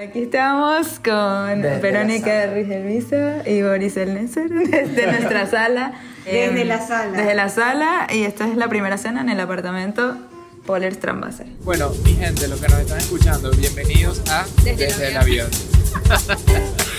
Aquí 0.00 0.22
estamos 0.22 0.98
con 1.04 1.60
Desde 1.60 1.78
Verónica 1.78 2.46
Rigelvisa 2.46 3.46
y 3.46 3.60
Boris 3.60 3.98
Elneser 3.98 4.48
desde 4.48 5.06
nuestra 5.06 5.46
sala. 5.46 5.92
Desde 6.24 6.62
Em, 6.62 6.68
la 6.68 6.80
sala. 6.80 7.18
Desde 7.18 7.34
la 7.34 7.48
sala 7.50 8.06
y 8.10 8.22
esta 8.22 8.48
es 8.48 8.56
la 8.56 8.68
primera 8.68 8.96
cena 8.96 9.20
en 9.20 9.28
el 9.28 9.38
apartamento 9.38 10.16
Poller 10.64 10.94
Strambasser. 10.94 11.48
Bueno, 11.64 11.90
mi 12.02 12.14
gente, 12.14 12.48
los 12.48 12.62
que 12.62 12.68
nos 12.68 12.78
están 12.78 12.96
escuchando, 12.96 13.50
bienvenidos 13.50 14.22
a 14.30 14.46
Desde 14.64 14.86
el 14.86 15.02
el 15.02 15.16
avión. 15.18 15.50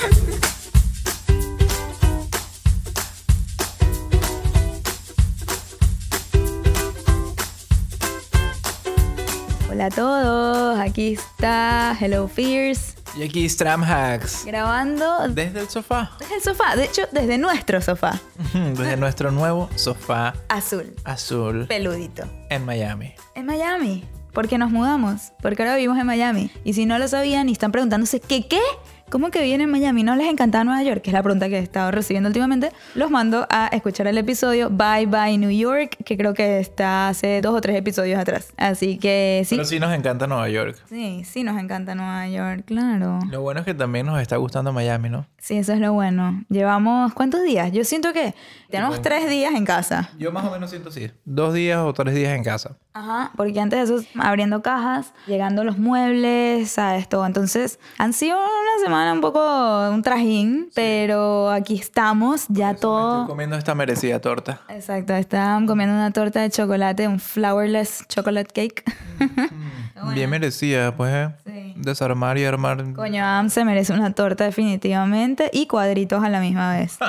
Hola 9.82 9.88
a 9.88 9.96
todos, 9.96 10.80
aquí 10.80 11.14
está 11.14 11.98
Hello 12.00 12.28
Fears 12.28 12.94
Y 13.18 13.24
aquí 13.24 13.50
Stram 13.50 13.82
Hacks. 13.84 14.46
grabando 14.46 15.28
Desde 15.30 15.62
el 15.62 15.70
sofá. 15.70 16.12
desde 16.20 16.36
el 16.36 16.42
sofá, 16.44 16.76
de 16.76 16.84
hecho 16.84 17.02
desde 17.12 17.40
nuestro 17.40 17.82
sofá 17.82 18.20
Desde 18.54 18.96
nuestro 18.96 19.32
nuevo 19.32 19.72
sofá 19.74 20.36
azul, 20.50 20.94
azul 21.04 21.66
peludito. 21.66 22.26
en 22.52 22.64
Miami. 22.64 23.16
En 23.34 23.48
Miami, 23.48 24.06
porque 24.34 24.60
nos 24.60 24.70
mudamos, 24.70 25.32
porque 25.42 25.64
ahora 25.64 25.78
vivimos 25.78 25.98
en 25.98 26.06
Miami. 26.06 26.52
Y 26.64 26.74
si 26.74 26.86
no 26.86 27.00
lo 27.00 27.08
sabían 27.08 27.50
y 27.50 27.54
están 27.54 27.72
preguntándose, 27.72 28.20
¿qué 28.20 28.48
qué? 28.48 28.62
¿Cómo 29.12 29.30
que 29.30 29.42
viven 29.42 29.60
en 29.60 29.70
Miami? 29.70 30.04
¿No 30.04 30.16
les 30.16 30.30
encanta 30.30 30.64
Nueva 30.64 30.82
York? 30.84 31.02
Que 31.02 31.10
es 31.10 31.14
la 31.14 31.22
pregunta 31.22 31.50
que 31.50 31.58
he 31.58 31.62
estado 31.62 31.92
recibiendo 31.92 32.28
últimamente. 32.30 32.72
Los 32.96 33.12
mando 33.12 33.46
a 33.50 33.68
escuchar 33.68 34.08
el 34.08 34.18
episodio 34.18 34.70
Bye 34.70 35.06
Bye 35.06 35.38
New 35.38 35.52
York, 35.52 35.98
que 36.06 36.16
creo 36.16 36.34
que 36.34 36.62
está 36.62 37.10
hace 37.10 37.42
dos 37.42 37.54
o 37.54 37.60
tres 37.60 37.76
episodios 37.76 38.18
atrás. 38.18 38.54
Así 38.56 38.98
que 38.98 39.44
sí. 39.46 39.56
Pero 39.56 39.68
sí 39.68 39.82
nos 39.82 39.94
encanta 39.94 40.28
Nueva 40.28 40.48
York. 40.48 40.78
Sí, 40.88 41.26
sí 41.26 41.44
nos 41.44 41.60
encanta 41.60 41.94
Nueva 41.94 42.30
York, 42.30 42.64
claro. 42.66 43.20
Lo 43.30 43.42
bueno 43.42 43.60
es 43.60 43.66
que 43.66 43.74
también 43.74 44.06
nos 44.06 44.22
está 44.22 44.38
gustando 44.38 44.72
Miami, 44.72 45.10
¿no? 45.10 45.26
Sí, 45.40 45.58
eso 45.58 45.74
es 45.74 45.80
lo 45.80 45.92
bueno. 45.92 46.46
Llevamos, 46.48 47.14
¿cuántos 47.14 47.44
días? 47.44 47.70
Yo 47.74 47.84
siento 47.84 48.14
que 48.14 48.34
tenemos 48.70 49.02
tres 49.02 49.30
días 49.30 49.54
en 49.54 49.66
casa. 49.66 50.10
Yo 50.18 50.32
más 50.32 50.46
o 50.46 50.52
menos 50.52 50.70
siento 50.70 50.88
así. 50.88 51.12
Dos 51.26 51.54
días 51.54 51.80
o 51.80 51.92
tres 51.94 52.16
días 52.16 52.34
en 52.34 52.46
casa. 52.46 52.78
Ajá, 52.94 53.32
porque 53.36 53.60
antes 53.60 53.90
de 53.90 53.96
eso, 53.96 54.06
abriendo 54.20 54.62
cajas, 54.62 55.14
llegando 55.26 55.64
los 55.64 55.78
muebles, 55.78 56.72
¿sabes? 56.72 57.10
Todo. 57.10 57.26
Entonces, 57.26 57.80
han 57.98 58.14
sido 58.14 58.38
una 58.38 58.84
semana 58.84 59.01
un 59.10 59.22
poco 59.22 59.90
un 59.90 60.02
trajín, 60.02 60.70
pero 60.76 61.50
aquí 61.50 61.76
estamos, 61.80 62.46
ya 62.50 62.72
Estoy 62.72 62.82
todo. 62.82 63.28
comiendo 63.28 63.56
esta 63.56 63.74
merecida 63.76 64.20
torta. 64.20 64.62
Exacto, 64.70 65.14
estaban 65.14 65.66
comiendo 65.68 65.96
una 65.96 66.12
torta 66.12 66.42
de 66.42 66.50
chocolate, 66.50 67.08
un 67.08 67.20
flourless 67.20 68.06
chocolate 68.08 68.52
cake. 68.54 68.84
Bien 70.14 70.30
merecida, 70.30 70.96
pues. 70.96 71.14
¿eh? 71.14 71.30
Sí. 71.46 71.74
Desarmar 71.78 72.38
y 72.38 72.46
armar. 72.46 72.94
Coño, 72.94 73.24
Am 73.26 73.50
se 73.50 73.64
merece 73.66 73.94
una 73.94 74.14
torta 74.14 74.44
definitivamente 74.46 75.50
y 75.54 75.68
cuadritos 75.68 76.24
a 76.24 76.30
la 76.30 76.40
misma 76.40 76.74
vez. 76.78 76.98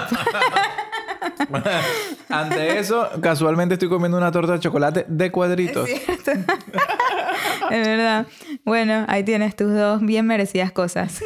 Ante 2.29 2.79
eso, 2.79 3.09
casualmente 3.21 3.75
estoy 3.75 3.89
comiendo 3.89 4.17
una 4.19 4.31
torta 4.33 4.53
de 4.55 4.61
chocolate 4.61 5.05
de 5.09 5.31
cuadritos. 5.31 5.89
Es 5.89 6.07
verdad. 7.87 8.27
Bueno, 8.65 9.05
ahí 9.09 9.23
tienes 9.25 9.55
tus 9.57 9.73
dos 9.73 10.01
bien 10.03 10.27
merecidas 10.27 10.73
cosas. 10.73 11.23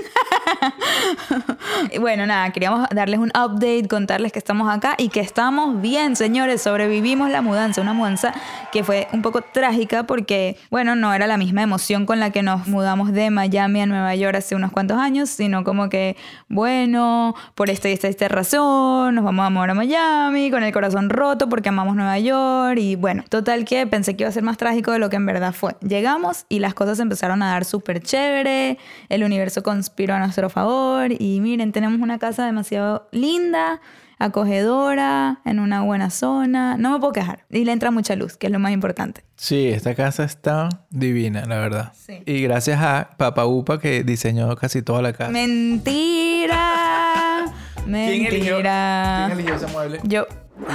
Bueno, 2.00 2.26
nada, 2.26 2.50
queríamos 2.50 2.88
darles 2.90 3.18
un 3.20 3.28
update, 3.28 3.88
contarles 3.88 4.32
que 4.32 4.38
estamos 4.38 4.72
acá 4.72 4.94
y 4.98 5.08
que 5.08 5.20
estamos 5.20 5.80
bien, 5.80 6.16
señores. 6.16 6.62
Sobrevivimos 6.62 7.30
la 7.30 7.42
mudanza, 7.42 7.80
una 7.80 7.92
mudanza 7.92 8.32
que 8.72 8.84
fue 8.84 9.08
un 9.12 9.22
poco 9.22 9.42
trágica 9.42 10.04
porque, 10.04 10.56
bueno, 10.70 10.96
no 10.96 11.12
era 11.12 11.26
la 11.26 11.36
misma 11.36 11.62
emoción 11.62 12.06
con 12.06 12.20
la 12.20 12.30
que 12.30 12.42
nos 12.42 12.66
mudamos 12.66 13.12
de 13.12 13.30
Miami 13.30 13.82
a 13.82 13.86
Nueva 13.86 14.14
York 14.14 14.36
hace 14.36 14.54
unos 14.54 14.72
cuantos 14.72 14.98
años, 14.98 15.30
sino 15.30 15.64
como 15.64 15.88
que, 15.88 16.16
bueno, 16.48 17.34
por 17.54 17.70
esta 17.70 17.88
y 17.88 17.92
esta, 17.92 18.08
esta 18.08 18.28
razón, 18.28 19.14
nos 19.14 19.24
vamos 19.24 19.46
a 19.46 19.50
mudar 19.50 19.70
a 19.70 19.74
Miami 19.74 20.50
con 20.50 20.62
el 20.62 20.72
corazón 20.72 21.10
roto 21.10 21.48
porque 21.48 21.68
amamos 21.68 21.96
Nueva 21.96 22.18
York 22.18 22.78
y 22.78 22.96
bueno, 22.96 23.24
total 23.28 23.64
que 23.64 23.86
pensé 23.86 24.16
que 24.16 24.24
iba 24.24 24.28
a 24.28 24.32
ser 24.32 24.42
más 24.42 24.56
trágico 24.56 24.92
de 24.92 24.98
lo 24.98 25.10
que 25.10 25.16
en 25.16 25.26
verdad 25.26 25.52
fue. 25.52 25.76
Llegamos 25.80 26.46
y 26.48 26.58
las 26.58 26.74
cosas 26.74 26.98
empezaron 27.00 27.42
a 27.42 27.50
dar 27.50 27.64
súper 27.64 28.00
chévere, 28.02 28.78
el 29.08 29.24
universo 29.24 29.62
conspiró 29.62 30.14
a 30.14 30.18
nuestro 30.36 30.50
favor 30.50 31.10
y 31.18 31.40
miren, 31.40 31.72
tenemos 31.72 31.98
una 31.98 32.18
casa 32.18 32.44
demasiado 32.44 33.08
linda, 33.10 33.80
acogedora, 34.18 35.40
en 35.46 35.60
una 35.60 35.80
buena 35.82 36.10
zona, 36.10 36.76
no 36.76 36.90
me 36.92 36.98
puedo 37.00 37.14
quejar 37.14 37.46
y 37.48 37.64
le 37.64 37.72
entra 37.72 37.90
mucha 37.90 38.14
luz, 38.16 38.36
que 38.36 38.48
es 38.48 38.52
lo 38.52 38.58
más 38.58 38.72
importante. 38.72 39.24
Sí, 39.36 39.68
esta 39.68 39.94
casa 39.94 40.24
está 40.24 40.68
divina, 40.90 41.46
la 41.46 41.56
verdad. 41.58 41.92
Sí. 41.94 42.22
Y 42.26 42.42
gracias 42.42 42.78
a 42.82 43.12
Papa 43.16 43.46
Upa 43.46 43.80
que 43.80 44.04
diseñó 44.04 44.54
casi 44.56 44.82
toda 44.82 45.00
la 45.00 45.14
casa. 45.14 45.30
Mentira. 45.30 46.66
¿Quién 47.84 48.26
eligió, 48.26 48.56
Mentira. 48.56 49.24
¿Quién 49.28 49.38
eligió 49.38 49.54
ese 49.56 49.66
mueble? 49.72 50.00
Yo, 50.04 50.26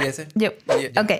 ¿Y 0.02 0.06
ese? 0.06 0.26
Yo. 0.34 0.50
Y- 0.80 0.98
Ok. 0.98 1.12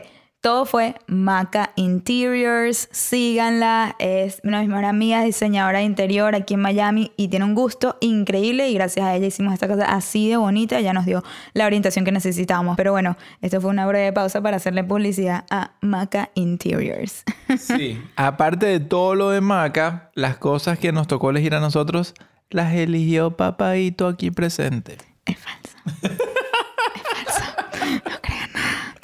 Todo 0.42 0.66
fue 0.66 0.96
Maca 1.06 1.70
Interiors. 1.76 2.88
Síganla. 2.90 3.94
Es 4.00 4.40
una 4.42 4.56
de 4.56 4.64
mis 4.64 4.70
mejores 4.70 4.90
amigas, 4.90 5.24
diseñadora 5.24 5.78
de 5.78 5.84
interior 5.84 6.34
aquí 6.34 6.54
en 6.54 6.60
Miami 6.60 7.12
y 7.16 7.28
tiene 7.28 7.44
un 7.44 7.54
gusto 7.54 7.96
increíble. 8.00 8.68
Y 8.68 8.74
gracias 8.74 9.06
a 9.06 9.14
ella 9.14 9.28
hicimos 9.28 9.54
esta 9.54 9.68
casa 9.68 9.84
así 9.84 10.28
de 10.28 10.36
bonita. 10.36 10.80
Ya 10.80 10.94
nos 10.94 11.06
dio 11.06 11.22
la 11.54 11.64
orientación 11.64 12.04
que 12.04 12.10
necesitábamos. 12.10 12.76
Pero 12.76 12.90
bueno, 12.90 13.16
esto 13.40 13.60
fue 13.60 13.70
una 13.70 13.86
breve 13.86 14.12
pausa 14.12 14.42
para 14.42 14.56
hacerle 14.56 14.82
publicidad 14.82 15.44
a 15.48 15.74
Maca 15.80 16.30
Interiors. 16.34 17.22
Sí. 17.58 18.02
Aparte 18.16 18.66
de 18.66 18.80
todo 18.80 19.14
lo 19.14 19.30
de 19.30 19.42
Maca, 19.42 20.10
las 20.14 20.38
cosas 20.38 20.78
que 20.78 20.90
nos 20.90 21.06
tocó 21.06 21.30
elegir 21.30 21.54
a 21.54 21.60
nosotros, 21.60 22.14
las 22.50 22.72
eligió 22.74 23.36
Papaito 23.36 24.08
aquí 24.08 24.30
presente. 24.32 24.96
es 25.26 25.36
falso. 25.38 25.76
es 26.02 27.34
falso. 27.34 28.00
No 28.06 28.20
crean 28.22 28.50
nada. 28.52 28.94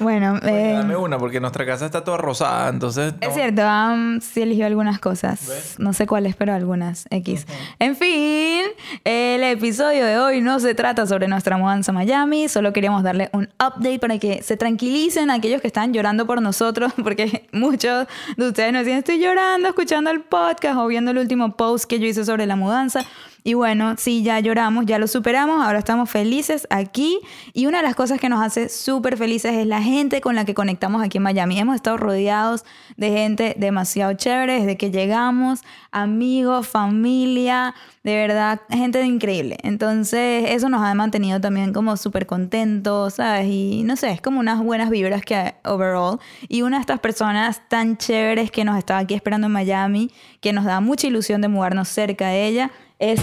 Bueno, 0.00 0.38
eh, 0.42 0.74
Dame 0.74 0.96
una, 0.96 1.18
porque 1.18 1.40
nuestra 1.40 1.64
casa 1.64 1.86
está 1.86 2.04
toda 2.04 2.16
rosada, 2.16 2.68
entonces... 2.68 3.14
no. 3.20 3.28
Es 3.28 3.34
cierto, 3.34 3.62
Am 3.62 4.20
sí 4.20 4.42
eligió 4.42 4.66
algunas 4.66 4.98
cosas. 4.98 5.46
¿Ves? 5.48 5.76
No 5.78 5.92
sé 5.92 6.06
cuáles, 6.06 6.36
pero 6.36 6.52
algunas. 6.52 7.06
X. 7.10 7.46
En 7.78 7.96
fin, 7.96 8.62
el 9.04 9.42
episodio 9.42 10.04
de 10.04 10.18
hoy 10.18 10.40
no 10.40 10.60
se 10.60 10.74
trata 10.74 11.06
sobre 11.06 11.28
nuestra 11.28 11.56
mudanza 11.56 11.92
a 11.92 11.94
Miami. 11.94 12.48
Solo 12.48 12.72
queríamos 12.72 13.02
darle 13.02 13.30
un 13.32 13.48
update 13.54 13.98
para 13.98 14.18
que 14.18 14.42
se 14.42 14.56
tranquilicen 14.56 15.30
aquellos 15.30 15.60
que 15.60 15.66
están 15.66 15.92
llorando 15.92 16.26
por 16.26 16.42
nosotros, 16.42 16.92
porque 17.02 17.48
muchos 17.52 18.06
de 18.36 18.48
ustedes 18.48 18.72
nos 18.72 18.84
dicen, 18.84 18.98
estoy 18.98 19.18
llorando 19.18 19.68
escuchando 19.68 20.10
el 20.10 20.20
podcast 20.20 20.76
o 20.78 20.86
viendo 20.86 21.10
el 21.10 21.18
último 21.18 21.56
post 21.56 21.84
que 21.84 21.98
yo 21.98 22.06
hice 22.06 22.24
sobre 22.24 22.46
la 22.46 22.56
mudanza. 22.56 23.04
Y 23.46 23.52
bueno, 23.52 23.96
sí, 23.98 24.22
ya 24.22 24.40
lloramos, 24.40 24.86
ya 24.86 24.98
lo 24.98 25.06
superamos, 25.06 25.62
ahora 25.62 25.78
estamos 25.78 26.08
felices 26.08 26.66
aquí. 26.70 27.20
Y 27.52 27.66
una 27.66 27.78
de 27.78 27.84
las 27.84 27.94
cosas 27.94 28.18
que 28.18 28.30
nos 28.30 28.42
hace 28.42 28.70
súper 28.70 29.18
felices 29.18 29.52
es 29.52 29.66
la 29.66 29.82
gente 29.82 29.93
con 30.20 30.34
la 30.34 30.44
que 30.44 30.54
conectamos 30.54 31.04
aquí 31.04 31.18
en 31.18 31.22
Miami. 31.22 31.56
Hemos 31.56 31.76
estado 31.76 31.96
rodeados 31.96 32.64
de 32.96 33.10
gente 33.10 33.54
demasiado 33.56 34.12
chévere 34.14 34.54
desde 34.54 34.76
que 34.76 34.90
llegamos, 34.90 35.60
amigos, 35.92 36.66
familia, 36.66 37.76
de 38.02 38.16
verdad, 38.16 38.60
gente 38.70 39.00
increíble. 39.04 39.56
Entonces, 39.62 40.46
eso 40.50 40.68
nos 40.68 40.82
ha 40.82 40.92
mantenido 40.94 41.40
también 41.40 41.72
como 41.72 41.96
súper 41.96 42.26
contentos, 42.26 43.14
¿sabes? 43.14 43.46
Y 43.48 43.84
no 43.84 43.94
sé, 43.94 44.10
es 44.10 44.20
como 44.20 44.40
unas 44.40 44.60
buenas 44.64 44.90
vibras 44.90 45.22
que 45.22 45.54
overall. 45.64 46.18
Y 46.48 46.62
una 46.62 46.78
de 46.78 46.80
estas 46.80 46.98
personas 46.98 47.62
tan 47.68 47.96
chéveres 47.96 48.50
que 48.50 48.64
nos 48.64 48.76
estaba 48.76 48.98
aquí 48.98 49.14
esperando 49.14 49.46
en 49.46 49.52
Miami, 49.52 50.10
que 50.40 50.52
nos 50.52 50.64
da 50.64 50.80
mucha 50.80 51.06
ilusión 51.06 51.40
de 51.40 51.46
mudarnos 51.46 51.86
cerca 51.86 52.28
de 52.28 52.48
ella, 52.48 52.72
es 52.98 53.20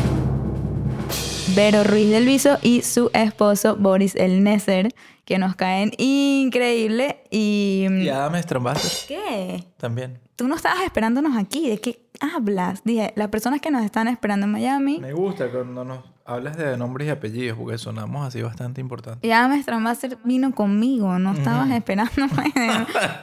Vero 1.53 1.83
Ruiz 1.83 2.09
del 2.09 2.25
Viso 2.25 2.59
y 2.61 2.81
su 2.81 3.11
esposo 3.13 3.75
Boris 3.75 4.15
El 4.15 4.41
Neser, 4.41 4.93
que 5.25 5.37
nos 5.37 5.55
caen 5.55 5.91
increíble. 5.97 7.23
Y. 7.29 7.87
Y 7.89 8.09
Adam 8.09 8.41
Strambasser 8.41 9.07
¿Qué? 9.07 9.65
también. 9.77 10.19
Tú 10.35 10.47
no 10.47 10.55
estabas 10.55 10.83
esperándonos 10.83 11.37
aquí. 11.37 11.69
¿De 11.69 11.79
qué 11.79 12.07
hablas? 12.19 12.83
Dije, 12.83 13.13
las 13.15 13.27
personas 13.29 13.61
que 13.61 13.71
nos 13.71 13.83
están 13.83 14.07
esperando 14.07 14.45
en 14.45 14.51
Miami. 14.51 14.99
Me 14.99 15.13
gusta 15.13 15.49
cuando 15.49 15.83
nos 15.83 15.99
hablas 16.33 16.57
de 16.57 16.77
nombres 16.77 17.07
y 17.07 17.11
apellidos, 17.11 17.57
porque 17.57 17.77
sonamos 17.77 18.27
así 18.27 18.41
bastante 18.41 18.81
importantes. 18.81 19.27
Ya 19.27 19.47
nuestra 19.47 19.79
máster 19.79 20.17
vino 20.23 20.53
conmigo, 20.53 21.19
no 21.19 21.33
estabas 21.33 21.71
esperándome. 21.71 22.53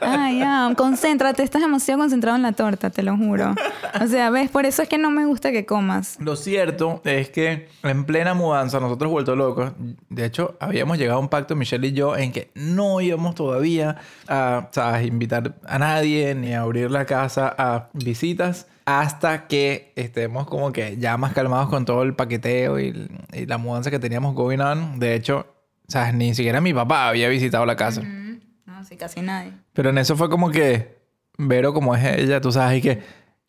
Ay, 0.01 0.39
ya, 0.39 0.71
concéntrate, 0.75 1.43
estás 1.43 1.61
demasiado 1.61 1.99
concentrado 1.99 2.35
en 2.37 2.43
la 2.43 2.53
torta, 2.53 2.89
te 2.89 3.03
lo 3.03 3.17
juro. 3.17 3.55
O 4.01 4.07
sea, 4.07 4.29
ves, 4.29 4.49
por 4.49 4.65
eso 4.65 4.81
es 4.81 4.89
que 4.89 4.97
no 4.97 5.11
me 5.11 5.25
gusta 5.25 5.51
que 5.51 5.65
comas. 5.65 6.17
Lo 6.19 6.35
cierto 6.35 7.01
es 7.03 7.29
que 7.29 7.69
en 7.83 8.05
plena 8.05 8.33
mudanza, 8.33 8.79
nosotros 8.79 9.11
vuelto 9.11 9.35
locos, 9.35 9.71
de 10.09 10.25
hecho, 10.25 10.57
habíamos 10.59 10.97
llegado 10.97 11.19
a 11.19 11.21
un 11.21 11.29
pacto, 11.29 11.55
Michelle 11.55 11.87
y 11.87 11.93
yo, 11.93 12.15
en 12.15 12.31
que 12.31 12.51
no 12.55 13.01
íbamos 13.01 13.35
todavía 13.35 13.97
a, 14.27 14.69
¿sabes? 14.71 15.07
invitar 15.07 15.55
a 15.65 15.79
nadie 15.79 16.35
ni 16.35 16.53
a 16.53 16.61
abrir 16.61 16.91
la 16.91 17.05
casa 17.05 17.53
a 17.57 17.89
visitas 17.93 18.67
hasta 18.89 19.47
que 19.47 19.93
estemos 19.95 20.47
como 20.47 20.71
que 20.71 20.97
ya 20.97 21.15
más 21.17 21.33
calmados 21.33 21.69
con 21.69 21.85
todo 21.85 22.03
el 22.03 22.15
paqueteo 22.15 22.79
y, 22.79 23.07
y 23.33 23.45
la 23.45 23.57
mudanza 23.57 23.91
que 23.91 23.99
teníamos 23.99 24.33
going 24.35 24.59
on. 24.59 24.99
De 24.99 25.13
hecho, 25.15 25.45
¿sabes? 25.87 26.13
ni 26.15 26.33
siquiera 26.33 26.59
mi 26.61 26.73
papá 26.73 27.09
había 27.09 27.29
visitado 27.29 27.65
la 27.65 27.75
casa. 27.75 28.01
Mm, 28.01 28.39
No, 28.65 28.83
sí, 28.83 28.95
casi 28.97 29.21
nadie. 29.21 29.51
Pero 29.73 29.89
en 29.91 29.97
eso 29.99 30.15
fue 30.15 30.29
como 30.29 30.49
que 30.49 30.97
Vero, 31.37 31.73
como 31.73 31.95
es 31.95 32.03
ella, 32.03 32.41
tú 32.41 32.51
sabes, 32.51 32.79
y 32.79 32.81
que, 32.81 33.01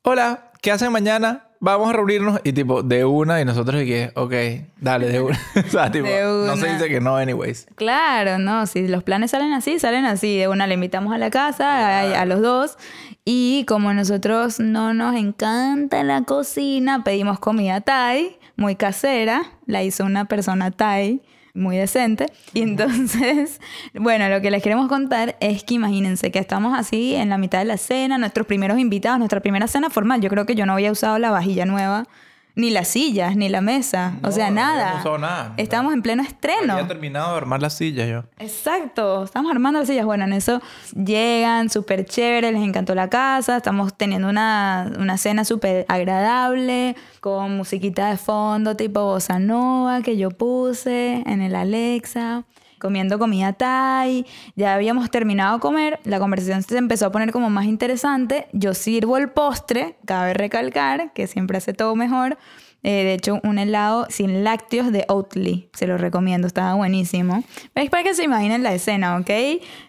hola, 0.02 0.52
¿qué 0.62 0.70
hacen 0.70 0.92
mañana? 0.92 1.48
Vamos 1.60 1.90
a 1.90 1.92
reunirnos 1.92 2.40
y 2.42 2.52
tipo, 2.52 2.82
de 2.82 3.04
una, 3.04 3.40
y 3.40 3.44
nosotros 3.44 3.82
y 3.82 3.86
que, 3.86 4.12
ok, 4.16 4.32
dale, 4.80 5.06
de 5.08 5.20
una. 5.20 5.38
o 5.66 5.70
sea, 5.70 5.90
tipo, 5.90 6.08
De 6.08 6.22
no 6.46 6.56
se 6.56 6.72
dice 6.72 6.88
que 6.88 7.00
no, 7.00 7.16
anyways. 7.16 7.68
Claro, 7.76 8.38
no, 8.38 8.66
si 8.66 8.88
los 8.88 9.04
planes 9.04 9.30
salen 9.30 9.52
así, 9.52 9.78
salen 9.78 10.06
así. 10.06 10.38
De 10.38 10.48
una 10.48 10.66
le 10.66 10.74
invitamos 10.74 11.14
a 11.14 11.18
la 11.18 11.30
casa, 11.30 12.00
a, 12.00 12.20
a 12.20 12.24
los 12.24 12.40
dos. 12.40 12.78
Y 13.24 13.64
como 13.68 13.92
nosotros 13.92 14.58
no 14.58 14.94
nos 14.94 15.14
encanta 15.14 16.02
la 16.02 16.22
cocina, 16.22 17.04
pedimos 17.04 17.38
comida 17.38 17.80
Thai, 17.82 18.38
muy 18.56 18.74
casera. 18.74 19.42
La 19.66 19.82
hizo 19.84 20.04
una 20.04 20.24
persona 20.24 20.70
Thai, 20.70 21.22
muy 21.54 21.76
decente. 21.76 22.26
Y 22.54 22.62
entonces, 22.62 23.60
bueno, 23.94 24.28
lo 24.28 24.40
que 24.40 24.50
les 24.50 24.62
queremos 24.62 24.88
contar 24.88 25.36
es 25.40 25.64
que 25.64 25.74
imagínense 25.74 26.30
que 26.30 26.38
estamos 26.38 26.78
así 26.78 27.14
en 27.14 27.28
la 27.28 27.38
mitad 27.38 27.58
de 27.58 27.64
la 27.64 27.76
cena, 27.76 28.18
nuestros 28.18 28.46
primeros 28.46 28.78
invitados, 28.78 29.18
nuestra 29.18 29.40
primera 29.40 29.66
cena 29.66 29.90
formal. 29.90 30.20
Yo 30.20 30.30
creo 30.30 30.46
que 30.46 30.54
yo 30.54 30.66
no 30.66 30.72
había 30.74 30.92
usado 30.92 31.18
la 31.18 31.30
vajilla 31.30 31.64
nueva. 31.66 32.06
Ni 32.56 32.70
las 32.70 32.88
sillas, 32.88 33.36
ni 33.36 33.48
la 33.48 33.60
mesa. 33.60 34.14
o 34.22 34.26
No, 34.26 34.32
sea, 34.32 34.48
no 34.50 34.56
nada. 34.56 34.80
habíamos 34.82 35.00
usado 35.00 35.18
nada. 35.18 35.54
Estábamos 35.56 35.94
en 35.94 36.02
pleno 36.02 36.22
estreno. 36.22 36.72
Había 36.74 36.88
terminado 36.88 37.30
de 37.32 37.36
armar 37.38 37.62
las 37.62 37.74
sillas 37.74 38.08
yo. 38.08 38.24
Exacto, 38.38 39.24
estamos 39.24 39.50
armando 39.52 39.78
las 39.78 39.88
sillas. 39.88 40.04
Bueno, 40.04 40.24
en 40.24 40.32
eso 40.32 40.60
llegan, 40.94 41.70
súper 41.70 42.04
chévere, 42.04 42.52
les 42.52 42.62
encantó 42.62 42.94
la 42.94 43.08
casa, 43.08 43.56
estamos 43.56 43.94
teniendo 43.96 44.28
una, 44.28 44.90
una 44.98 45.16
cena 45.16 45.44
súper 45.44 45.86
agradable, 45.88 46.96
con 47.20 47.56
musiquita 47.56 48.10
de 48.10 48.16
fondo 48.16 48.76
tipo 48.76 49.04
bossa 49.04 49.38
nova 49.38 50.02
que 50.02 50.16
yo 50.16 50.30
puse 50.30 51.22
en 51.26 51.40
el 51.42 51.54
Alexa, 51.54 52.44
comiendo 52.80 53.18
comida 53.18 53.52
Thai. 53.52 54.26
Ya 54.56 54.74
habíamos 54.74 55.10
terminado 55.10 55.56
de 55.56 55.60
comer, 55.60 56.00
la 56.04 56.18
conversación 56.18 56.62
se 56.62 56.76
empezó 56.76 57.06
a 57.06 57.12
poner 57.12 57.30
como 57.30 57.50
más 57.50 57.66
interesante. 57.66 58.48
Yo 58.52 58.74
sirvo 58.74 59.16
el 59.16 59.28
postre, 59.28 59.96
cabe 60.04 60.34
recalcar 60.34 61.12
que 61.12 61.28
siempre 61.28 61.58
hace 61.58 61.72
todo 61.72 61.94
mejor. 61.94 62.38
Eh, 62.82 63.04
de 63.04 63.14
hecho, 63.14 63.40
un 63.44 63.58
helado 63.58 64.06
sin 64.08 64.42
lácteos 64.42 64.90
de 64.90 65.04
Oatly. 65.08 65.68
Se 65.74 65.86
lo 65.86 65.98
recomiendo, 65.98 66.46
estaba 66.46 66.74
buenísimo. 66.74 67.44
Es 67.74 67.90
para 67.90 68.02
que 68.02 68.14
se 68.14 68.24
imaginen 68.24 68.62
la 68.62 68.72
escena, 68.72 69.18
¿ok? 69.18 69.30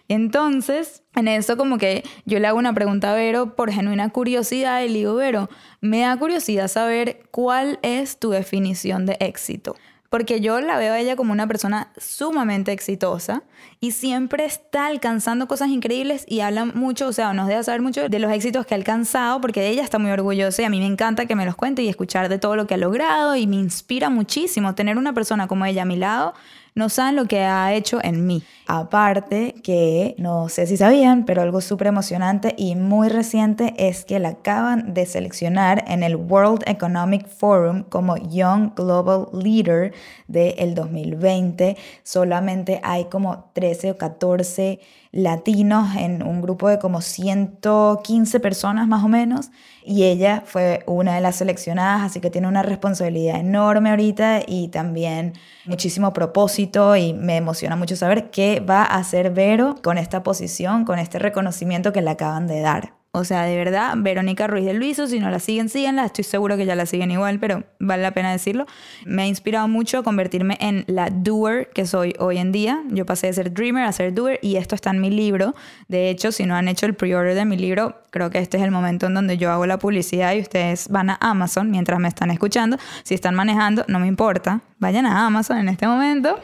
Entonces, 0.08 1.02
en 1.14 1.28
eso 1.28 1.56
como 1.56 1.78
que 1.78 2.04
yo 2.26 2.38
le 2.38 2.46
hago 2.46 2.58
una 2.58 2.74
pregunta 2.74 3.12
a 3.12 3.14
Vero 3.14 3.56
por 3.56 3.72
genuina 3.72 4.10
curiosidad 4.10 4.82
y 4.82 4.88
le 4.88 4.98
digo, 4.98 5.14
Vero, 5.14 5.48
me 5.80 6.00
da 6.00 6.16
curiosidad 6.18 6.68
saber 6.68 7.22
cuál 7.30 7.78
es 7.82 8.18
tu 8.18 8.30
definición 8.30 9.06
de 9.06 9.16
éxito. 9.20 9.74
Porque 10.12 10.42
yo 10.42 10.60
la 10.60 10.76
veo 10.76 10.92
a 10.92 10.98
ella 10.98 11.16
como 11.16 11.32
una 11.32 11.46
persona 11.46 11.90
sumamente 11.96 12.70
exitosa 12.70 13.44
y 13.80 13.92
siempre 13.92 14.44
está 14.44 14.88
alcanzando 14.88 15.48
cosas 15.48 15.70
increíbles 15.70 16.26
y 16.28 16.40
habla 16.40 16.66
mucho, 16.66 17.08
o 17.08 17.14
sea, 17.14 17.32
nos 17.32 17.48
deja 17.48 17.62
saber 17.62 17.80
mucho 17.80 18.10
de 18.10 18.18
los 18.18 18.30
éxitos 18.30 18.66
que 18.66 18.74
ha 18.74 18.76
alcanzado, 18.76 19.40
porque 19.40 19.68
ella 19.68 19.82
está 19.82 19.98
muy 19.98 20.10
orgullosa 20.10 20.60
y 20.60 20.64
a 20.66 20.68
mí 20.68 20.80
me 20.80 20.86
encanta 20.86 21.24
que 21.24 21.34
me 21.34 21.46
los 21.46 21.56
cuente 21.56 21.82
y 21.82 21.88
escuchar 21.88 22.28
de 22.28 22.38
todo 22.38 22.56
lo 22.56 22.66
que 22.66 22.74
ha 22.74 22.76
logrado 22.76 23.36
y 23.36 23.46
me 23.46 23.56
inspira 23.56 24.10
muchísimo 24.10 24.74
tener 24.74 24.98
una 24.98 25.14
persona 25.14 25.48
como 25.48 25.64
ella 25.64 25.80
a 25.80 25.86
mi 25.86 25.96
lado. 25.96 26.34
No 26.74 26.88
saben 26.88 27.16
lo 27.16 27.26
que 27.26 27.40
ha 27.40 27.74
hecho 27.74 27.98
en 28.02 28.26
mí. 28.26 28.42
Aparte 28.66 29.54
que, 29.62 30.14
no 30.16 30.48
sé 30.48 30.66
si 30.66 30.78
sabían, 30.78 31.26
pero 31.26 31.42
algo 31.42 31.60
súper 31.60 31.88
emocionante 31.88 32.54
y 32.56 32.76
muy 32.76 33.10
reciente 33.10 33.74
es 33.76 34.06
que 34.06 34.18
la 34.18 34.30
acaban 34.30 34.94
de 34.94 35.04
seleccionar 35.04 35.84
en 35.86 36.02
el 36.02 36.16
World 36.16 36.62
Economic 36.66 37.28
Forum 37.28 37.82
como 37.82 38.16
Young 38.16 38.74
Global 38.74 39.26
Leader 39.34 39.92
del 40.28 40.74
2020. 40.74 41.76
Solamente 42.04 42.80
hay 42.82 43.04
como 43.04 43.50
13 43.52 43.90
o 43.90 43.98
14 43.98 44.80
latinos 45.12 45.94
en 45.96 46.22
un 46.22 46.40
grupo 46.40 46.68
de 46.68 46.78
como 46.78 47.02
115 47.02 48.40
personas 48.40 48.88
más 48.88 49.04
o 49.04 49.08
menos 49.08 49.50
y 49.84 50.04
ella 50.04 50.42
fue 50.46 50.82
una 50.86 51.14
de 51.14 51.20
las 51.20 51.36
seleccionadas, 51.36 52.02
así 52.02 52.20
que 52.20 52.30
tiene 52.30 52.48
una 52.48 52.62
responsabilidad 52.62 53.38
enorme 53.38 53.90
ahorita 53.90 54.40
y 54.46 54.68
también 54.68 55.34
muchísimo 55.66 56.14
propósito 56.14 56.96
y 56.96 57.12
me 57.12 57.36
emociona 57.36 57.76
mucho 57.76 57.94
saber 57.94 58.30
qué 58.30 58.60
va 58.60 58.82
a 58.82 58.96
hacer 58.96 59.32
Vero 59.32 59.74
con 59.82 59.98
esta 59.98 60.22
posición, 60.22 60.84
con 60.84 60.98
este 60.98 61.18
reconocimiento 61.18 61.92
que 61.92 62.00
le 62.00 62.10
acaban 62.10 62.46
de 62.46 62.60
dar. 62.60 63.01
O 63.14 63.24
sea, 63.24 63.42
de 63.42 63.54
verdad, 63.58 63.92
Verónica 63.98 64.46
Ruiz 64.46 64.64
del 64.64 64.78
Luiso, 64.78 65.06
si 65.06 65.20
no 65.20 65.28
la 65.28 65.38
siguen, 65.38 65.68
síganla. 65.68 66.06
Estoy 66.06 66.24
seguro 66.24 66.56
que 66.56 66.64
ya 66.64 66.74
la 66.74 66.86
siguen 66.86 67.10
igual, 67.10 67.38
pero 67.38 67.62
vale 67.78 68.02
la 68.02 68.12
pena 68.12 68.32
decirlo. 68.32 68.64
Me 69.04 69.20
ha 69.20 69.26
inspirado 69.26 69.68
mucho 69.68 69.98
a 69.98 70.02
convertirme 70.02 70.56
en 70.60 70.84
la 70.86 71.10
doer 71.10 71.68
que 71.74 71.84
soy 71.84 72.14
hoy 72.18 72.38
en 72.38 72.52
día. 72.52 72.82
Yo 72.88 73.04
pasé 73.04 73.26
de 73.26 73.34
ser 73.34 73.52
dreamer 73.52 73.84
a 73.84 73.92
ser 73.92 74.14
doer 74.14 74.38
y 74.40 74.56
esto 74.56 74.74
está 74.74 74.92
en 74.92 75.02
mi 75.02 75.10
libro. 75.10 75.54
De 75.88 76.08
hecho, 76.08 76.32
si 76.32 76.46
no 76.46 76.54
han 76.54 76.68
hecho 76.68 76.86
el 76.86 76.94
pre-order 76.94 77.34
de 77.34 77.44
mi 77.44 77.58
libro, 77.58 78.00
creo 78.08 78.30
que 78.30 78.38
este 78.38 78.56
es 78.56 78.62
el 78.62 78.70
momento 78.70 79.04
en 79.08 79.12
donde 79.12 79.36
yo 79.36 79.52
hago 79.52 79.66
la 79.66 79.78
publicidad 79.78 80.32
y 80.32 80.40
ustedes 80.40 80.88
van 80.88 81.10
a 81.10 81.18
Amazon 81.20 81.70
mientras 81.70 82.00
me 82.00 82.08
están 82.08 82.30
escuchando. 82.30 82.78
Si 83.02 83.12
están 83.12 83.34
manejando, 83.34 83.84
no 83.88 83.98
me 83.98 84.06
importa. 84.06 84.62
Vayan 84.78 85.04
a 85.04 85.26
Amazon 85.26 85.58
en 85.58 85.68
este 85.68 85.86
momento. 85.86 86.40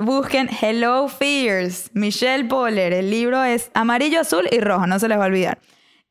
Busquen 0.00 0.48
Hello 0.62 1.08
Fears, 1.08 1.90
Michelle 1.92 2.46
Poller. 2.46 2.94
El 2.94 3.10
libro 3.10 3.44
es 3.44 3.70
amarillo, 3.74 4.22
azul 4.22 4.48
y 4.50 4.60
rojo, 4.60 4.86
no 4.86 4.98
se 4.98 5.08
les 5.08 5.18
va 5.18 5.24
a 5.24 5.26
olvidar. 5.26 5.58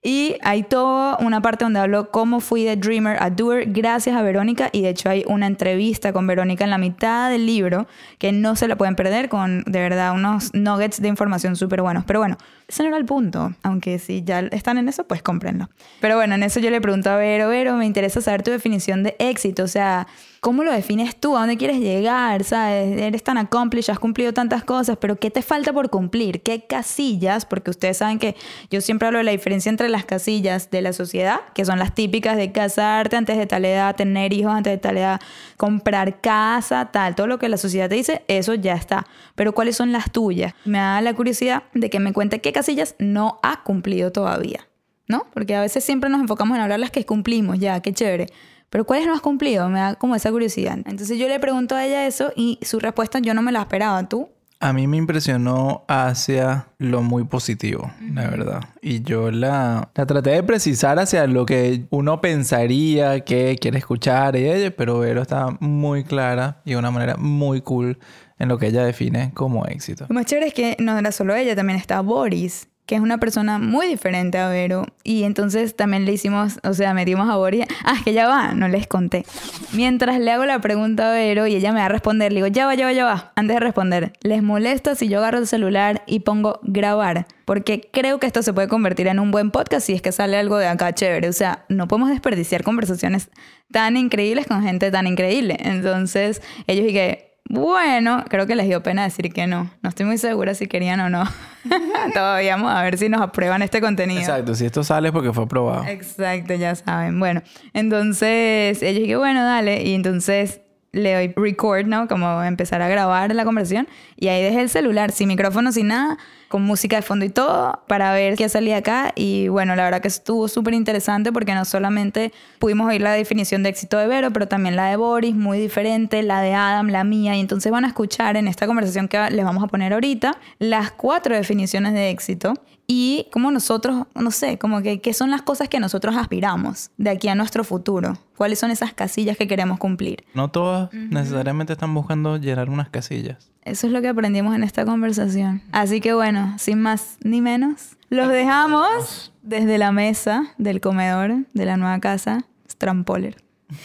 Y 0.05 0.37
hay 0.43 0.61
toda 0.61 1.17
una 1.17 1.41
parte 1.41 1.65
donde 1.65 1.79
hablo 1.79 2.11
cómo 2.11 2.39
fui 2.39 2.63
de 2.63 2.75
dreamer 2.75 3.17
a 3.23 3.31
doer 3.31 3.71
gracias 3.71 4.15
a 4.15 4.21
Verónica 4.21 4.69
y 4.71 4.83
de 4.83 4.89
hecho 4.89 5.09
hay 5.09 5.23
una 5.25 5.47
entrevista 5.47 6.13
con 6.13 6.27
Verónica 6.27 6.63
en 6.63 6.69
la 6.69 6.77
mitad 6.77 7.31
del 7.31 7.47
libro 7.47 7.87
que 8.19 8.31
no 8.31 8.55
se 8.55 8.67
la 8.67 8.75
pueden 8.75 8.95
perder 8.95 9.29
con 9.29 9.63
de 9.63 9.79
verdad 9.79 10.13
unos 10.13 10.53
nuggets 10.53 11.01
de 11.01 11.07
información 11.07 11.55
súper 11.55 11.81
buenos. 11.81 12.03
Pero 12.05 12.19
bueno, 12.19 12.37
ese 12.67 12.83
no 12.83 12.89
era 12.89 12.97
el 12.97 13.05
punto, 13.05 13.55
aunque 13.63 13.97
si 13.97 14.23
ya 14.23 14.41
están 14.41 14.77
en 14.77 14.89
eso, 14.89 15.07
pues 15.07 15.23
cómprenlo. 15.23 15.71
Pero 16.01 16.17
bueno, 16.17 16.35
en 16.35 16.43
eso 16.43 16.59
yo 16.59 16.69
le 16.69 16.81
pregunto 16.81 17.09
a 17.09 17.15
Vero, 17.15 17.49
Vero, 17.49 17.75
me 17.75 17.87
interesa 17.87 18.21
saber 18.21 18.43
tu 18.43 18.51
definición 18.51 19.01
de 19.01 19.15
éxito, 19.17 19.63
o 19.63 19.67
sea, 19.67 20.05
¿cómo 20.45 20.63
lo 20.63 20.71
defines 20.71 21.15
tú? 21.15 21.35
¿A 21.35 21.39
dónde 21.39 21.57
quieres 21.57 21.79
llegar? 21.79 22.43
¿Sabes? 22.43 23.01
Eres 23.01 23.23
tan 23.23 23.39
accomplished, 23.39 23.89
has 23.89 23.97
cumplido 23.97 24.31
tantas 24.31 24.63
cosas, 24.63 24.95
pero 25.01 25.15
¿qué 25.15 25.31
te 25.31 25.41
falta 25.41 25.73
por 25.73 25.89
cumplir? 25.89 26.43
¿Qué 26.43 26.67
casillas? 26.67 27.47
Porque 27.47 27.71
ustedes 27.71 27.97
saben 27.97 28.19
que 28.19 28.35
yo 28.69 28.79
siempre 28.79 29.07
hablo 29.07 29.17
de 29.17 29.23
la 29.23 29.31
diferencia 29.31 29.71
entre 29.71 29.89
las 29.89 30.05
casillas 30.05 30.69
de 30.69 30.83
la 30.83 30.93
sociedad, 30.93 31.39
que 31.55 31.65
son 31.65 31.79
las 31.79 31.95
típicas 31.95 32.37
de 32.37 32.51
casarte 32.51 33.15
antes 33.15 33.39
de 33.39 33.47
tal 33.47 33.65
edad, 33.65 33.95
tener 33.95 34.33
hijos 34.33 34.53
antes 34.53 34.73
de 34.73 34.77
tal 34.77 34.99
edad, 34.99 35.19
comprar 35.57 36.21
casa, 36.21 36.91
tal, 36.91 37.15
todo 37.15 37.25
lo 37.25 37.39
que 37.39 37.49
la 37.49 37.57
sociedad 37.57 37.89
te 37.89 37.95
dice, 37.95 38.23
eso 38.27 38.53
ya 38.53 38.75
está. 38.75 39.07
Pero 39.33 39.55
¿cuáles 39.55 39.75
son 39.75 39.91
las 39.91 40.11
tuyas? 40.11 40.53
Me 40.63 40.77
da 40.77 41.01
la 41.01 41.15
curiosidad 41.15 41.63
de 41.73 41.89
que 41.89 41.99
me 41.99 42.13
cuente 42.13 42.39
qué 42.41 42.53
casillas 42.53 42.93
no 42.99 43.39
ha 43.41 43.63
cumplido 43.63 44.11
todavía, 44.11 44.67
¿no? 45.07 45.25
Porque 45.33 45.55
a 45.55 45.61
veces 45.61 45.83
siempre 45.83 46.11
nos 46.11 46.21
enfocamos 46.21 46.55
en 46.55 46.61
hablar 46.61 46.79
las 46.79 46.91
que 46.91 47.03
cumplimos, 47.03 47.57
ya, 47.57 47.79
qué 47.79 47.91
chévere. 47.93 48.27
Pero 48.69 48.85
¿cuáles 48.85 49.07
no 49.07 49.13
has 49.13 49.21
cumplido? 49.21 49.69
Me 49.69 49.79
da 49.79 49.95
como 49.95 50.15
esa 50.15 50.31
curiosidad. 50.31 50.77
Entonces 50.85 51.17
yo 51.17 51.27
le 51.27 51.39
pregunto 51.39 51.75
a 51.75 51.85
ella 51.85 52.07
eso 52.07 52.31
y 52.35 52.59
su 52.61 52.79
respuesta 52.79 53.19
yo 53.19 53.33
no 53.33 53.41
me 53.41 53.51
la 53.51 53.61
esperaba. 53.61 54.07
¿Tú? 54.07 54.29
A 54.59 54.73
mí 54.73 54.87
me 54.87 54.97
impresionó 54.97 55.83
hacia 55.87 56.67
lo 56.77 57.01
muy 57.01 57.25
positivo, 57.25 57.91
la 58.13 58.29
verdad. 58.29 58.61
Y 58.81 59.01
yo 59.01 59.29
la, 59.29 59.89
la 59.93 60.05
traté 60.05 60.31
de 60.31 60.43
precisar 60.43 60.97
hacia 60.97 61.27
lo 61.27 61.45
que 61.45 61.85
uno 61.89 62.21
pensaría 62.21 63.19
que 63.25 63.57
quiere 63.59 63.77
escuchar 63.77 64.35
y 64.37 64.49
ella, 64.49 64.73
pero 64.75 64.99
Vero 64.99 65.21
está 65.21 65.55
muy 65.59 66.03
clara 66.03 66.61
y 66.63 66.71
de 66.71 66.77
una 66.77 66.89
manera 66.89 67.17
muy 67.17 67.61
cool 67.61 67.99
en 68.39 68.47
lo 68.47 68.57
que 68.57 68.67
ella 68.67 68.83
define 68.85 69.31
como 69.33 69.65
éxito. 69.65 70.05
Lo 70.09 70.15
más 70.15 70.25
chévere 70.25 70.47
es 70.47 70.53
que 70.53 70.77
no 70.79 70.97
era 70.97 71.11
solo 71.11 71.35
ella, 71.35 71.55
también 71.55 71.77
está 71.77 72.01
Boris, 72.01 72.67
que 72.85 72.95
es 72.95 73.01
una 73.01 73.17
persona 73.17 73.57
muy 73.57 73.87
diferente 73.87 74.37
a 74.37 74.47
Vero. 74.49 74.85
Y 75.03 75.23
entonces 75.23 75.75
también 75.75 76.05
le 76.05 76.13
hicimos, 76.13 76.59
o 76.63 76.73
sea, 76.73 76.93
metimos 76.93 77.29
a 77.29 77.35
Boris. 77.35 77.65
Ah, 77.83 77.97
que 78.03 78.13
ya 78.13 78.27
va, 78.27 78.53
no 78.53 78.67
les 78.67 78.87
conté. 78.87 79.25
Mientras 79.73 80.19
le 80.19 80.31
hago 80.31 80.45
la 80.45 80.59
pregunta 80.59 81.09
a 81.09 81.13
Vero 81.13 81.47
y 81.47 81.55
ella 81.55 81.71
me 81.71 81.79
va 81.79 81.85
a 81.85 81.89
responder, 81.89 82.31
le 82.31 82.37
digo, 82.37 82.47
ya 82.47 82.65
va, 82.65 82.75
ya 82.75 82.85
va, 82.85 82.93
ya 82.93 83.05
va. 83.05 83.31
Antes 83.35 83.55
de 83.55 83.59
responder, 83.59 84.13
¿les 84.21 84.43
molesta 84.43 84.95
si 84.95 85.07
yo 85.07 85.19
agarro 85.19 85.39
el 85.39 85.47
celular 85.47 86.03
y 86.05 86.21
pongo 86.21 86.59
grabar? 86.63 87.27
Porque 87.45 87.89
creo 87.91 88.19
que 88.19 88.27
esto 88.27 88.41
se 88.41 88.53
puede 88.53 88.67
convertir 88.67 89.07
en 89.07 89.19
un 89.19 89.31
buen 89.31 89.51
podcast 89.51 89.85
si 89.85 89.93
es 89.93 90.01
que 90.01 90.11
sale 90.11 90.37
algo 90.37 90.57
de 90.57 90.67
acá 90.67 90.93
chévere. 90.93 91.29
O 91.29 91.33
sea, 91.33 91.65
no 91.69 91.87
podemos 91.87 92.09
desperdiciar 92.09 92.63
conversaciones 92.63 93.29
tan 93.71 93.97
increíbles 93.97 94.47
con 94.47 94.63
gente 94.63 94.91
tan 94.91 95.07
increíble. 95.07 95.57
Entonces, 95.59 96.41
ellos 96.67 96.85
dije, 96.85 97.34
bueno, 97.47 98.25
creo 98.27 98.47
que 98.47 98.55
les 98.55 98.67
dio 98.67 98.81
pena 98.81 99.03
decir 99.03 99.31
que 99.31 99.45
no. 99.45 99.69
No 99.83 99.89
estoy 99.89 100.05
muy 100.05 100.17
segura 100.17 100.55
si 100.55 100.67
querían 100.67 100.99
o 100.99 101.09
no. 101.09 101.23
Todavía 102.13 102.55
vamos 102.55 102.71
a 102.71 102.81
ver 102.81 102.97
si 102.97 103.07
nos 103.07 103.21
aprueban 103.21 103.61
este 103.61 103.81
contenido. 103.81 104.19
Exacto, 104.19 104.55
si 104.55 104.65
esto 104.65 104.83
sale 104.83 105.09
es 105.09 105.11
porque 105.13 105.31
fue 105.31 105.43
aprobado. 105.43 105.85
Exacto, 105.85 106.55
ya 106.55 106.73
saben. 106.73 107.19
Bueno, 107.19 107.43
entonces 107.73 108.81
ellos 108.81 109.01
dije, 109.01 109.15
bueno, 109.15 109.43
dale. 109.43 109.83
Y 109.83 109.93
entonces 109.93 110.61
le 110.91 111.13
doy 111.13 111.33
record, 111.35 111.85
¿no? 111.85 112.07
Como 112.07 112.41
empezar 112.41 112.81
a 112.81 112.87
grabar 112.87 113.33
la 113.35 113.45
conversación. 113.45 113.87
Y 114.15 114.29
ahí 114.29 114.41
dejé 114.41 114.61
el 114.61 114.69
celular, 114.69 115.11
sin 115.11 115.27
micrófono, 115.27 115.71
sin 115.71 115.87
nada. 115.89 116.17
Con 116.55 116.63
música 116.63 116.95
de 116.95 117.01
fondo 117.01 117.25
y 117.25 117.29
todo, 117.29 117.81
para 117.85 118.13
ver 118.13 118.37
qué 118.37 118.47
salía 118.47 118.77
acá. 118.77 119.11
Y 119.13 119.49
bueno, 119.49 119.75
la 119.75 119.83
verdad 119.83 119.99
que 119.99 120.07
estuvo 120.07 120.47
súper 120.47 120.73
interesante 120.73 121.33
porque 121.33 121.53
no 121.53 121.65
solamente 121.65 122.31
pudimos 122.59 122.87
oír 122.87 123.01
la 123.01 123.11
definición 123.11 123.61
de 123.61 123.67
éxito 123.67 123.97
de 123.97 124.07
Vero, 124.07 124.31
pero 124.31 124.47
también 124.47 124.77
la 124.77 124.85
de 124.85 124.95
Boris, 124.95 125.35
muy 125.35 125.59
diferente, 125.59 126.23
la 126.23 126.39
de 126.39 126.53
Adam, 126.53 126.87
la 126.87 127.03
mía. 127.03 127.35
Y 127.35 127.41
entonces 127.41 127.73
van 127.73 127.83
a 127.83 127.89
escuchar 127.89 128.37
en 128.37 128.47
esta 128.47 128.67
conversación 128.67 129.09
que 129.09 129.19
les 129.31 129.43
vamos 129.43 129.65
a 129.65 129.67
poner 129.67 129.91
ahorita 129.91 130.37
las 130.57 130.91
cuatro 130.91 131.35
definiciones 131.35 131.91
de 131.91 132.09
éxito 132.09 132.53
y 132.87 133.27
como 133.33 133.51
nosotros, 133.51 134.05
no 134.15 134.31
sé, 134.31 134.57
como 134.57 134.81
que 134.81 135.01
qué 135.01 135.13
son 135.13 135.31
las 135.31 135.41
cosas 135.41 135.67
que 135.67 135.81
nosotros 135.81 136.15
aspiramos 136.15 136.89
de 136.95 137.09
aquí 137.09 137.27
a 137.27 137.35
nuestro 137.35 137.65
futuro. 137.65 138.17
¿Cuáles 138.37 138.59
son 138.59 138.71
esas 138.71 138.93
casillas 138.93 139.35
que 139.35 139.45
queremos 139.45 139.77
cumplir? 139.77 140.23
No 140.33 140.51
todas 140.51 140.93
necesariamente 140.93 141.73
están 141.73 141.93
buscando 141.93 142.37
llenar 142.37 142.69
unas 142.69 142.87
casillas. 142.87 143.51
Eso 143.65 143.87
es 143.87 143.93
lo 143.93 144.01
que 144.03 144.07
aprendimos 144.09 144.55
en 144.55 144.63
esta 144.63 144.85
conversación. 144.85 145.63
Así 145.71 145.99
que 145.99 146.13
bueno, 146.13 146.53
sin 146.59 146.79
más 146.79 147.17
ni 147.23 147.41
menos, 147.41 147.97
los 148.09 148.29
dejamos 148.29 149.33
desde 149.41 149.79
la 149.79 149.91
mesa 149.91 150.53
del 150.59 150.81
comedor 150.81 151.45
de 151.51 151.65
la 151.65 151.75
nueva 151.75 151.99
casa 151.99 152.45
Strampoller. 152.69 153.37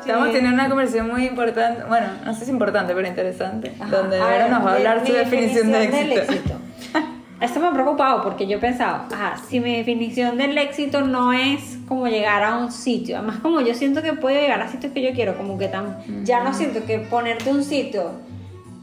Estamos 0.00 0.32
teniendo 0.32 0.54
una 0.54 0.68
conversación 0.68 1.10
muy 1.10 1.26
importante, 1.26 1.84
bueno, 1.84 2.06
no 2.24 2.34
sé 2.34 2.46
si 2.46 2.50
importante, 2.50 2.94
pero 2.94 3.06
interesante, 3.06 3.74
donde 3.90 4.18
Vera 4.18 4.48
nos 4.48 4.64
va 4.64 4.72
a 4.72 4.76
hablar 4.76 5.06
su 5.06 5.12
definición, 5.12 5.72
de 5.72 5.84
éxito. 5.84 6.58
Esto 7.40 7.60
me 7.60 7.66
ha 7.66 7.72
preocupado 7.72 8.22
porque 8.22 8.46
yo 8.46 8.58
he 8.58 8.60
pensado, 8.60 9.04
ajá, 9.12 9.36
si 9.48 9.60
mi 9.60 9.76
definición 9.76 10.38
del 10.38 10.56
éxito 10.56 11.02
no 11.02 11.32
es 11.32 11.78
como 11.88 12.06
llegar 12.06 12.42
a 12.42 12.58
un 12.58 12.70
sitio, 12.70 13.18
además 13.18 13.40
como 13.40 13.60
yo 13.60 13.74
siento 13.74 14.02
que 14.02 14.12
puedo 14.12 14.40
llegar 14.40 14.62
a 14.62 14.68
sitios 14.68 14.92
que 14.92 15.02
yo 15.02 15.12
quiero, 15.12 15.36
como 15.36 15.58
que 15.58 15.68
tan, 15.68 16.24
ya 16.24 16.42
no 16.44 16.54
siento 16.54 16.84
que 16.86 17.00
ponerte 17.00 17.50
un 17.50 17.64
sitio 17.64 18.12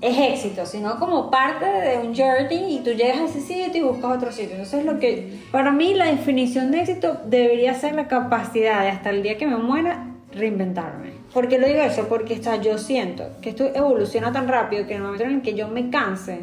es 0.02 0.18
éxito, 0.18 0.66
sino 0.66 1.00
como 1.00 1.30
parte 1.30 1.66
de 1.66 1.98
un 2.00 2.16
journey 2.16 2.76
y 2.76 2.80
tú 2.80 2.92
llegas 2.92 3.20
a 3.20 3.26
ese 3.26 3.42
sitio 3.42 3.78
y 3.78 3.82
buscas 3.82 4.18
otro 4.18 4.32
sitio. 4.32 4.52
Entonces 4.54 4.84
lo 4.84 5.00
que 5.00 5.40
para 5.52 5.72
mí 5.72 5.94
la 5.94 6.06
definición 6.06 6.72
de 6.72 6.82
éxito 6.82 7.22
debería 7.26 7.74
ser 7.76 7.94
la 7.94 8.08
capacidad 8.08 8.82
de 8.82 8.90
hasta 8.90 9.12
el 9.12 9.22
día 9.22 9.38
que 9.38 9.46
me 9.46 9.58
muera 9.58 10.08
reinventarme. 10.34 11.12
¿Por 11.34 11.48
qué 11.48 11.60
lo 11.60 11.68
digo 11.68 11.82
eso? 11.82 12.08
Porque 12.10 12.34
está, 12.34 12.56
yo 12.58 12.78
siento 12.78 13.26
que 13.42 13.52
esto 13.52 13.66
evoluciona 13.74 14.32
tan 14.32 14.48
rápido 14.48 14.88
que 14.88 14.94
en 14.94 14.98
el 14.98 15.04
momento 15.04 15.24
en 15.24 15.36
el 15.36 15.42
que 15.42 15.54
yo 15.54 15.68
me 15.68 15.90
canse 15.90 16.40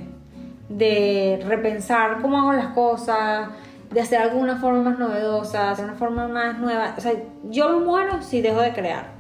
de 0.69 1.43
repensar 1.47 2.21
cómo 2.21 2.39
hago 2.39 2.53
las 2.53 2.69
cosas, 2.69 3.49
de 3.91 4.01
hacer 4.01 4.21
alguna 4.21 4.57
forma 4.57 4.83
más 4.83 4.99
novedosa, 4.99 5.71
hacer 5.71 5.85
una 5.85 5.95
forma 5.95 6.29
más 6.29 6.59
nueva. 6.59 6.95
O 6.97 7.01
sea, 7.01 7.13
yo 7.45 7.79
me 7.79 7.85
muero 7.85 8.23
si 8.23 8.43
dejo 8.43 8.61
de 8.61 8.73
crear. 8.73 9.13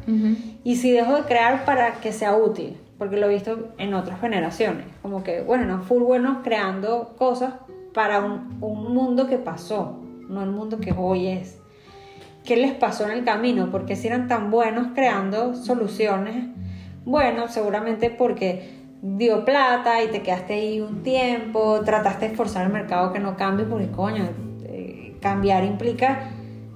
Y 0.64 0.76
si 0.76 0.90
dejo 0.90 1.16
de 1.16 1.22
crear 1.22 1.64
para 1.64 2.00
que 2.00 2.12
sea 2.12 2.36
útil, 2.36 2.76
porque 2.98 3.16
lo 3.16 3.26
he 3.26 3.34
visto 3.34 3.70
en 3.78 3.94
otras 3.94 4.20
generaciones. 4.20 4.86
Como 5.02 5.22
que, 5.22 5.42
bueno, 5.42 5.64
no 5.66 5.82
full 5.82 6.02
bueno 6.02 6.42
creando 6.42 7.14
cosas 7.18 7.54
para 7.94 8.20
un, 8.20 8.58
un 8.60 8.94
mundo 8.94 9.26
que 9.26 9.38
pasó, 9.38 10.00
no 10.28 10.42
el 10.42 10.50
mundo 10.50 10.78
que 10.78 10.94
hoy 10.96 11.28
es 11.28 11.58
qué 12.48 12.56
les 12.56 12.72
pasó 12.72 13.04
en 13.04 13.10
el 13.10 13.24
camino, 13.24 13.70
porque 13.70 13.94
si 13.94 14.06
eran 14.06 14.26
tan 14.26 14.50
buenos 14.50 14.88
creando 14.94 15.54
soluciones, 15.54 16.46
bueno, 17.04 17.48
seguramente 17.48 18.08
porque 18.08 18.77
dio 19.02 19.44
plata 19.44 20.02
y 20.02 20.08
te 20.08 20.22
quedaste 20.22 20.54
ahí 20.54 20.80
un 20.80 21.02
tiempo, 21.02 21.80
trataste 21.84 22.30
de 22.30 22.36
forzar 22.36 22.66
el 22.66 22.72
mercado 22.72 23.12
que 23.12 23.20
no 23.20 23.36
cambie, 23.36 23.64
porque 23.64 23.88
coño, 23.88 24.24
eh, 24.64 25.16
cambiar 25.20 25.64
implica 25.64 26.30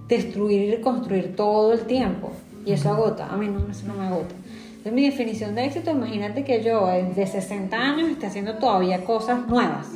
destruir 0.08 0.62
y 0.62 0.70
reconstruir 0.76 1.34
todo 1.36 1.72
el 1.72 1.80
tiempo, 1.80 2.32
y 2.64 2.72
eso 2.72 2.90
agota, 2.90 3.26
a 3.26 3.36
mí 3.36 3.48
no, 3.48 3.68
eso 3.70 3.86
no 3.86 3.94
me 3.94 4.06
agota. 4.06 4.34
Entonces 4.82 4.92
mi 4.94 5.08
definición 5.08 5.54
de 5.54 5.64
éxito, 5.64 5.92
imagínate 5.92 6.42
que 6.42 6.60
yo 6.60 6.88
de 6.88 7.24
60 7.24 7.76
años 7.76 8.08
esté 8.08 8.26
haciendo 8.26 8.54
todavía 8.54 9.04
cosas 9.04 9.46
nuevas. 9.46 9.86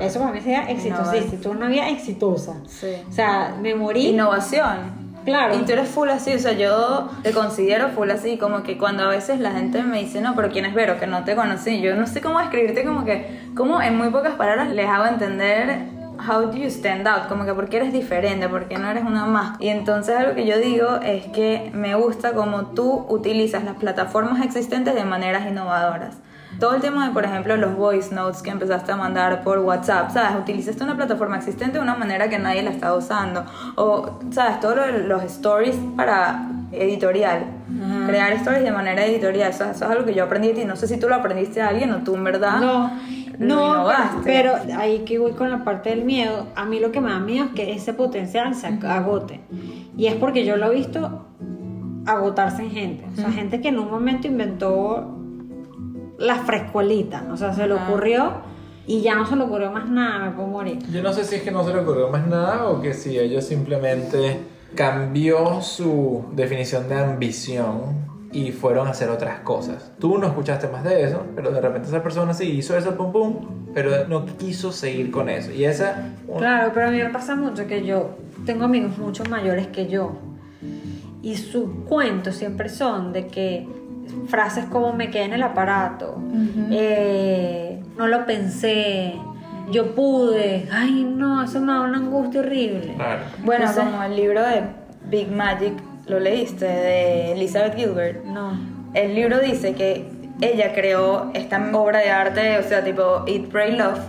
Eso 0.00 0.18
para 0.18 0.32
mí 0.32 0.40
sería 0.40 0.68
exitosísimo, 0.68 1.52
una 1.52 1.68
vida 1.68 1.88
exitosa. 1.88 2.60
O 3.08 3.12
sea, 3.12 3.56
me 3.62 3.76
morí. 3.76 4.08
Innovación. 4.08 5.05
Claro. 5.26 5.56
Y 5.56 5.64
tú 5.64 5.72
eres 5.72 5.88
full 5.88 6.08
así, 6.08 6.32
o 6.32 6.38
sea, 6.38 6.52
yo 6.52 7.10
te 7.22 7.32
considero 7.32 7.88
full 7.88 8.08
así, 8.10 8.38
como 8.38 8.62
que 8.62 8.78
cuando 8.78 9.02
a 9.02 9.08
veces 9.08 9.40
la 9.40 9.50
gente 9.50 9.82
me 9.82 9.98
dice, 9.98 10.20
no, 10.20 10.34
pero 10.34 10.50
¿quién 10.50 10.64
es 10.64 10.72
Vero? 10.72 10.98
Que 10.98 11.06
no 11.06 11.24
te 11.24 11.34
conocí. 11.34 11.82
Yo 11.82 11.96
no 11.96 12.06
sé 12.06 12.20
cómo 12.20 12.40
escribirte, 12.40 12.84
como 12.84 13.04
que, 13.04 13.50
como 13.54 13.82
en 13.82 13.96
muy 13.96 14.10
pocas 14.10 14.34
palabras 14.36 14.70
les 14.70 14.88
hago 14.88 15.04
entender 15.06 15.94
how 16.18 16.46
do 16.46 16.56
you 16.56 16.70
stand 16.70 17.06
out, 17.06 17.28
como 17.28 17.44
que 17.44 17.52
porque 17.52 17.76
eres 17.76 17.92
diferente, 17.92 18.48
porque 18.48 18.78
no 18.78 18.88
eres 18.88 19.04
una 19.04 19.26
más. 19.26 19.60
Y 19.60 19.68
entonces 19.68 20.16
algo 20.16 20.34
que 20.34 20.46
yo 20.46 20.58
digo 20.58 21.00
es 21.02 21.26
que 21.26 21.70
me 21.74 21.94
gusta 21.94 22.32
como 22.32 22.66
tú 22.66 23.04
utilizas 23.08 23.64
las 23.64 23.76
plataformas 23.76 24.44
existentes 24.44 24.94
de 24.94 25.04
maneras 25.04 25.46
innovadoras. 25.46 26.16
Todo 26.58 26.74
el 26.74 26.80
tema 26.80 27.06
de, 27.06 27.12
por 27.12 27.24
ejemplo, 27.24 27.56
los 27.56 27.76
voice 27.76 28.14
notes 28.14 28.42
que 28.42 28.50
empezaste 28.50 28.92
a 28.92 28.96
mandar 28.96 29.42
por 29.42 29.58
WhatsApp, 29.58 30.10
¿sabes? 30.10 30.40
Utilizaste 30.40 30.84
una 30.84 30.96
plataforma 30.96 31.36
existente 31.36 31.78
de 31.78 31.82
una 31.82 31.96
manera 31.96 32.28
que 32.28 32.38
nadie 32.38 32.62
la 32.62 32.70
está 32.70 32.94
usando. 32.94 33.44
O, 33.76 34.18
¿sabes? 34.30 34.60
Todos 34.60 34.78
los 35.06 35.22
stories 35.24 35.76
para 35.96 36.48
editorial. 36.72 37.44
Crear 38.06 38.32
stories 38.34 38.62
de 38.62 38.70
manera 38.70 39.04
editorial. 39.04 39.50
Eso, 39.50 39.64
es 39.64 39.82
algo 39.82 40.04
que 40.04 40.14
yo 40.14 40.24
aprendí 40.24 40.48
de 40.48 40.54
ti. 40.54 40.64
No 40.64 40.76
sé 40.76 40.86
si 40.86 40.98
tú 40.98 41.08
lo 41.08 41.14
aprendiste 41.14 41.60
a 41.60 41.68
alguien 41.68 41.90
o 41.92 41.98
tú 41.98 42.14
en 42.14 42.24
verdad. 42.24 42.60
No. 42.60 42.90
No, 43.38 43.86
pero 44.24 44.54
ahí 44.78 45.00
que 45.00 45.18
voy 45.18 45.32
con 45.32 45.50
la 45.50 45.62
parte 45.62 45.90
del 45.90 46.04
miedo. 46.04 46.46
A 46.56 46.64
mí 46.64 46.80
lo 46.80 46.90
que 46.90 47.02
me 47.02 47.10
da 47.10 47.18
miedo 47.18 47.46
es 47.46 47.50
que 47.52 47.74
ese 47.74 47.92
potencial 47.92 48.54
se 48.54 48.66
agote. 48.66 49.40
Y 49.96 50.06
es 50.06 50.14
porque 50.14 50.44
yo 50.46 50.56
lo 50.56 50.72
he 50.72 50.74
visto 50.74 51.26
agotarse 52.06 52.62
en 52.62 52.70
gente. 52.70 53.04
O 53.12 53.16
sea, 53.16 53.30
gente 53.30 53.60
que 53.60 53.68
en 53.68 53.78
un 53.78 53.90
momento 53.90 54.26
inventó 54.26 55.15
la 56.18 56.36
frescuelita. 56.36 57.24
O 57.32 57.36
sea, 57.36 57.52
se 57.52 57.66
le 57.66 57.74
ocurrió 57.74 58.42
y 58.86 59.00
ya 59.00 59.14
no 59.14 59.26
se 59.26 59.36
le 59.36 59.42
ocurrió 59.44 59.70
más 59.70 59.88
nada, 59.88 60.26
me 60.26 60.30
puedo 60.32 60.48
morir. 60.48 60.78
Yo 60.90 61.02
no 61.02 61.12
sé 61.12 61.24
si 61.24 61.36
es 61.36 61.42
que 61.42 61.50
no 61.50 61.64
se 61.64 61.72
le 61.72 61.80
ocurrió 61.80 62.08
más 62.08 62.26
nada 62.26 62.66
o 62.66 62.80
que 62.80 62.94
si 62.94 63.18
ellos 63.18 63.44
simplemente 63.44 64.40
cambió 64.74 65.60
su 65.62 66.24
definición 66.32 66.88
de 66.88 66.94
ambición 66.94 68.06
y 68.32 68.52
fueron 68.52 68.86
a 68.86 68.90
hacer 68.90 69.08
otras 69.08 69.40
cosas. 69.40 69.92
Tú 69.98 70.18
no 70.18 70.26
escuchaste 70.26 70.68
más 70.68 70.84
de 70.84 71.04
eso, 71.04 71.22
pero 71.34 71.50
de 71.50 71.60
repente 71.60 71.88
esa 71.88 72.02
persona 72.02 72.34
sí 72.34 72.44
hizo 72.44 72.76
eso, 72.76 72.96
pum 72.96 73.12
pum, 73.12 73.36
pero 73.72 74.06
no 74.08 74.26
quiso 74.26 74.72
seguir 74.72 75.10
con 75.10 75.28
eso. 75.28 75.50
Y 75.52 75.64
esa... 75.64 76.12
Claro, 76.36 76.70
pero 76.74 76.88
a 76.88 76.90
mí 76.90 76.98
me 76.98 77.10
pasa 77.10 77.34
mucho 77.34 77.66
que 77.66 77.84
yo 77.84 78.16
tengo 78.44 78.64
amigos 78.64 78.98
mucho 78.98 79.24
mayores 79.24 79.68
que 79.68 79.88
yo 79.88 80.12
y 81.22 81.36
sus 81.36 81.68
cuentos 81.88 82.36
siempre 82.36 82.68
son 82.68 83.12
de 83.12 83.26
que 83.26 83.66
frases 84.28 84.64
como 84.66 84.92
me 84.92 85.10
quedé 85.10 85.24
en 85.24 85.32
el 85.34 85.42
aparato, 85.42 86.18
eh, 86.70 87.82
no 87.96 88.06
lo 88.06 88.26
pensé, 88.26 89.14
yo 89.70 89.94
pude, 89.94 90.68
ay 90.72 91.04
no, 91.04 91.42
eso 91.42 91.60
me 91.60 91.72
da 91.72 91.82
una 91.82 91.98
angustia 91.98 92.40
horrible. 92.40 92.94
Bueno, 93.44 93.66
como 93.74 94.02
el 94.02 94.16
libro 94.16 94.42
de 94.42 94.62
Big 95.08 95.30
Magic, 95.30 95.74
¿lo 96.06 96.20
leíste? 96.20 96.66
De 96.66 97.32
Elizabeth 97.32 97.76
Gilbert. 97.76 98.24
No. 98.24 98.58
El 98.94 99.14
libro 99.14 99.38
dice 99.40 99.74
que 99.74 100.08
ella 100.40 100.72
creó 100.74 101.30
esta 101.34 101.70
obra 101.72 102.00
de 102.00 102.10
arte, 102.10 102.58
o 102.58 102.62
sea, 102.62 102.84
tipo 102.84 103.24
Eat, 103.26 103.46
Pray, 103.48 103.76
Love, 103.76 104.00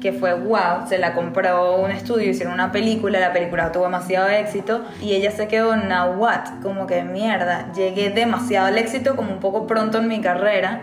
que 0.00 0.12
fue 0.12 0.34
wow, 0.34 0.86
se 0.88 0.98
la 0.98 1.14
compró 1.14 1.76
un 1.76 1.90
estudio, 1.90 2.30
hicieron 2.30 2.54
una 2.54 2.70
película, 2.70 3.18
la 3.18 3.32
película 3.32 3.72
tuvo 3.72 3.84
demasiado 3.84 4.28
éxito 4.28 4.84
y 5.00 5.14
ella 5.14 5.30
se 5.30 5.48
quedó, 5.48 5.74
now 5.76 6.12
what, 6.16 6.60
como 6.62 6.86
que 6.86 7.02
mierda, 7.02 7.72
llegué 7.72 8.10
demasiado 8.10 8.68
al 8.68 8.78
éxito 8.78 9.16
como 9.16 9.32
un 9.32 9.40
poco 9.40 9.66
pronto 9.66 9.98
en 9.98 10.08
mi 10.08 10.20
carrera 10.20 10.82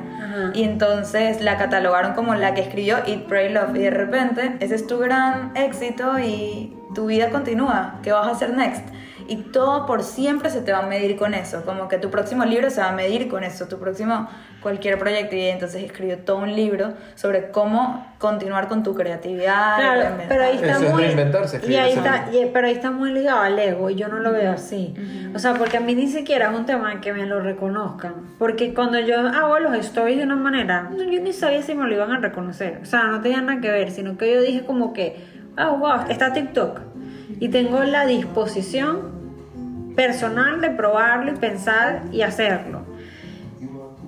y 0.54 0.64
entonces 0.64 1.42
la 1.42 1.58
catalogaron 1.58 2.14
como 2.14 2.36
la 2.36 2.54
que 2.54 2.62
escribió 2.62 2.98
Eat, 3.06 3.24
Pray, 3.28 3.54
Love 3.54 3.76
y 3.76 3.80
de 3.80 3.90
repente 3.90 4.58
ese 4.60 4.76
es 4.76 4.86
tu 4.86 4.98
gran 5.00 5.52
éxito 5.56 6.20
y 6.20 6.76
tu 6.94 7.06
vida 7.08 7.30
continúa, 7.30 8.00
¿qué 8.04 8.12
vas 8.12 8.28
a 8.28 8.32
hacer 8.32 8.54
next? 8.54 8.86
Y 9.28 9.38
todo 9.38 9.86
por 9.86 10.04
siempre 10.04 10.50
se 10.50 10.62
te 10.62 10.72
va 10.72 10.80
a 10.80 10.86
medir 10.88 11.16
con 11.18 11.34
eso, 11.34 11.64
como 11.66 11.88
que 11.88 11.98
tu 11.98 12.10
próximo 12.10 12.46
libro 12.46 12.70
se 12.70 12.82
va 12.82 12.90
a 12.90 12.92
medir 12.94 13.28
con 13.28 13.44
eso, 13.44 13.68
tu 13.68 13.78
próximo 13.80 14.28
cualquier 14.62 14.98
proyecto 14.98 15.36
y 15.36 15.42
entonces 15.42 15.84
escribió 15.84 16.18
todo 16.20 16.38
un 16.38 16.56
libro 16.56 16.94
sobre 17.14 17.52
cómo 17.52 18.06
continuar 18.18 18.68
con 18.68 18.82
tu 18.82 18.96
creatividad. 18.96 19.78
Claro, 19.78 20.16
pero 20.28 20.44
ahí 20.44 20.56
está 20.56 20.72
eso 20.72 20.82
muy 20.92 21.04
es 21.04 21.14
reinventarse. 21.16 21.62
Y 21.68 21.76
ahí 21.76 21.94
está, 21.94 22.30
y- 22.32 22.50
pero 22.52 22.66
ahí 22.68 22.74
está 22.74 22.90
muy 22.90 23.12
ligado 23.12 23.42
al 23.42 23.60
ego 23.60 23.90
y 23.92 23.96
yo 23.96 24.08
no 24.08 24.18
lo 24.20 24.32
veo 24.32 24.52
así. 24.52 24.96
O 25.36 25.40
sea, 25.40 25.54
porque 25.54 25.78
a 25.78 25.82
mí 25.82 25.94
ni 25.94 26.08
siquiera 26.08 26.50
es 26.52 26.58
un 26.58 26.66
tema 26.66 27.00
que 27.02 27.14
me 27.14 27.26
lo 27.28 27.40
reconozcan, 27.42 28.14
porque 28.40 28.74
cuando 28.74 29.00
yo 29.00 29.20
hago 29.20 29.60
los 29.60 29.76
stories 29.78 30.18
de 30.18 30.24
una 30.24 30.36
manera, 30.36 30.90
yo 30.98 31.06
ni 31.22 31.32
sabía 31.34 31.62
si 31.62 31.76
me 31.76 31.88
lo 31.88 31.94
iban 31.94 32.12
a 32.12 32.20
reconocer. 32.20 32.80
O 32.82 32.86
sea, 32.86 33.04
no 33.04 33.22
tenía 33.22 33.42
nada 33.42 33.62
que 33.62 33.70
ver, 33.70 33.92
sino 33.92 34.18
que 34.18 34.34
yo 34.34 34.42
dije 34.42 34.66
como 34.66 34.94
que, 34.94 35.18
oh, 35.60 35.78
wow, 35.78 36.08
está 36.10 36.34
TikTok 36.34 36.80
y 37.40 37.50
tengo 37.50 37.84
la 37.84 38.06
disposición 38.06 39.15
personal 39.96 40.62
de 40.62 40.70
probarlo 40.72 41.32
y 41.32 41.36
pensar 41.36 42.02
y 42.12 42.22
hacerlo. 42.22 42.82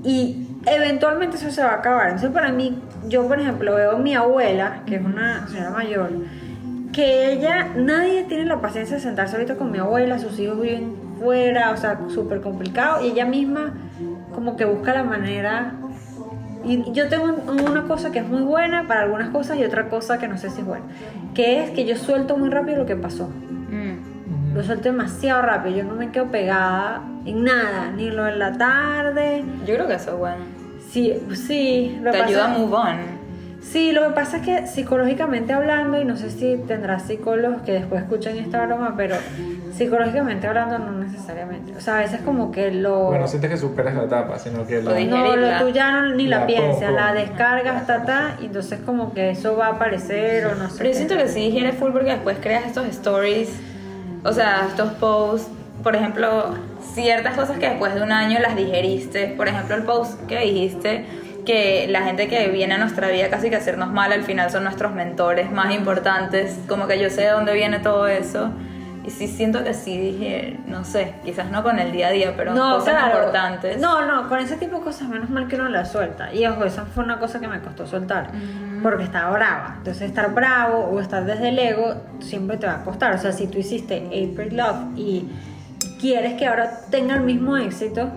Y 0.03 0.47
eventualmente 0.65 1.37
eso 1.37 1.51
se 1.51 1.63
va 1.63 1.71
a 1.71 1.75
acabar. 1.75 2.07
Entonces 2.07 2.31
para 2.31 2.51
mí, 2.51 2.77
yo 3.07 3.27
por 3.27 3.39
ejemplo 3.39 3.75
veo 3.75 3.91
a 3.91 3.97
mi 3.97 4.15
abuela, 4.15 4.81
que 4.85 4.95
es 4.95 5.05
una 5.05 5.47
señora 5.47 5.71
mayor, 5.71 6.09
que 6.93 7.31
ella, 7.33 7.69
nadie 7.75 8.23
tiene 8.23 8.45
la 8.45 8.59
paciencia 8.61 8.95
de 8.97 9.01
sentarse 9.01 9.35
ahorita 9.35 9.55
con 9.55 9.71
mi 9.71 9.77
abuela, 9.79 10.19
sus 10.19 10.39
hijos 10.39 10.59
viven 10.61 10.93
fuera, 11.19 11.71
o 11.71 11.77
sea, 11.77 11.99
súper 12.09 12.41
complicado, 12.41 13.03
y 13.05 13.11
ella 13.11 13.25
misma 13.25 13.73
como 14.33 14.55
que 14.55 14.65
busca 14.65 14.93
la 14.93 15.03
manera 15.03 15.73
Y 16.65 16.91
yo 16.91 17.07
tengo 17.07 17.25
un- 17.25 17.61
una 17.61 17.83
cosa 17.83 18.11
que 18.11 18.19
es 18.19 18.27
muy 18.27 18.41
buena 18.41 18.87
para 18.87 19.01
algunas 19.03 19.29
cosas 19.29 19.57
y 19.57 19.63
otra 19.63 19.87
cosa 19.89 20.17
que 20.17 20.27
no 20.27 20.37
sé 20.37 20.49
si 20.49 20.61
es 20.61 20.65
buena. 20.67 20.83
Que 21.33 21.63
es 21.63 21.69
que 21.69 21.85
yo 21.85 21.95
suelto 21.95 22.35
muy 22.35 22.49
rápido 22.49 22.79
lo 22.79 22.85
que 22.85 22.95
pasó. 22.95 23.29
Mm. 23.69 24.06
Lo 24.53 24.63
suelto 24.63 24.83
demasiado 24.89 25.41
rápido. 25.43 25.77
Yo 25.77 25.83
no 25.83 25.93
me 25.93 26.09
quedo 26.11 26.25
pegada 26.27 27.01
en 27.25 27.43
nada. 27.43 27.91
Ni 27.95 28.09
lo 28.09 28.23
de 28.23 28.35
la 28.37 28.57
tarde. 28.57 29.43
Yo 29.65 29.75
creo 29.75 29.87
que 29.87 29.93
eso 29.95 30.11
es 30.11 30.17
bueno. 30.17 30.43
Sí, 30.89 31.13
sí. 31.35 31.99
lo 32.01 32.11
Te 32.11 32.17
que 32.17 32.23
ayuda 32.23 32.45
a 32.45 32.47
pasa- 32.49 32.59
move 32.59 32.75
on. 32.75 33.17
Sí, 33.61 33.91
lo 33.91 34.07
que 34.07 34.13
pasa 34.13 34.37
es 34.37 34.43
que 34.43 34.67
psicológicamente 34.67 35.51
hablando, 35.51 35.99
y 35.99 36.05
no 36.05 36.15
sé 36.15 36.29
si 36.29 36.55
tendrás 36.67 37.03
psicólogos 37.03 37.63
que 37.63 37.73
después 37.73 38.01
escuchen 38.01 38.37
esta 38.37 38.65
broma, 38.65 38.93
pero 38.95 39.15
psicológicamente 39.73 40.47
hablando 40.47 40.79
no 40.79 40.91
necesariamente. 40.91 41.75
O 41.75 41.81
sea, 41.81 41.97
a 41.97 41.99
veces 41.99 42.21
como 42.21 42.51
que 42.51 42.71
lo... 42.71 43.05
Bueno, 43.05 43.21
no 43.23 43.27
sientes 43.27 43.51
que 43.51 43.57
superas 43.57 43.93
la 43.95 44.03
etapa, 44.05 44.39
sino 44.39 44.65
que 44.65 44.81
Lo 44.81 44.91
la... 44.91 44.99
no, 45.01 45.35
lo 45.35 45.65
tú 45.65 45.69
ya 45.73 45.91
no, 45.91 46.15
ni 46.15 46.27
la, 46.27 46.39
La 46.41 46.45
piensas, 46.47 46.81
poco. 46.81 46.93
la 46.93 47.13
descargas, 47.13 47.85
ta, 47.85 48.03
ta, 48.05 48.37
y 48.41 48.45
entonces 48.45 48.79
como 48.85 49.13
que 49.13 49.31
eso 49.31 49.57
va 49.57 49.67
a 49.67 49.71
aparecer 49.71 50.45
o 50.45 50.55
no 50.55 50.69
sé. 50.69 50.77
Pero 50.77 50.89
yo 50.91 50.95
siento 50.95 51.17
que 51.17 51.27
sí 51.27 51.41
digieres 51.41 51.75
full 51.75 51.91
porque 51.91 52.11
después 52.11 52.37
creas 52.41 52.65
estos 52.67 52.85
stories, 52.87 53.49
o 54.23 54.33
sea, 54.33 54.65
estos 54.67 54.91
posts, 54.93 55.49
por 55.83 55.95
ejemplo, 55.95 56.55
ciertas 56.93 57.35
cosas 57.35 57.57
que 57.59 57.69
después 57.69 57.93
de 57.95 58.01
un 58.01 58.11
año 58.11 58.39
las 58.39 58.55
digeriste. 58.55 59.27
Por 59.27 59.47
ejemplo, 59.47 59.75
el 59.75 59.83
post 59.83 60.25
que 60.27 60.39
dijiste 60.39 61.05
que 61.45 61.87
la 61.89 62.01
gente 62.01 62.27
que 62.27 62.49
viene 62.49 62.73
a 62.73 62.77
nuestra 62.77 63.07
vida 63.09 63.29
casi 63.29 63.49
que 63.49 63.55
a 63.55 63.59
hacernos 63.59 63.91
mal 63.91 64.11
al 64.11 64.23
final 64.23 64.51
son 64.51 64.63
nuestros 64.63 64.93
mentores 64.93 65.51
más 65.51 65.73
importantes. 65.73 66.59
Como 66.67 66.87
que 66.87 66.99
yo 66.99 67.09
sé 67.09 67.21
de 67.21 67.29
dónde 67.29 67.53
viene 67.53 67.79
todo 67.79 68.07
eso. 68.07 68.51
Y 69.05 69.09
sí 69.09 69.29
siento 69.29 69.63
que 69.63 69.73
sí 69.73 69.97
dije, 69.97 70.59
no 70.67 70.83
sé, 70.83 71.13
quizás 71.23 71.49
no 71.49 71.63
con 71.63 71.79
el 71.79 71.93
día 71.93 72.07
a 72.07 72.11
día, 72.11 72.33
pero 72.35 72.53
no, 72.53 72.79
cosas 72.79 72.95
claro. 72.95 73.19
importantes. 73.19 73.79
No, 73.79 74.05
no, 74.05 74.27
con 74.27 74.39
ese 74.39 74.57
tipo 74.57 74.79
de 74.79 74.83
cosas 74.83 75.07
menos 75.07 75.29
mal 75.29 75.47
que 75.47 75.55
uno 75.55 75.69
las 75.69 75.93
suelta. 75.93 76.33
Y 76.33 76.45
ojo, 76.45 76.65
esa 76.65 76.83
fue 76.83 77.05
una 77.05 77.17
cosa 77.17 77.39
que 77.39 77.47
me 77.47 77.61
costó 77.61 77.87
soltar. 77.87 78.31
Porque 78.83 79.03
estaba 79.03 79.31
brava. 79.31 79.75
Entonces 79.77 80.03
estar 80.03 80.33
bravo 80.33 80.89
o 80.91 80.99
estar 80.99 81.25
desde 81.25 81.49
el 81.49 81.59
ego 81.59 81.95
siempre 82.19 82.57
te 82.57 82.67
va 82.67 82.75
a 82.75 82.83
costar. 82.83 83.13
O 83.13 83.17
sea, 83.17 83.31
si 83.31 83.47
tú 83.47 83.57
hiciste 83.57 83.97
April 84.07 84.57
Love 84.57 84.97
y 84.97 85.29
quieres 85.99 86.33
que 86.33 86.47
ahora 86.47 86.81
tenga 86.89 87.15
el 87.15 87.21
mismo 87.21 87.57
éxito, 87.57 88.09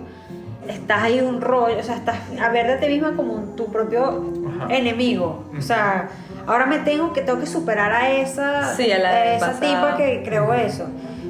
estás 0.68 1.02
ahí 1.02 1.20
un 1.20 1.40
rollo, 1.40 1.78
o 1.78 1.82
sea, 1.82 1.96
estás 1.96 2.16
a 2.40 2.48
ver 2.50 2.66
de 2.66 2.76
ti 2.76 2.92
misma 2.92 3.16
como 3.16 3.54
tu 3.56 3.66
propio 3.72 4.32
Ajá. 4.64 4.74
enemigo. 4.74 5.44
O 5.56 5.62
sea, 5.62 6.08
ahora 6.46 6.66
me 6.66 6.78
tengo 6.80 7.12
que 7.12 7.22
tengo 7.22 7.40
que 7.40 7.46
superar 7.46 7.92
a 7.92 8.10
esa, 8.10 8.74
Sí, 8.76 8.90
a 8.92 8.98
la 8.98 9.08
a 9.08 9.34
esa 9.36 9.52
tipa 9.60 9.96
que 9.96 10.22
creó 10.24 10.52
eso. 10.54 10.86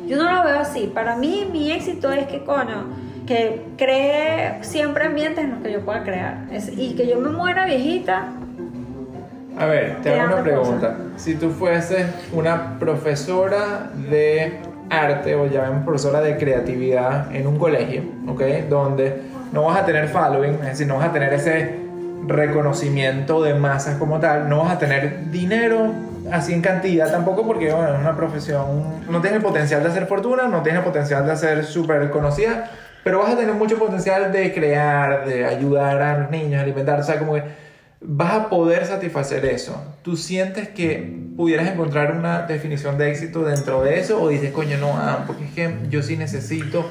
Yo 0.06 0.16
no 0.16 0.24
lo 0.32 0.42
veo 0.44 0.58
así. 0.60 0.90
Para 0.92 1.14
mí 1.16 1.46
mi 1.52 1.70
éxito 1.70 2.10
es 2.12 2.26
que 2.26 2.42
coño 2.44 2.86
que 3.26 3.64
cree 3.78 4.58
siempre 4.62 5.04
ambientes 5.06 5.44
en 5.44 5.50
los 5.52 5.60
que 5.62 5.72
yo 5.72 5.84
pueda 5.84 6.02
crear 6.02 6.46
Es- 6.50 6.76
y 6.76 6.94
que 6.94 7.06
yo 7.06 7.20
me 7.20 7.28
muera 7.30 7.64
viejita 7.64 8.28
A 9.60 9.66
ver, 9.66 9.98
te 10.02 10.18
hago 10.18 10.32
una 10.32 10.42
pregunta. 10.42 10.96
Si 11.16 11.34
tú 11.34 11.50
fueses 11.50 12.06
una 12.32 12.78
profesora 12.78 13.90
de 14.08 14.58
arte 14.88 15.34
o 15.34 15.46
llamemos 15.46 15.84
profesora 15.84 16.22
de 16.22 16.38
creatividad 16.38 17.34
en 17.34 17.46
un 17.46 17.58
colegio, 17.58 18.02
¿ok? 18.26 18.42
Donde 18.70 19.20
no 19.52 19.64
vas 19.64 19.80
a 19.80 19.84
tener 19.84 20.08
following, 20.08 20.54
es 20.54 20.66
decir, 20.66 20.86
no 20.86 20.96
vas 20.96 21.10
a 21.10 21.12
tener 21.12 21.34
ese 21.34 21.78
reconocimiento 22.26 23.42
de 23.42 23.52
masas 23.52 23.96
como 23.96 24.18
tal, 24.18 24.48
no 24.48 24.60
vas 24.62 24.72
a 24.72 24.78
tener 24.78 25.30
dinero 25.30 25.92
así 26.32 26.54
en 26.54 26.62
cantidad 26.62 27.10
tampoco 27.10 27.46
porque 27.46 27.72
bueno, 27.72 27.94
es 27.94 28.00
una 28.00 28.16
profesión, 28.16 29.02
no 29.10 29.20
tiene 29.20 29.38
el 29.38 29.42
potencial 29.42 29.82
de 29.82 29.90
hacer 29.90 30.06
fortuna, 30.06 30.46
no 30.46 30.62
tiene 30.62 30.78
el 30.78 30.84
potencial 30.84 31.26
de 31.26 31.36
ser 31.36 31.64
súper 31.64 32.08
conocida, 32.10 32.70
pero 33.04 33.18
vas 33.18 33.34
a 33.34 33.36
tener 33.36 33.54
mucho 33.54 33.78
potencial 33.78 34.32
de 34.32 34.54
crear, 34.54 35.26
de 35.26 35.44
ayudar 35.44 36.00
a 36.00 36.18
los 36.18 36.30
niños, 36.30 36.62
alimentar, 36.62 37.00
o 37.00 37.02
sea, 37.02 37.18
como 37.18 37.34
que 37.34 37.42
vas 38.00 38.32
a 38.32 38.48
poder 38.48 38.86
satisfacer 38.86 39.44
eso. 39.44 39.82
¿Tú 40.02 40.16
sientes 40.16 40.68
que 40.68 41.30
pudieras 41.36 41.68
encontrar 41.68 42.16
una 42.16 42.42
definición 42.42 42.98
de 42.98 43.10
éxito 43.10 43.42
dentro 43.42 43.82
de 43.82 44.00
eso 44.00 44.20
o 44.22 44.28
dices, 44.28 44.52
coño, 44.52 44.78
no, 44.78 44.92
ah, 44.96 45.24
porque 45.26 45.44
es 45.44 45.50
que 45.52 45.74
yo 45.88 46.02
sí 46.02 46.16
necesito 46.16 46.86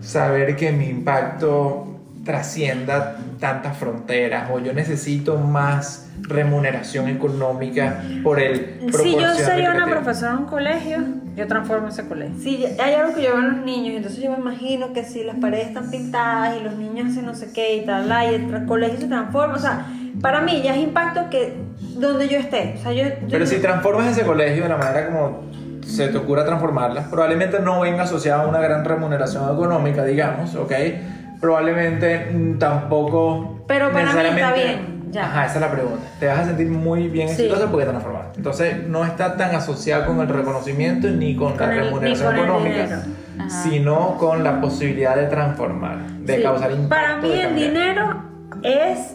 saber 0.00 0.56
que 0.56 0.72
mi 0.72 0.88
impacto 0.88 1.90
trascienda 2.24 3.18
tantas 3.38 3.76
fronteras 3.76 4.50
o 4.50 4.58
yo 4.58 4.72
necesito 4.72 5.38
más 5.38 6.10
remuneración 6.22 7.08
económica 7.08 8.02
por 8.22 8.40
el 8.40 8.90
Si 8.92 9.12
yo 9.12 9.34
sería 9.34 9.70
una 9.70 9.84
recreativa"? 9.84 9.86
profesora 9.86 10.32
en 10.32 10.38
un 10.38 10.46
colegio, 10.46 10.98
yo 11.36 11.46
transformo 11.46 11.88
ese 11.88 12.06
colegio. 12.06 12.38
Si 12.38 12.64
hay 12.64 12.94
algo 12.94 13.14
que 13.14 13.22
yo 13.22 13.36
veo 13.36 13.40
en 13.40 13.56
los 13.56 13.64
niños, 13.66 13.96
entonces 13.96 14.22
yo 14.22 14.30
me 14.30 14.38
imagino 14.38 14.92
que 14.92 15.04
si 15.04 15.22
las 15.24 15.36
paredes 15.36 15.68
están 15.68 15.90
pintadas 15.90 16.56
y 16.58 16.64
los 16.64 16.76
niños 16.76 17.10
hacen 17.10 17.26
no 17.26 17.34
sé 17.34 17.52
qué 17.52 17.76
y 17.76 17.84
tal, 17.84 18.10
y 18.30 18.34
el 18.34 18.66
colegio 18.66 19.00
se 19.00 19.08
transforma, 19.08 19.54
o 19.54 19.58
sea, 19.58 19.86
para 20.20 20.40
mí 20.40 20.62
ya 20.62 20.74
es 20.74 20.78
impacto 20.82 21.28
que 21.30 21.54
donde 21.96 22.28
yo 22.28 22.38
esté. 22.38 22.74
O 22.78 22.82
sea, 22.82 22.92
yo, 22.92 23.04
yo 23.04 23.10
Pero 23.30 23.46
si 23.46 23.56
transformas 23.60 24.06
ese 24.08 24.22
colegio 24.26 24.62
de 24.64 24.68
la 24.68 24.76
manera 24.76 25.06
como 25.06 25.44
se 25.86 26.08
te 26.08 26.16
ocurra 26.16 26.44
transformarla, 26.44 27.10
probablemente 27.10 27.60
no 27.60 27.80
venga 27.80 28.04
asociada 28.04 28.44
a 28.44 28.46
una 28.46 28.58
gran 28.60 28.84
remuneración 28.84 29.44
económica, 29.52 30.04
digamos, 30.04 30.54
¿ok? 30.54 30.72
Probablemente 31.40 32.30
mm, 32.32 32.58
tampoco. 32.58 33.64
Pero 33.66 33.92
para 33.92 34.12
mí 34.12 34.20
está 34.28 34.52
bien, 34.52 35.04
ya. 35.10 35.24
Ajá, 35.26 35.44
esa 35.46 35.54
es 35.56 35.60
la 35.60 35.70
pregunta. 35.70 36.00
Te 36.18 36.26
vas 36.26 36.38
a 36.40 36.44
sentir 36.46 36.68
muy 36.68 37.08
bien 37.08 37.28
Sí. 37.28 37.42
exitosa 37.44 37.70
porque 37.70 37.84
te 37.84 37.90
transformas. 37.90 38.26
Entonces, 38.36 38.86
no 38.88 39.04
está 39.04 39.36
tan 39.36 39.54
asociado 39.54 40.06
con 40.06 40.20
el 40.20 40.28
reconocimiento 40.28 41.08
ni 41.08 41.36
con, 41.36 41.52
Con 41.56 41.66
la 41.68 41.74
el- 41.74 41.84
remuneración 41.84 42.34
con 42.34 42.44
económica, 42.44 43.02
sino 43.48 44.16
con 44.18 44.42
la 44.44 44.60
posibilidad 44.60 45.16
de 45.16 45.26
transformar, 45.26 45.98
de 46.20 46.36
Sí. 46.36 46.42
causar 46.42 46.70
impacto. 46.72 46.88
Para 46.88 47.16
mí 47.18 47.32
el 47.40 47.54
dinero 47.54 48.22
es 48.62 49.14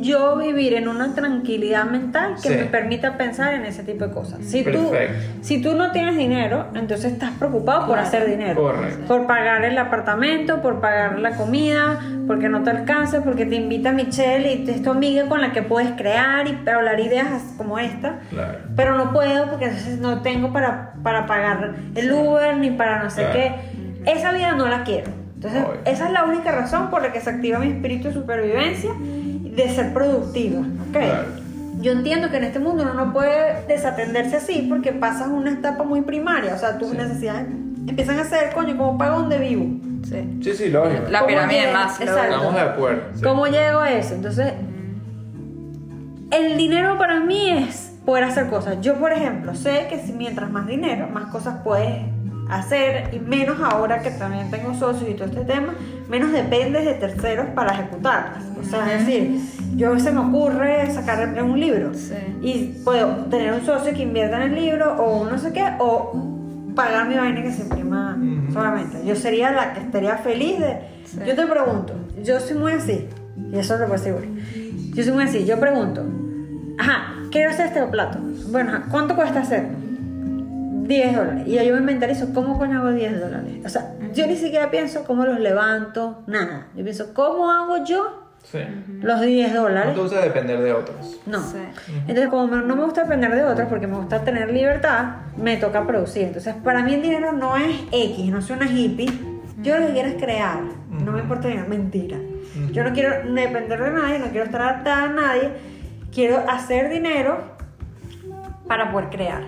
yo 0.00 0.36
vivir 0.36 0.74
en 0.74 0.86
una 0.88 1.12
tranquilidad 1.14 1.84
mental 1.84 2.36
que 2.40 2.48
Sí. 2.48 2.54
me 2.54 2.64
permita 2.66 3.16
pensar 3.18 3.52
en 3.54 3.64
ese 3.66 3.82
tipo 3.82 4.06
de 4.06 4.12
cosas. 4.12 4.38
Si 4.44 4.62
tú, 4.64 4.92
si 5.40 5.60
tú 5.60 5.74
no 5.74 5.90
tienes 5.90 6.16
dinero, 6.16 6.66
entonces 6.74 7.12
estás 7.12 7.32
preocupado 7.32 7.86
por 7.88 7.98
hacer 7.98 8.26
dinero. 8.30 8.62
Correcto. 8.62 9.06
Por 9.08 9.26
pagar 9.26 9.64
el 9.64 9.76
apartamento, 9.76 10.62
por 10.62 10.80
pagar 10.80 11.18
la 11.18 11.32
comida, 11.32 11.98
porque 12.28 12.48
no 12.48 12.62
te 12.62 12.70
alcanza, 12.70 13.22
porque 13.24 13.44
te 13.44 13.56
invita 13.56 13.90
Michelle 13.92 14.52
y 14.64 14.70
es 14.70 14.82
tu 14.82 14.90
amiga 14.90 15.26
con 15.26 15.40
la 15.40 15.52
que 15.52 15.62
puedes 15.62 15.90
crear 15.92 16.46
y 16.46 16.56
hablar 16.68 17.00
ideas 17.00 17.42
como 17.56 17.78
esta. 17.78 18.20
Claro. 18.30 18.58
Pero 18.76 18.94
no 18.96 19.12
puedo 19.12 19.50
porque 19.50 19.64
entonces 19.66 19.98
no 19.98 20.22
tengo 20.22 20.52
para, 20.52 20.92
para 21.02 21.26
pagar 21.26 21.74
el 21.96 22.12
Uber 22.12 22.56
ni 22.56 22.70
para 22.70 23.02
no 23.02 23.10
sé 23.10 23.22
Claro. 23.22 23.32
qué. 23.34 24.12
Esa 24.12 24.30
vida 24.32 24.52
no 24.54 24.68
la 24.68 24.84
quiero. 24.84 25.10
Entonces, 25.34 25.62
Obvio. 25.64 25.80
esa 25.84 26.06
es 26.06 26.12
la 26.12 26.24
única 26.24 26.50
razón 26.52 26.90
por 26.90 27.00
la 27.02 27.12
que 27.12 27.20
se 27.20 27.30
activa 27.30 27.58
mi 27.60 27.68
espíritu 27.68 28.08
de 28.08 28.14
supervivencia 28.14 28.90
de 29.64 29.74
ser 29.74 29.92
productiva. 29.92 30.60
¿ok? 30.60 30.92
Claro. 30.92 31.28
Yo 31.80 31.92
entiendo 31.92 32.30
que 32.30 32.38
en 32.38 32.44
este 32.44 32.58
mundo 32.58 32.82
uno 32.82 32.94
no 32.94 33.12
puede 33.12 33.64
desatenderse 33.68 34.36
así 34.38 34.66
porque 34.68 34.92
pasas 34.92 35.28
una 35.28 35.52
etapa 35.52 35.84
muy 35.84 36.00
primaria. 36.00 36.54
O 36.54 36.58
sea, 36.58 36.76
tus 36.78 36.90
Sí. 36.90 36.96
necesidades 36.96 37.46
empiezan 37.86 38.18
a 38.18 38.24
ser, 38.24 38.52
coño, 38.52 38.76
¿cómo 38.76 38.98
pago 38.98 39.20
donde 39.20 39.38
vivo? 39.38 39.66
Sí. 40.04 40.38
Sí, 40.42 40.52
sí, 40.54 40.68
lógico. 40.70 41.04
La 41.10 41.20
¿Cómo 41.20 41.28
pirámide? 41.28 41.72
Maslow. 41.72 42.08
Exacto. 42.08 42.34
Estamos 42.34 42.54
de 42.54 42.60
acuerdo. 42.60 43.02
sí. 43.14 43.22
¿Cómo 43.22 43.46
llego 43.46 43.78
a 43.80 43.92
eso? 43.92 44.14
Entonces, 44.14 44.52
el 46.30 46.56
dinero 46.56 46.98
para 46.98 47.20
mí 47.20 47.50
es 47.50 47.92
poder 48.04 48.24
hacer 48.24 48.48
cosas. 48.48 48.80
Yo, 48.80 48.94
por 48.96 49.12
ejemplo, 49.12 49.54
sé 49.54 49.86
que 49.88 49.98
si 49.98 50.12
mientras 50.12 50.50
más 50.50 50.66
dinero, 50.66 51.08
más 51.08 51.26
cosas 51.26 51.56
puedes 51.64 52.02
hacer 52.48 53.14
y 53.14 53.18
menos 53.20 53.58
ahora 53.60 54.00
que 54.02 54.10
también 54.10 54.50
tengo 54.50 54.74
socios 54.74 55.08
y 55.10 55.14
todo 55.14 55.26
este 55.26 55.44
tema, 55.44 55.74
menos 56.08 56.32
dependes 56.32 56.84
de 56.84 56.94
terceros 56.94 57.46
para 57.54 57.72
ejecutarlas. 57.72 58.42
O 58.60 58.64
sea, 58.64 58.94
es 58.94 59.06
decir, 59.06 59.40
yo 59.76 59.88
a 59.88 59.90
veces 59.92 60.12
me 60.12 60.20
ocurre 60.20 60.90
sacar 60.92 61.42
un 61.42 61.60
libro 61.60 61.92
Sí. 61.94 62.14
y 62.42 62.80
puedo 62.84 63.26
tener 63.26 63.52
un 63.52 63.64
socio 63.64 63.92
que 63.92 64.02
invierta 64.02 64.36
en 64.44 64.52
el 64.52 64.54
libro 64.54 64.94
o 64.96 65.28
no 65.28 65.38
sé 65.38 65.52
qué, 65.52 65.64
o 65.78 66.12
pagar 66.74 67.08
mi 67.08 67.16
vaina 67.16 67.42
que 67.42 67.52
se 67.52 67.62
imprima 67.62 68.16
solamente. 68.52 69.04
Yo 69.04 69.14
sería 69.16 69.50
la 69.50 69.74
que 69.74 69.80
estaría 69.80 70.16
feliz 70.18 70.58
de... 70.58 70.78
Sí. 71.04 71.18
Yo 71.26 71.34
te 71.34 71.46
pregunto, 71.46 71.94
yo 72.22 72.38
soy 72.40 72.56
muy 72.56 72.72
así, 72.72 73.06
y 73.52 73.58
eso 73.58 73.74
lo 73.76 73.86
puedo 73.86 73.94
asegurar. 73.94 74.28
Yo 74.94 75.04
soy 75.04 75.12
muy 75.12 75.24
así, 75.24 75.44
yo 75.44 75.58
pregunto, 75.60 76.04
ajá, 76.78 77.14
quiero 77.30 77.50
hacer 77.50 77.66
este 77.66 77.82
plato. 77.84 78.18
Bueno, 78.50 78.72
¿cuánto 78.90 79.14
cuesta 79.16 79.40
hacerlo? 79.40 79.76
10 80.88 81.14
dólares. 81.16 81.42
Y 81.46 81.54
yo 81.64 81.74
me 81.74 81.80
mentalizo, 81.82 82.32
¿cómo 82.34 82.58
coño 82.58 82.78
hago 82.80 82.90
10 82.92 83.20
dólares? 83.20 83.52
O 83.64 83.68
sea, 83.68 83.92
yo 84.14 84.26
ni 84.26 84.36
siquiera 84.36 84.70
pienso 84.70 85.04
cómo 85.04 85.24
los 85.26 85.38
levanto, 85.38 86.22
nada. 86.26 86.66
Yo 86.74 86.82
pienso, 86.82 87.12
¿cómo 87.14 87.50
hago 87.50 87.84
yo 87.84 88.24
Sí. 88.42 88.58
los 89.02 89.20
10 89.20 89.52
No 89.52 89.62
dólares? 89.62 89.94
te 89.94 90.00
gusta 90.00 90.20
depender 90.22 90.60
de 90.62 90.72
otros. 90.72 91.20
No. 91.26 91.40
Sí. 91.42 91.58
Entonces, 92.06 92.28
como 92.28 92.56
no 92.56 92.74
me 92.76 92.84
gusta 92.84 93.02
depender 93.02 93.34
de 93.34 93.44
otros 93.44 93.68
porque 93.68 93.86
me 93.86 93.96
gusta 93.96 94.24
tener 94.24 94.50
libertad, 94.50 95.16
me 95.36 95.56
toca 95.58 95.86
producir. 95.86 96.22
Entonces, 96.24 96.54
para 96.64 96.82
mí 96.82 96.94
el 96.94 97.02
dinero 97.02 97.32
no 97.32 97.56
es 97.56 97.82
X, 97.92 98.30
no 98.30 98.40
soy 98.40 98.56
una 98.56 98.66
hippie. 98.66 99.12
Yo 99.60 99.78
lo 99.78 99.88
que 99.88 99.92
quiero 99.92 100.08
es 100.08 100.14
crear. 100.14 100.60
No 100.90 101.12
me 101.12 101.20
importa 101.20 101.48
dinero, 101.48 101.68
mentira. 101.68 102.16
Yo 102.72 102.82
no 102.84 102.92
quiero 102.94 103.10
depender 103.34 103.82
de 103.82 103.90
nadie, 103.90 104.18
no 104.20 104.26
quiero 104.26 104.46
estar 104.46 104.62
atada 104.62 105.02
a 105.04 105.08
nadie. 105.08 105.50
Quiero 106.14 106.38
hacer 106.48 106.88
dinero 106.88 107.38
para 108.66 108.90
poder 108.90 109.10
crear. 109.10 109.42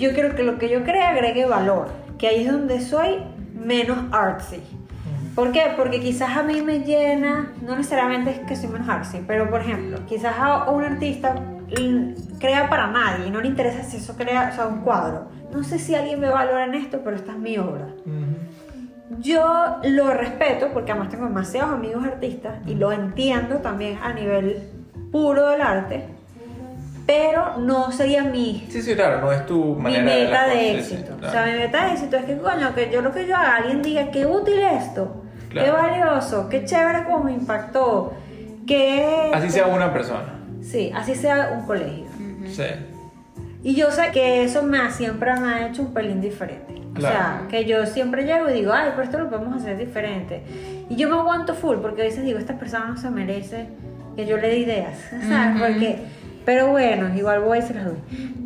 Yo 0.00 0.14
quiero 0.14 0.34
que 0.34 0.42
lo 0.42 0.58
que 0.58 0.70
yo 0.70 0.82
cree 0.82 1.02
agregue 1.02 1.44
valor, 1.44 1.88
que 2.18 2.26
ahí 2.26 2.46
es 2.46 2.50
donde 2.50 2.80
soy 2.80 3.18
menos 3.52 3.98
artsy. 4.12 4.62
¿Por 5.34 5.52
qué? 5.52 5.74
Porque 5.76 6.00
quizás 6.00 6.38
a 6.38 6.42
mí 6.42 6.62
me 6.62 6.80
llena, 6.80 7.52
no 7.60 7.76
necesariamente 7.76 8.30
es 8.30 8.38
que 8.40 8.56
soy 8.56 8.70
menos 8.70 8.88
artsy, 8.88 9.22
pero 9.26 9.50
por 9.50 9.60
ejemplo, 9.60 9.98
quizás 10.06 10.34
a 10.38 10.70
un 10.70 10.84
artista 10.84 11.34
crea 12.38 12.68
para 12.68 12.86
nadie 12.88 13.30
no 13.30 13.40
le 13.40 13.48
interesa 13.48 13.82
si 13.82 13.98
eso 13.98 14.16
crea, 14.16 14.48
o 14.52 14.56
sea, 14.56 14.66
un 14.66 14.80
cuadro. 14.80 15.28
No 15.52 15.62
sé 15.62 15.78
si 15.78 15.94
alguien 15.94 16.18
me 16.18 16.30
valora 16.30 16.64
en 16.64 16.74
esto, 16.74 17.02
pero 17.04 17.16
esta 17.16 17.32
es 17.32 17.38
mi 17.38 17.58
obra. 17.58 17.88
Yo 19.18 19.76
lo 19.84 20.14
respeto 20.14 20.70
porque 20.72 20.92
además 20.92 21.10
tengo 21.10 21.26
demasiados 21.26 21.74
amigos 21.74 22.04
artistas 22.04 22.54
y 22.66 22.74
lo 22.74 22.90
entiendo 22.90 23.56
también 23.56 23.98
a 24.02 24.14
nivel 24.14 24.66
puro 25.12 25.48
del 25.50 25.60
arte, 25.60 26.08
pero 27.10 27.56
no 27.58 27.90
sería 27.90 28.22
mi, 28.22 28.64
Sí, 28.70 28.80
sí, 28.82 28.94
claro, 28.94 29.20
no 29.20 29.32
es 29.32 29.44
tu 29.44 29.74
mi 29.74 29.82
manera 29.82 30.04
ver 30.04 30.24
meta 30.26 30.46
de 30.46 30.78
éxito. 30.78 31.16
claro. 31.18 31.26
O 31.26 31.30
sea, 31.32 31.52
mi 31.52 31.58
meta 31.58 31.86
de 31.86 31.92
éxito 31.92 32.16
es 32.16 32.24
que, 32.24 32.38
coño, 32.38 32.72
que 32.72 32.88
yo 32.92 33.02
lo 33.02 33.12
que 33.12 33.26
yo 33.26 33.34
haga, 33.34 33.56
alguien 33.56 33.82
diga 33.82 34.12
qué 34.12 34.26
útil 34.26 34.60
esto, 34.60 35.24
qué 35.52 35.72
valioso, 35.72 36.48
qué 36.48 36.64
chévere 36.64 37.02
como 37.02 37.24
me 37.24 37.32
impactó, 37.32 38.12
qué... 38.64 39.32
Así 39.34 39.50
sea 39.50 39.66
una 39.66 39.92
persona. 39.92 40.38
Sí, 40.62 40.92
así 40.94 41.16
sea 41.16 41.56
un 41.58 41.66
colegio. 41.66 42.06
Sí. 42.46 42.62
Y 43.64 43.74
yo 43.74 43.90
sé 43.90 44.12
que 44.12 44.44
eso 44.44 44.62
me 44.62 44.78
ha, 44.78 44.90
siempre 44.92 45.34
me 45.34 45.48
ha 45.48 45.66
hecho 45.66 45.82
un 45.82 45.92
pelín 45.92 46.20
diferente. 46.20 46.80
O 46.96 47.00
sea, 47.00 47.42
que 47.48 47.64
yo 47.64 47.86
siempre 47.86 48.24
llego 48.24 48.48
y 48.50 48.52
digo, 48.52 48.72
ay, 48.72 48.90
pero 48.92 49.02
esto 49.02 49.18
lo 49.18 49.30
podemos 49.30 49.60
hacer 49.60 49.76
diferente. 49.76 50.44
Y 50.88 50.94
yo 50.94 51.08
me 51.08 51.16
aguanto 51.16 51.54
full 51.54 51.78
porque 51.78 52.02
a 52.02 52.04
veces 52.04 52.24
digo, 52.24 52.38
esta 52.38 52.56
persona 52.56 52.84
no 52.86 52.96
se 52.96 53.10
merece 53.10 53.66
que 54.14 54.26
yo 54.26 54.36
le 54.36 54.48
dé 54.48 54.58
ideas. 54.58 54.96
¿Sabes? 55.28 55.56
Ujú. 55.56 55.58
Porque, 55.58 55.98
pero 56.44 56.68
bueno, 56.68 57.14
igual 57.14 57.40
voy 57.40 57.58
y 57.58 57.62
se 57.62 57.74
las 57.74 57.84
doy. 57.86 57.96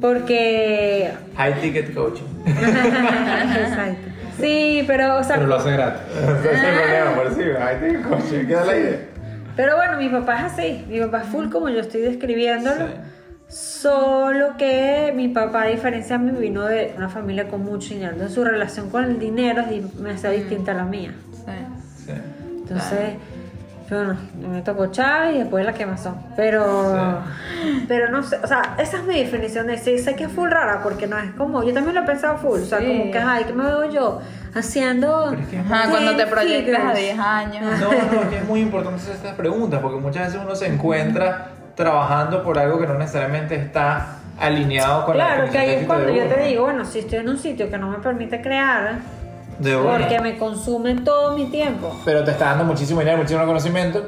Porque... 0.00 1.12
High 1.37 1.61
ticket 1.61 1.94
coaching. 1.94 2.24
Exacto. 2.46 4.11
Sí, 4.40 4.85
pero, 4.87 5.18
o 5.18 5.24
sea, 5.24 5.37
Pero 5.37 5.48
lo 5.48 5.57
hace 5.57 5.72
gratis. 5.72 6.02
Ese 6.16 6.52
es 6.52 6.62
el 6.64 6.74
problema, 6.74 7.14
por 7.14 7.35
sí, 7.35 7.42
high 7.59 7.80
ticket 7.80 8.09
coaching, 8.09 8.46
queda 8.46 8.64
la 8.64 8.76
idea. 8.76 8.98
pero 9.57 9.76
bueno, 9.76 9.96
mi 9.96 10.09
papá 10.09 10.38
es 10.38 10.52
así. 10.52 10.85
Mi 10.88 11.00
papá 11.00 11.22
es 11.22 11.28
full 11.28 11.48
como 11.50 11.68
yo 11.68 11.80
estoy 11.80 12.00
describiéndolo. 12.00 12.87
Sí. 12.87 12.92
Solo 13.46 14.57
que 14.57 15.12
mi 15.14 15.28
papá, 15.28 15.62
a 15.62 15.66
diferencia 15.66 16.18
de 16.18 16.24
mí, 16.24 16.38
vino 16.38 16.64
de 16.64 16.94
una 16.96 17.09
familia 17.09 17.46
con 17.46 17.64
mucho 17.64 17.94
dinero. 17.94 18.12
Entonces 18.12 18.35
su 18.35 18.42
relación 18.42 18.90
con 18.90 19.04
el 19.04 19.18
dinero 19.20 19.62
me 20.00 20.11
hace 20.11 20.30
distinta 20.30 20.72
a 20.72 20.74
la 20.74 20.85
mía. 20.85 21.14
Sí. 21.33 22.07
Sí. 22.07 22.12
Entonces, 22.62 23.14
bueno, 23.90 24.16
me 24.51 24.62
tocó 24.62 24.87
Chávez 24.87 25.35
y 25.37 25.38
después 25.40 25.64
la 25.64 25.73
quemazón. 25.75 26.16
Pero, 26.37 27.23
pero 27.88 28.11
no 28.11 28.23
sé, 28.23 28.38
o 28.42 28.47
sea, 28.47 28.75
esa 28.79 28.97
es 28.99 29.05
mi 29.05 29.18
definición 29.18 29.66
de 29.66 29.79
sí, 29.79 29.99
sé 29.99 30.14
que 30.16 30.25
es 30.25 30.33
full 30.33 30.49
rara 30.51 30.81
porque 30.83 31.07
no 31.07 31.18
es 31.18 31.31
como, 31.33 31.62
yo 31.62 31.73
también 31.75 31.94
lo 31.94 32.03
he 32.03 32.07
pensado 32.07 32.38
full, 32.38 32.61
o 32.61 32.64
sea, 32.64 32.79
como 32.79 33.11
que, 33.11 33.18
ay, 33.18 33.44
¿qué 33.44 33.53
me 33.53 33.64
veo 33.64 33.90
yo 33.90 34.20
haciendo? 34.55 35.27
Pero 35.31 35.42
es 35.42 35.49
que- 35.49 35.59
Ajá, 35.59 35.90
cuando 35.90 36.16
te 36.16 36.27
proyectas 36.27 36.75
a 36.75 36.79
figures? 36.92 36.99
10 36.99 37.18
años. 37.18 37.81
No, 37.81 37.88
no, 37.90 38.23
es 38.23 38.29
que 38.29 38.37
es 38.38 38.44
muy 38.49 38.61
importante 38.61 39.01
hacer 39.03 39.14
estas 39.16 39.35
preguntas 39.35 39.81
porque 39.81 40.01
muchas 40.01 40.27
veces 40.27 40.40
uno 40.42 40.55
se 40.55 40.66
encuentra 40.66 41.49
trabajando 41.75 42.42
por 42.44 42.59
algo 42.59 42.79
que 42.79 42.87
no 42.87 42.94
necesariamente 42.99 43.57
está 43.57 44.16
alineado 44.38 45.05
con 45.07 45.18
la 45.18 45.27
Claro, 45.37 45.51
que 45.51 45.59
ahí 45.59 45.70
es 45.70 45.87
cuando 45.87 46.11
yo 46.11 46.25
te 46.27 46.40
digo, 46.44 46.64
bueno, 46.64 46.85
si 46.85 47.01
estoy 47.01 47.18
en 47.18 47.29
un 47.29 47.38
sitio 47.38 47.68
que 47.70 47.79
no 47.79 47.88
me 47.90 47.99
permite 47.99 48.40
crear. 48.40 48.99
De 49.58 49.76
porque 49.76 50.20
me 50.20 50.36
consume 50.38 50.94
todo 50.96 51.36
mi 51.36 51.46
tiempo. 51.46 51.94
Pero 52.04 52.24
te 52.24 52.32
está 52.32 52.46
dando 52.46 52.64
muchísimo 52.64 53.00
dinero, 53.00 53.18
muchísimo 53.18 53.46
conocimiento, 53.46 54.04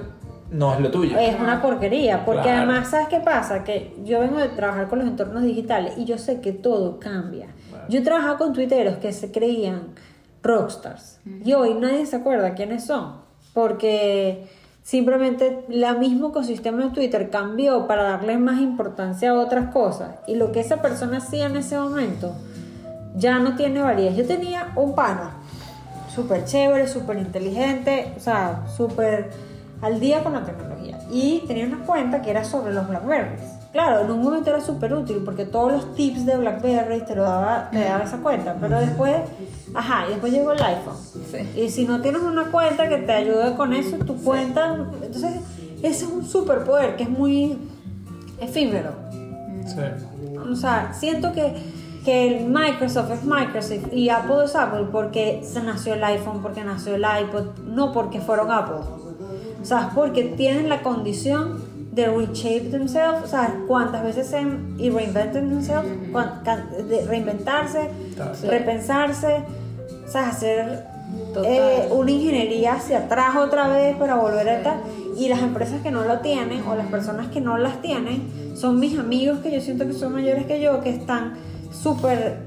no 0.51 0.75
es 0.75 0.81
lo 0.81 0.91
tuyo. 0.91 1.19
Es 1.19 1.39
una 1.39 1.61
porquería, 1.63 2.25
porque 2.25 2.43
Claro. 2.43 2.59
además, 2.71 2.89
¿sabes 2.91 3.09
qué 3.09 3.21
pasa? 3.21 3.65
Que 3.65 3.95
yo 4.05 4.21
vengo 4.21 4.39
de 4.39 4.49
trabajar 4.49 4.89
con 4.89 4.99
los 5.01 5.09
entornos 5.09 5.43
digitales 5.43 5.95
y 5.97 6.05
yo 6.05 6.19
sé 6.19 6.41
que 6.41 6.53
todo 6.53 6.99
cambia. 7.01 7.49
Yo 7.89 8.01
he 8.01 8.03
trabajado 8.03 8.39
con 8.39 8.53
tuiteros 8.53 8.97
que 8.97 9.13
se 9.13 9.31
creían 9.31 9.95
rockstars 10.43 11.21
y 11.45 11.53
hoy 11.55 11.75
nadie 11.75 12.07
se 12.07 12.17
acuerda 12.17 12.55
quiénes 12.55 12.85
son, 12.85 13.15
porque 13.53 14.47
simplemente 14.83 15.65
el 15.69 15.99
mismo 15.99 16.29
ecosistema 16.29 16.85
de 16.85 16.91
Twitter 16.91 17.31
cambió 17.31 17.87
para 17.87 18.05
darle 18.05 18.39
más 18.39 18.61
importancia 18.61 19.31
a 19.31 19.35
otras 19.35 19.73
cosas 19.73 20.11
y 20.27 20.37
lo 20.37 20.53
que 20.53 20.61
esa 20.61 20.81
persona 20.83 21.19
hacía 21.19 21.47
en 21.47 21.57
ese 21.57 21.77
momento 21.79 22.33
ya 23.17 23.39
no 23.39 23.57
tiene 23.57 23.83
validez. 23.83 24.17
Yo 24.17 24.27
tenía 24.27 24.73
un 24.77 24.95
pana 24.95 25.35
súper 26.15 26.45
chévere, 26.45 26.89
súper 26.89 27.19
inteligente, 27.19 28.15
o 28.17 28.21
sea, 28.21 28.65
súper 28.77 29.31
al 29.83 30.01
día 30.01 30.23
con 30.23 30.33
la 30.33 30.45
tecnología. 30.45 30.99
Y 31.11 31.45
tenía 31.47 31.67
una 31.67 31.85
cuenta 31.85 32.23
que 32.23 32.31
era 32.31 32.45
sobre 32.45 32.73
los 32.73 32.89
Blackberries. 32.89 33.43
Claro, 33.73 34.01
en 34.01 34.11
un 34.11 34.23
momento 34.23 34.49
era 34.49 34.61
súper 34.63 34.95
útil 34.95 35.21
porque 35.25 35.45
todos 35.45 35.71
los 35.71 35.95
tips 35.95 36.25
de 36.25 36.37
Blackberry 36.37 37.05
te 37.05 37.15
lo 37.15 37.25
daba, 37.25 37.69
te 37.71 37.81
daba 37.81 38.05
esa 38.05 38.19
cuenta. 38.19 38.57
Pero 38.59 38.81
después, 38.81 39.17
ajá, 39.75 40.07
y 40.07 40.11
después 40.13 40.33
llegó 40.33 40.53
el 40.53 40.63
iPhone. 40.63 40.97
Sí. 41.31 41.61
Y 41.61 41.69
si 41.69 41.85
no 41.87 42.01
tienes 42.01 42.23
una 42.23 42.51
cuenta 42.51 42.89
que 42.89 42.97
te 42.97 43.13
ayude 43.13 43.55
con 43.55 43.75
eso, 43.75 43.99
tu 43.99 44.17
cuenta. 44.17 44.77
Entonces, 45.03 45.33
ese 45.83 46.05
es 46.07 46.11
un 46.11 46.25
superpoder 46.25 46.97
que 46.97 47.03
es 47.03 47.11
muy 47.11 47.59
efímero. 48.41 48.93
Sí. 49.67 49.81
O 50.51 50.57
sea, 50.57 50.95
siento 50.95 51.33
que, 51.33 51.55
que 52.07 52.29
el 52.29 52.47
Microsoft 52.47 53.11
es 53.11 53.25
Microsoft 53.25 53.93
y 53.93 54.09
Apple 54.11 54.45
es 54.45 54.55
Apple 54.55 54.87
porque 54.93 55.43
se 55.43 55.61
nació 55.61 55.95
el 55.95 56.05
iPhone, 56.05 56.41
porque 56.41 56.63
nació 56.63 56.95
el 56.95 57.03
iPod, 57.03 57.59
no 57.67 57.93
porque 57.93 58.21
fueron 58.21 58.53
Apple. 58.53 58.77
O 59.61 59.65
sea, 59.65 59.89
es 59.89 59.95
porque 59.95 60.23
tienen 60.23 60.69
la 60.69 60.83
condición 60.83 61.61
de 61.93 62.07
reshape 62.07 62.69
themselves, 62.71 63.25
o 63.25 63.27
sea, 63.27 63.57
cuántas 63.67 64.05
veces 64.05 64.29
se 64.29 64.41
y 64.79 64.89
reinventan 64.91 65.49
themselves, 65.49 65.91
de 66.89 67.05
reinventarse, 67.07 67.91
Sí. 68.35 68.47
repensarse, 68.47 69.43
o 70.07 70.09
sea, 70.09 70.29
hacer 70.29 70.87
eh, 71.45 71.89
una 71.91 72.11
ingeniería 72.11 72.75
hacia 72.75 72.99
atrás 72.99 73.35
otra 73.37 73.69
vez 73.69 73.97
para 73.97 74.15
volver 74.15 74.49
a 74.49 74.59
estar. 74.59 74.77
Y 75.17 75.29
las 75.29 75.41
empresas 75.43 75.81
que 75.83 75.91
no 75.91 76.05
lo 76.05 76.21
tienen 76.21 76.63
o 76.69 76.77
las 76.77 76.87
personas 76.87 77.29
que 77.29 77.41
no 77.41 77.59
las 77.59 77.83
tienen 77.83 78.55
son 78.55 78.79
mis 78.79 78.97
amigos 78.99 79.41
que 79.41 79.51
yo 79.51 79.61
siento 79.61 79.87
que 79.87 79.93
son 79.93 80.13
mayores 80.13 80.47
que 80.47 80.61
yo, 80.61 80.81
que 80.83 80.91
están 80.91 81.35
súper 81.83 82.47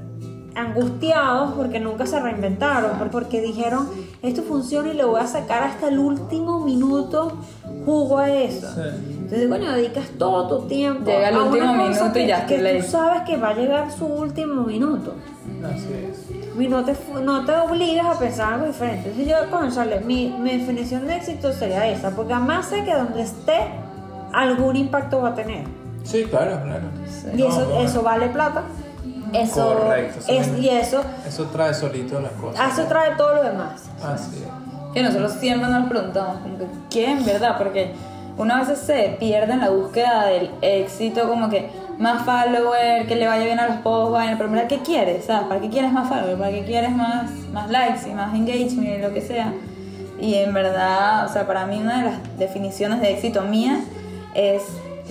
angustiados 0.54 1.52
porque 1.54 1.80
nunca 1.80 2.06
se 2.06 2.18
reinventaron, 2.20 2.98
por- 2.98 3.10
porque 3.10 3.40
dijeron 3.40 3.88
esto 4.22 4.42
funciona 4.42 4.90
y 4.90 4.94
le 4.94 5.04
voy 5.04 5.20
a 5.20 5.26
sacar 5.26 5.62
hasta 5.62 5.88
el 5.88 5.98
último 5.98 6.60
minuto 6.64 7.32
jugo 7.84 8.18
a 8.18 8.28
eso. 8.30 8.66
Entonces, 8.82 9.48
coño, 9.48 9.72
dedicas 9.72 10.08
todo 10.18 10.48
tu 10.58 10.66
tiempo 10.66 11.04
Llega 11.10 11.28
el 11.28 11.34
a 11.36 11.38
una 11.38 11.46
último 11.50 11.72
cosa 11.76 11.88
minuto 12.04 12.18
y 12.18 12.26
ya 12.26 12.46
que 12.46 12.58
tú 12.82 12.88
sabes 12.90 13.22
que 13.22 13.36
va 13.36 13.50
a 13.50 13.54
llegar 13.54 13.90
su 13.92 14.06
último 14.06 14.62
minuto. 14.64 15.14
Así 15.64 15.86
es. 16.10 16.26
Y 16.58 16.68
no 16.68 16.84
te, 16.84 16.94
no 17.22 17.44
te 17.46 17.52
obligas 17.52 18.06
a 18.06 18.18
pensar 18.18 18.54
algo 18.54 18.66
diferente. 18.66 19.10
Entonces 19.10 19.28
yo, 19.28 19.50
conchale, 19.50 20.00
mi, 20.00 20.28
mi 20.40 20.50
definición 20.58 21.06
de 21.06 21.16
éxito 21.16 21.52
sería 21.52 21.86
esa, 21.88 22.10
porque 22.10 22.32
además 22.34 22.66
sé 22.66 22.84
que 22.84 22.92
donde 22.92 23.22
esté, 23.22 23.56
algún 24.32 24.76
impacto 24.76 25.22
va 25.22 25.28
a 25.30 25.34
tener. 25.34 25.64
Sí, 26.02 26.24
claro, 26.24 26.60
claro. 26.64 26.86
Y 27.34 27.40
No, 27.40 27.48
eso, 27.48 27.64
bueno. 27.66 27.80
eso 27.88 28.02
vale 28.02 28.26
plata. 28.28 28.62
Eso, 29.32 29.74
Correcto, 29.78 30.18
eso 30.20 30.32
es, 30.32 30.58
y 30.58 30.68
eso, 30.68 31.02
Eso 31.26 31.44
trae 31.46 31.72
solito 31.74 32.20
las 32.20 32.32
cosas. 32.32 32.72
eso 32.72 32.88
trae 32.88 33.14
todo 33.16 33.36
lo 33.36 33.42
demás. 33.44 33.82
Así 34.02 34.36
es. 34.36 34.92
Que 34.92 35.02
nosotros 35.02 35.32
siempre 35.34 35.68
nos 35.70 35.88
preguntamos, 35.88 36.38
como 36.40 36.58
que, 36.58 36.66
¿qué 36.90 37.10
en 37.12 37.24
verdad? 37.24 37.56
Porque 37.58 37.92
uno 38.36 38.54
a 38.54 38.60
veces 38.60 38.78
se 38.78 39.16
pierde 39.20 39.52
en 39.52 39.60
la 39.60 39.70
búsqueda 39.70 40.26
del 40.26 40.50
éxito, 40.62 41.28
como 41.28 41.48
que 41.48 41.68
más 41.98 42.24
follower, 42.24 43.06
que 43.06 43.14
le 43.14 43.26
vaya 43.26 43.44
bien 43.44 43.60
a 43.60 43.68
los 43.68 43.76
posts, 43.78 44.12
vaina, 44.12 44.36
pero 44.38 44.50
verdad, 44.50 44.66
¿qué 44.66 44.78
quieres? 44.78 45.26
¿Sabes? 45.26 45.46
¿Para 45.46 45.60
qué 45.60 45.68
quieres 45.68 45.92
más 45.92 46.08
follower? 46.08 46.36
¿Para 46.38 46.50
qué 46.50 46.64
quieres 46.64 46.90
más, 46.90 47.30
más 47.52 47.70
likes 47.70 48.08
y 48.08 48.12
más 48.14 48.34
engagement 48.34 48.88
y 48.88 48.98
lo 48.98 49.12
que 49.12 49.20
sea? 49.20 49.52
Y 50.18 50.34
en 50.34 50.52
verdad, 50.52 51.26
o 51.26 51.32
sea, 51.32 51.46
para 51.46 51.66
mí 51.66 51.78
una 51.78 51.98
de 51.98 52.04
las 52.10 52.38
definiciones 52.38 53.00
de 53.00 53.12
éxito 53.12 53.42
mía 53.42 53.80
es 54.34 54.62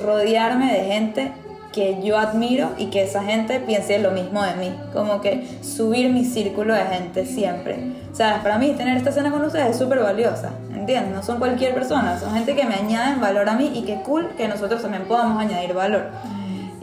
rodearme 0.04 0.74
de 0.74 0.84
gente 0.86 1.32
que 1.74 2.02
yo 2.04 2.18
admiro 2.18 2.70
y 2.78 2.88
que 2.88 3.04
esa 3.04 3.24
gente 3.24 3.60
piense 3.60 4.00
lo 4.00 4.12
mismo 4.12 4.42
de 4.44 4.56
mí. 4.56 4.76
Como 4.94 5.22
que 5.22 5.48
subir 5.62 6.10
mi 6.12 6.26
círculo 6.26 6.74
de 6.74 6.82
gente 6.82 7.26
siempre. 7.26 7.92
O 8.12 8.16
sea, 8.16 8.42
para 8.42 8.58
mí 8.58 8.72
tener 8.76 8.98
esta 8.98 9.12
cena 9.12 9.30
con 9.32 9.44
ustedes 9.44 9.68
es 9.72 9.78
súper 9.78 10.00
valiosa, 10.00 10.50
¿entiendes? 10.74 11.14
No 11.14 11.22
son 11.22 11.38
cualquier 11.38 11.74
persona, 11.76 12.18
son 12.20 12.34
gente 12.34 12.56
que 12.56 12.66
me 12.66 12.74
añaden 12.74 13.22
valor 13.22 13.48
a 13.48 13.54
mí 13.56 13.72
y 13.76 13.84
que 13.84 14.02
cool 14.02 14.30
que 14.36 14.48
nosotros 14.48 14.82
también 14.82 15.04
podamos 15.04 15.40
añadir 15.40 15.74
valor. 15.74 16.08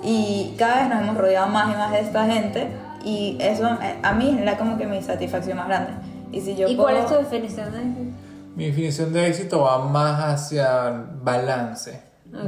Y 0.03 0.55
cada 0.57 0.77
vez 0.83 0.89
nos 0.89 1.01
hemos 1.03 1.17
rodeado 1.17 1.49
más 1.49 1.75
y 1.75 1.77
más 1.77 1.91
de 1.91 2.01
esta 2.01 2.27
gente 2.27 2.69
y 3.05 3.37
eso 3.41 3.67
eh, 3.83 3.97
a 4.03 4.13
mí 4.13 4.37
es 4.39 4.45
la, 4.45 4.57
como 4.57 4.79
que 4.79 4.87
mi 4.87 5.03
satisfacción 5.03 5.57
más 5.57 5.67
grande. 5.67 5.93
Y 6.31 6.41
si 6.41 6.55
yo 6.55 6.69
¿Y 6.69 6.77
cuál 6.77 6.95
puedo- 6.97 7.07
es 7.07 7.13
tu 7.13 7.19
definición 7.35 7.73
de 7.73 7.79
éxito? 7.79 8.11
Mi 8.55 8.67
definición 8.67 9.13
de 9.13 9.27
éxito 9.27 9.61
va 9.63 9.85
más 9.85 10.23
hacia 10.33 10.91
balance, 11.23 12.01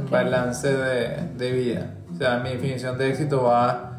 balance 0.09 0.67
de, 0.71 1.17
de 1.37 1.51
vida. 1.51 1.85
O 2.13 2.17
sea, 2.17 2.39
mi 2.39 2.49
definición 2.49 2.97
de 2.97 3.09
éxito 3.09 3.43
va, 3.43 3.97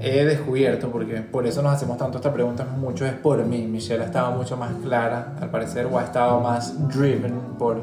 he 0.00 0.24
descubierto, 0.24 0.90
porque 0.90 1.16
por 1.16 1.46
eso 1.46 1.62
nos 1.62 1.72
hacemos 1.72 1.96
tanto 1.98 2.18
esta 2.18 2.32
pregunta, 2.32 2.64
mucho 2.64 3.06
es 3.06 3.14
por 3.14 3.44
mí. 3.44 3.66
Michelle 3.66 4.02
ha 4.02 4.06
estado 4.06 4.32
mucho 4.32 4.56
más 4.56 4.72
clara, 4.82 5.34
al 5.40 5.50
parecer, 5.50 5.86
o 5.86 5.98
ha 5.98 6.04
estado 6.04 6.40
más 6.40 6.88
driven 6.88 7.34
por 7.58 7.82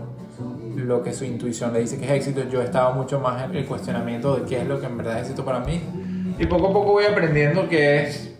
lo 0.75 1.03
que 1.03 1.13
su 1.13 1.25
intuición 1.25 1.73
le 1.73 1.79
dice 1.79 1.97
que 1.97 2.05
es 2.05 2.11
éxito. 2.11 2.43
Yo 2.49 2.61
he 2.61 2.65
estado 2.65 2.93
mucho 2.93 3.19
más 3.19 3.43
en 3.43 3.55
el 3.55 3.65
cuestionamiento 3.65 4.35
de 4.35 4.43
qué 4.43 4.61
es 4.61 4.67
lo 4.67 4.79
que 4.79 4.87
en 4.87 4.97
verdad 4.97 5.15
es 5.17 5.23
éxito 5.23 5.45
para 5.45 5.59
mí. 5.59 5.81
Y 6.39 6.45
poco 6.45 6.69
a 6.69 6.73
poco 6.73 6.93
voy 6.93 7.05
aprendiendo 7.05 7.67
que 7.67 8.01
es 8.01 8.33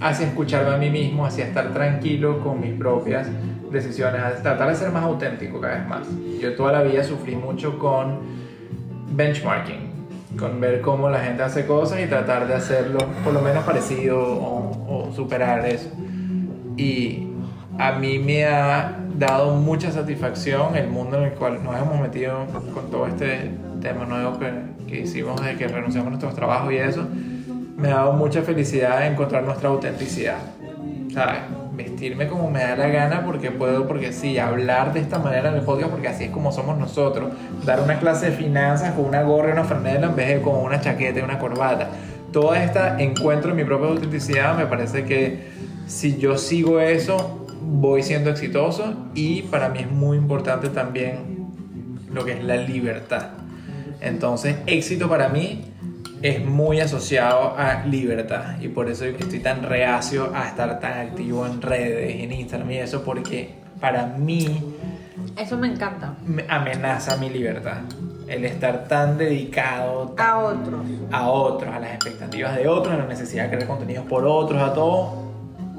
hacia 0.00 0.26
escucharme 0.26 0.74
a 0.74 0.78
mí 0.78 0.90
mismo, 0.90 1.26
hacia 1.26 1.46
estar 1.46 1.72
tranquilo 1.72 2.40
con 2.40 2.60
mis 2.60 2.72
propias 2.74 3.28
decisiones, 3.70 4.22
a 4.22 4.42
tratar 4.42 4.68
de 4.68 4.74
ser 4.74 4.90
más 4.90 5.02
auténtico 5.02 5.60
cada 5.60 5.78
vez 5.78 5.88
más. 5.88 6.06
Yo 6.40 6.54
toda 6.54 6.72
la 6.72 6.82
vida 6.82 7.02
sufrí 7.02 7.36
mucho 7.36 7.78
con 7.78 8.20
benchmarking, 9.10 9.85
con 10.38 10.60
ver 10.60 10.80
cómo 10.80 11.08
la 11.08 11.20
gente 11.20 11.42
hace 11.42 11.66
cosas 11.66 12.00
y 12.00 12.06
tratar 12.06 12.46
de 12.46 12.54
hacerlo 12.54 12.98
por 13.24 13.32
lo 13.32 13.40
menos 13.40 13.64
parecido 13.64 14.20
o, 14.20 15.08
o 15.08 15.12
superar 15.14 15.66
eso. 15.66 15.90
Y 16.76 17.26
a 17.78 17.92
mí 17.92 18.18
me 18.18 18.44
ha 18.44 18.96
dado 19.18 19.54
mucha 19.54 19.90
satisfacción 19.90 20.76
el 20.76 20.88
mundo 20.88 21.18
en 21.18 21.24
el 21.24 21.32
cual 21.32 21.62
nos 21.62 21.76
hemos 21.76 22.00
metido 22.00 22.46
con 22.74 22.90
todo 22.90 23.06
este 23.06 23.50
tema 23.80 24.04
nuevo 24.04 24.38
que, 24.38 24.52
que 24.86 25.00
hicimos 25.00 25.42
de 25.42 25.56
que 25.56 25.68
renunciamos 25.68 26.08
a 26.08 26.10
nuestros 26.10 26.34
trabajos 26.34 26.72
y 26.72 26.76
eso. 26.76 27.06
Me 27.76 27.88
ha 27.88 27.96
dado 27.96 28.12
mucha 28.12 28.42
felicidad 28.42 29.06
encontrar 29.06 29.42
nuestra 29.42 29.68
autenticidad. 29.68 30.38
¿Sabes? 31.12 31.38
Vestirme 31.76 32.26
como 32.26 32.50
me 32.50 32.60
da 32.60 32.74
la 32.74 32.88
gana 32.88 33.24
porque 33.24 33.50
puedo, 33.50 33.86
porque 33.86 34.12
sí, 34.12 34.38
hablar 34.38 34.94
de 34.94 35.00
esta 35.00 35.18
manera 35.18 35.50
en 35.50 35.56
el 35.56 35.62
podcast 35.62 35.90
porque 35.90 36.08
así 36.08 36.24
es 36.24 36.30
como 36.30 36.50
somos 36.52 36.78
nosotros. 36.78 37.32
Dar 37.64 37.80
una 37.80 37.98
clase 37.98 38.30
de 38.30 38.32
finanzas 38.32 38.94
con 38.94 39.04
una 39.04 39.22
gorra 39.22 39.50
y 39.50 39.52
una 39.52 39.64
franela 39.64 40.06
en 40.06 40.16
vez 40.16 40.28
de 40.28 40.40
con 40.40 40.56
una 40.56 40.80
chaqueta 40.80 41.20
y 41.20 41.22
una 41.22 41.38
corbata. 41.38 41.90
Todo 42.32 42.54
esta 42.54 43.00
encuentro 43.00 43.50
en 43.50 43.56
mi 43.56 43.64
propia 43.64 43.88
autenticidad 43.88 44.56
me 44.56 44.66
parece 44.66 45.04
que 45.04 45.48
si 45.86 46.16
yo 46.16 46.38
sigo 46.38 46.80
eso, 46.80 47.46
voy 47.62 48.02
siendo 48.02 48.30
exitoso 48.30 48.94
y 49.14 49.42
para 49.42 49.68
mí 49.68 49.80
es 49.80 49.90
muy 49.90 50.16
importante 50.16 50.68
también 50.68 51.46
lo 52.12 52.24
que 52.24 52.32
es 52.32 52.44
la 52.44 52.56
libertad. 52.56 53.28
Entonces, 54.00 54.56
éxito 54.66 55.08
para 55.08 55.28
mí 55.28 55.64
es 56.22 56.44
muy 56.44 56.80
asociado 56.80 57.54
a 57.58 57.84
libertad 57.86 58.58
y 58.60 58.68
por 58.68 58.88
eso 58.90 59.04
estoy 59.04 59.38
tan 59.40 59.62
reacio 59.62 60.32
a 60.34 60.48
estar 60.48 60.80
tan 60.80 61.08
activo 61.08 61.46
en 61.46 61.60
redes, 61.62 62.22
en 62.22 62.32
Instagram 62.32 62.70
y 62.70 62.76
eso, 62.78 63.02
porque 63.04 63.54
para 63.80 64.06
mí 64.06 64.74
Eso 65.36 65.56
me 65.58 65.68
encanta. 65.68 66.14
me 66.24 66.44
amenaza 66.48 67.16
mi 67.18 67.28
libertad. 67.30 67.78
El 68.26 68.44
estar 68.44 68.88
tan 68.88 69.18
dedicado 69.18 70.08
tan- 70.16 70.26
A 70.28 70.38
otros. 70.38 70.80
a 71.12 71.28
otros, 71.28 71.74
a 71.74 71.78
las 71.78 71.90
expectativas 71.94 72.56
de 72.56 72.66
otros, 72.66 72.94
a 72.94 72.98
la 72.98 73.06
necesidad 73.06 73.44
de 73.44 73.50
crear 73.50 73.66
contenidos 73.68 74.04
por 74.06 74.24
otros, 74.26 74.60
a 74.60 74.72
todo, 74.72 75.26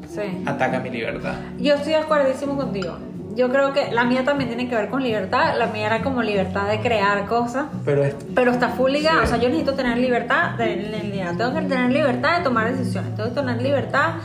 Sí. 0.07 0.43
ataca 0.45 0.79
mi 0.79 0.89
libertad. 0.89 1.33
Yo 1.59 1.73
estoy 1.75 1.93
de 1.93 1.97
acuerdísimo 1.99 2.55
contigo. 2.55 2.97
Yo 3.37 3.49
creo 3.49 3.71
que 3.71 3.91
la 3.91 4.03
mía 4.03 4.25
también 4.25 4.49
tiene 4.49 4.67
que 4.67 4.75
ver 4.75 4.89
con 4.89 5.03
libertad. 5.03 5.55
La 5.57 5.67
mía 5.67 5.85
era 5.85 6.01
como 6.01 6.23
libertad 6.23 6.67
de 6.67 6.79
crear 6.81 7.25
cosas. 7.27 7.65
Pero 7.85 8.03
es 8.03 8.15
Pero 8.33 8.51
está 8.51 8.69
full 8.69 8.91
ligado. 8.91 9.19
Sí. 9.19 9.25
O 9.25 9.27
sea, 9.27 9.37
yo 9.37 9.47
necesito 9.49 9.73
tener 9.75 9.97
libertad 9.99 10.55
de, 10.57 10.65
de- 10.65 10.75
de- 11.11 11.33
Tengo 11.37 11.53
que 11.53 11.61
tener 11.61 11.91
libertad 11.91 12.37
de 12.39 12.43
tomar 12.43 12.73
decisiones. 12.75 13.15
Tengo 13.15 13.29
que 13.29 13.35
tener 13.35 13.61
libertad. 13.61 14.15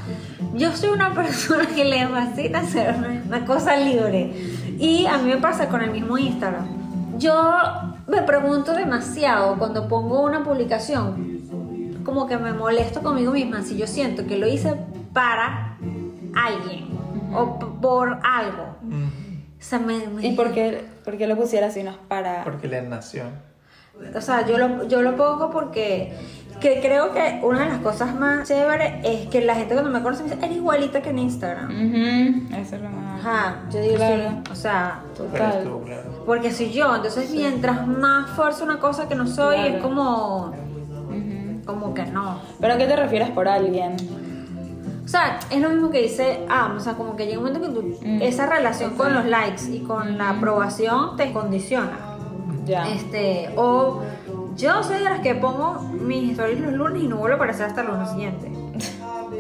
Yo 0.55 0.75
soy 0.75 0.89
una 0.91 1.13
persona 1.15 1.67
que 1.67 1.85
le 1.85 2.07
fascina 2.09 2.61
hacer 2.61 2.95
una, 2.97 3.23
una 3.27 3.45
cosa 3.45 3.77
libre. 3.77 4.33
Y 4.79 5.05
a 5.07 5.19
mí 5.19 5.29
me 5.31 5.37
pasa 5.37 5.69
con 5.69 5.83
el 5.83 5.91
mismo 5.91 6.17
Instagram. 6.17 6.67
Yo 7.19 7.53
me 8.09 8.23
pregunto 8.23 8.73
demasiado 8.73 9.57
cuando 9.59 9.87
pongo 9.89 10.23
una 10.23 10.43
publicación. 10.43 11.41
Como 12.05 12.27
que 12.27 12.37
me 12.39 12.53
molesto 12.53 13.01
conmigo 13.03 13.33
misma. 13.33 13.63
Si 13.63 13.77
yo 13.77 13.87
siento 13.87 14.27
que 14.27 14.39
lo 14.39 14.47
hice 14.49 14.75
para 15.13 15.77
alguien. 16.35 16.92
O 17.35 17.59
por 17.81 18.19
algo. 18.23 18.77
mm, 18.83 19.05
O 19.59 19.65
sea, 19.65 19.79
me, 19.79 20.07
me- 20.09 20.27
¿Y 20.27 20.35
por 20.37 20.53
qué, 20.53 20.85
por 21.05 21.17
qué 21.17 21.27
lo 21.27 21.37
pusiera 21.37 21.69
así? 21.69 21.83
No 21.83 21.91
es 21.93 21.97
para... 22.09 22.43
porque 22.45 22.69
le 22.69 22.83
nació. 22.83 23.25
O 24.17 24.21
sea, 24.21 24.45
yo 24.47 24.59
lo, 24.59 24.89
yo 24.89 25.03
lo 25.03 25.17
pongo 25.17 25.51
porque 25.51 26.13
que 26.61 26.81
creo 26.81 27.13
que 27.13 27.41
una 27.43 27.61
de 27.61 27.67
las 27.67 27.79
cosas 27.81 28.15
más 28.15 28.49
chéveres 28.49 28.95
es 29.05 29.29
que 29.29 29.41
la 29.45 29.55
gente 29.55 29.75
cuando 29.75 29.91
me 29.91 30.03
conoce 30.03 30.23
me 30.25 30.31
dice, 30.31 30.45
eres 30.45 30.57
igualita 30.57 31.03
que 31.03 31.11
en 31.11 31.19
Instagram. 31.19 31.67
Ujú, 31.67 32.57
Eso 32.57 32.77
es 32.77 32.83
lo 32.83 32.89
más... 32.91 33.21
Ajá, 33.21 33.57
yo 33.71 33.81
digo, 33.81 33.97
Claro. 33.97 34.31
sí. 34.45 34.51
O 34.53 34.55
sea, 34.57 35.01
Total. 35.17 35.59
estuvo 35.59 35.83
claro. 35.83 36.23
porque 36.27 36.51
soy 36.53 36.73
yo. 36.73 36.97
Entonces, 36.97 37.31
mientras 37.31 37.87
más 37.87 38.31
fuerzo 38.31 38.65
una 38.65 38.79
cosa 38.79 39.09
que 39.09 39.15
no 39.15 39.27
soy, 39.27 39.57
Claro. 39.57 39.75
es 39.77 39.83
como, 39.83 40.53
como 41.67 41.95
que 41.95 42.05
no. 42.07 42.41
¿Pero 42.61 42.75
a 42.75 42.77
qué 42.79 42.87
te 42.87 42.97
refieres 42.97 43.31
por 43.31 43.47
alguien? 43.49 43.97
O 45.05 45.09
sea, 45.09 45.41
es 45.51 45.61
lo 45.61 45.69
mismo 45.71 45.91
que 45.91 46.03
dice 46.03 46.47
ah, 46.49 46.73
o 46.77 46.81
sea, 46.81 46.95
como 46.95 47.17
que 47.17 47.27
llega 47.27 47.39
un 47.39 47.47
momento 47.47 47.67
que 47.67 47.75
tú, 47.75 47.99
Mm. 48.07 48.23
esa 48.23 48.47
relación 48.47 48.95
con 48.95 49.13
los 49.13 49.25
likes 49.27 49.63
y 49.73 49.81
con 49.81 50.17
la 50.17 50.31
aprobación 50.31 51.17
te 51.17 51.33
condiciona. 51.33 51.99
Ya. 52.65 52.89
Este, 52.89 53.51
o 53.57 54.03
yo 54.57 54.83
soy 54.85 54.99
de 54.99 55.05
las 55.05 55.21
que 55.21 55.35
pongo 55.35 55.81
mis 56.01 56.31
stories 56.33 56.61
los 56.61 56.73
lunes 56.73 57.03
y 57.03 57.09
no 57.09 57.17
vuelvo 57.17 57.35
a 57.35 57.37
aparecer 57.37 57.67
hasta 57.67 57.81
el 57.81 57.89
lunes 57.89 58.11
siguiente. 58.11 58.53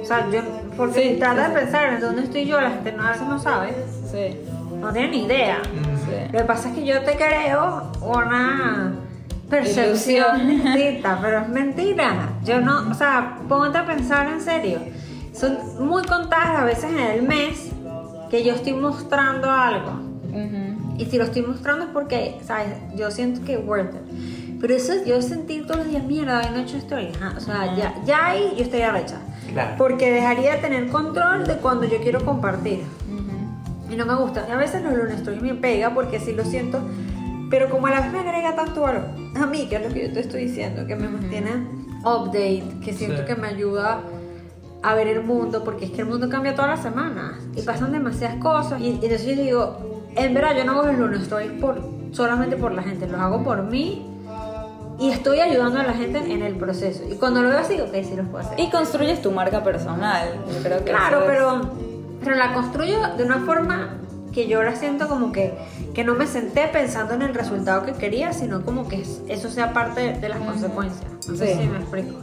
O 0.00 0.04
sea, 0.04 0.28
yo, 0.30 0.40
porque 0.76 1.12
Sí, 1.12 1.16
trata 1.20 1.46
sí. 1.46 1.52
de 1.54 1.60
pensar 1.60 1.92
en 1.92 2.00
dónde 2.00 2.22
estoy 2.24 2.44
yo, 2.46 2.60
la 2.60 2.70
gente 2.70 2.92
no, 2.92 3.04
a 3.04 3.10
veces 3.12 3.28
no 3.28 3.38
sabe, 3.38 3.74
Sí. 4.10 4.36
no 4.80 4.92
tiene 4.92 5.10
ni 5.10 5.24
idea. 5.26 5.58
Sí. 5.62 6.32
Lo 6.32 6.38
que 6.40 6.44
pasa 6.44 6.70
es 6.70 6.74
que 6.74 6.84
yo 6.84 7.00
te 7.02 7.14
creo 7.16 7.92
una 8.00 8.94
percepción 9.48 10.48
distinta, 10.48 11.18
pero 11.22 11.40
es 11.42 11.48
mentira. 11.48 12.30
Yo 12.44 12.60
no, 12.60 12.90
o 12.90 12.94
sea, 12.94 13.36
ponte 13.48 13.78
a 13.78 13.86
pensar 13.86 14.26
en 14.28 14.40
serio. 14.40 14.80
Son 15.32 15.56
muy 15.80 16.02
contadas 16.04 16.52
las 16.54 16.64
veces 16.64 16.84
en 16.84 16.98
el 16.98 17.22
mes 17.22 17.70
que 18.30 18.44
yo 18.44 18.54
estoy 18.54 18.74
mostrando 18.74 19.50
algo. 19.50 19.90
Ujú. 20.30 20.96
Y 20.98 21.06
si 21.06 21.18
lo 21.18 21.24
estoy 21.24 21.42
mostrando 21.42 21.84
es 21.84 21.90
porque, 21.92 22.38
¿sabes? 22.44 22.68
Yo 22.96 23.10
siento 23.10 23.44
que 23.44 23.54
es 23.54 23.66
worth 23.66 23.94
it. 23.94 24.58
Pero 24.60 24.74
eso 24.74 24.92
es 24.92 25.04
yo 25.04 25.20
sentir 25.22 25.66
todos 25.66 25.78
los 25.80 25.88
días, 25.88 26.04
mierda, 26.04 26.38
hoy 26.40 26.46
no 26.52 26.58
he 26.58 26.62
hecho 26.62 26.76
story. 26.76 27.08
Ajá, 27.20 27.34
O 27.36 27.40
sea, 27.40 27.74
ya, 27.76 27.94
ya 28.04 28.26
ahí 28.26 28.52
yo 28.56 28.62
estoy 28.64 28.82
arrecha. 28.82 29.16
Claro. 29.52 29.74
Porque 29.76 30.10
dejaría 30.12 30.54
de 30.54 30.58
tener 30.60 30.88
control 30.88 31.46
de 31.46 31.56
cuando 31.56 31.84
yo 31.86 31.98
quiero 32.00 32.24
compartir. 32.24 32.84
Ujú. 33.10 33.92
Y 33.92 33.96
no 33.96 34.06
me 34.06 34.14
gusta. 34.14 34.46
Y 34.48 34.52
a 34.52 34.56
veces 34.56 34.82
los 34.82 34.92
lunes 34.94 35.16
story 35.16 35.40
me 35.40 35.54
pega 35.54 35.92
porque 35.92 36.20
sí 36.20 36.32
lo 36.32 36.44
siento. 36.44 36.80
Pero 37.50 37.68
como 37.68 37.88
a 37.88 37.90
la 37.90 38.00
vez 38.02 38.12
me 38.12 38.20
agrega 38.20 38.54
tanto 38.54 38.82
valor 38.82 39.08
a 39.34 39.46
mí, 39.46 39.66
que 39.68 39.76
es 39.76 39.82
lo 39.86 39.92
que 39.92 40.06
yo 40.08 40.12
te 40.12 40.20
estoy 40.20 40.44
diciendo, 40.44 40.86
que 40.86 40.94
me 40.96 41.08
mantiene 41.08 41.50
update, 42.04 42.64
que 42.84 42.92
siento 42.94 43.18
Sí. 43.22 43.24
que 43.26 43.34
me 43.34 43.48
ayuda 43.48 44.00
a 44.82 44.94
ver 44.94 45.06
el 45.08 45.22
mundo, 45.22 45.62
porque 45.64 45.84
es 45.86 45.90
que 45.92 46.00
el 46.02 46.08
mundo 46.08 46.28
cambia 46.28 46.54
todas 46.54 46.70
las 46.72 46.82
semanas 46.82 47.34
y 47.54 47.62
pasan 47.62 47.92
demasiadas 47.92 48.36
cosas. 48.38 48.80
Y, 48.80 48.84
y 48.84 48.94
entonces 48.94 49.24
yo 49.24 49.42
digo, 49.42 50.02
en 50.16 50.34
verdad 50.34 50.56
yo 50.56 50.64
no 50.64 50.72
hago 50.72 50.86
los 50.88 50.98
lunes 50.98 51.22
stories 51.22 51.52
por, 51.60 51.80
solamente 52.12 52.56
por 52.56 52.72
la 52.72 52.82
gente, 52.82 53.06
los 53.06 53.20
hago 53.20 53.42
por 53.44 53.62
mí 53.62 54.06
y 54.98 55.10
estoy 55.10 55.40
ayudando 55.40 55.80
a 55.80 55.84
la 55.84 55.94
gente 55.94 56.18
en 56.32 56.42
el 56.42 56.56
proceso. 56.56 57.02
Y 57.10 57.14
cuando 57.14 57.42
lo 57.42 57.48
veo 57.48 57.58
así, 57.58 57.74
digo, 57.74 57.86
ok, 57.86 57.94
sí 58.04 58.14
los 58.16 58.26
puedo 58.28 58.44
hacer. 58.44 58.58
Y 58.60 58.70
construyes 58.70 59.22
tu 59.22 59.30
marca 59.30 59.62
personal. 59.62 60.28
Yo 60.52 60.62
creo 60.62 60.78
que 60.84 60.90
Claro, 60.90 61.20
es- 61.20 61.24
pero, 61.26 61.60
pero 62.22 62.36
la 62.36 62.52
construyo 62.52 62.98
de 63.16 63.24
una 63.24 63.38
forma 63.40 63.98
que 64.32 64.46
yo 64.48 64.62
la 64.62 64.74
siento 64.76 65.08
como 65.08 65.30
que, 65.32 65.54
que 65.94 66.04
no 66.04 66.14
me 66.14 66.26
senté 66.26 66.66
pensando 66.72 67.14
en 67.14 67.22
el 67.22 67.34
resultado 67.34 67.84
que 67.84 67.92
quería, 67.92 68.32
sino 68.32 68.64
como 68.64 68.88
que 68.88 69.02
es- 69.02 69.22
eso 69.28 69.48
sea 69.50 69.72
parte 69.72 70.14
de 70.14 70.28
las 70.28 70.38
consecuencias. 70.38 71.04
No 71.28 71.36
sé 71.36 71.54
Sí. 71.54 71.60
si 71.62 71.68
me 71.68 71.78
explico. 71.78 72.14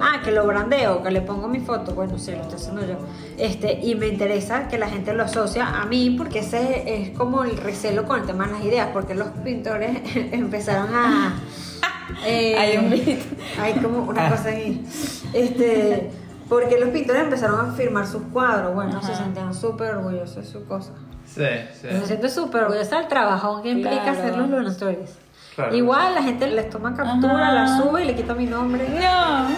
Ah, 0.00 0.20
que 0.24 0.30
lo 0.30 0.46
brandeo, 0.46 1.02
que 1.02 1.10
le 1.10 1.20
pongo 1.20 1.48
mi 1.48 1.60
foto, 1.60 1.94
bueno, 1.94 2.18
sí, 2.18 2.30
lo 2.32 2.42
estoy 2.42 2.56
haciendo 2.56 2.86
yo. 2.86 2.96
Este, 3.36 3.80
y 3.82 3.94
me 3.94 4.08
interesa 4.08 4.68
que 4.68 4.78
la 4.78 4.88
gente 4.88 5.12
lo 5.12 5.24
asocia 5.24 5.66
a 5.80 5.86
mí, 5.86 6.14
porque 6.16 6.40
ese 6.40 7.02
es 7.02 7.16
como 7.16 7.44
el 7.44 7.56
recelo 7.56 8.04
con 8.04 8.20
el 8.20 8.26
tema 8.26 8.46
de 8.46 8.52
las 8.52 8.64
ideas, 8.64 8.88
porque 8.92 9.14
los 9.14 9.28
pintores 9.44 9.98
empezaron 10.32 10.94
a... 10.94 11.34
eh, 12.26 12.56
Hay 12.58 12.76
un 12.78 12.90
beat. 12.90 13.18
hay 13.60 13.74
como 13.74 14.02
una 14.04 14.30
cosa 14.30 14.48
ahí. 14.50 14.84
Este, 15.32 16.10
porque 16.48 16.78
los 16.80 16.88
pintores 16.90 17.22
empezaron 17.22 17.70
a 17.70 17.72
firmar 17.74 18.06
sus 18.06 18.22
cuadros. 18.32 18.74
Bueno, 18.74 19.02
se 19.02 19.12
Ajá. 19.12 19.24
sentían 19.24 19.54
súper 19.54 19.94
orgullosos 19.96 20.36
de 20.36 20.44
su 20.44 20.64
cosa. 20.66 20.92
Sí, 21.26 21.44
sí. 21.80 21.88
Me 21.92 22.06
siento 22.06 22.28
súper 22.30 22.62
orgullosa 22.62 22.98
del 22.98 23.08
trabajo 23.08 23.60
que 23.62 23.70
implica 23.70 24.02
Claro. 24.02 24.18
hacer 24.18 24.36
los 24.38 24.72
Stories. 24.72 25.10
Claro. 25.58 25.74
Igual 25.74 26.14
la 26.14 26.22
gente 26.22 26.46
les 26.46 26.70
toma 26.70 26.94
captura, 26.94 27.32
Ajá. 27.48 27.52
la 27.52 27.78
sube 27.78 28.04
y 28.04 28.06
le 28.06 28.14
quita 28.14 28.32
mi 28.32 28.46
nombre. 28.46 28.86
No. 28.88 29.48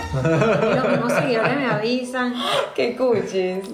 Y 0.71 0.75
los 0.75 0.89
mismos 0.89 1.13
seguidores 1.13 1.57
me 1.59 1.67
avisan. 1.67 2.33
Qué 2.75 2.97
cuchis. 2.97 3.69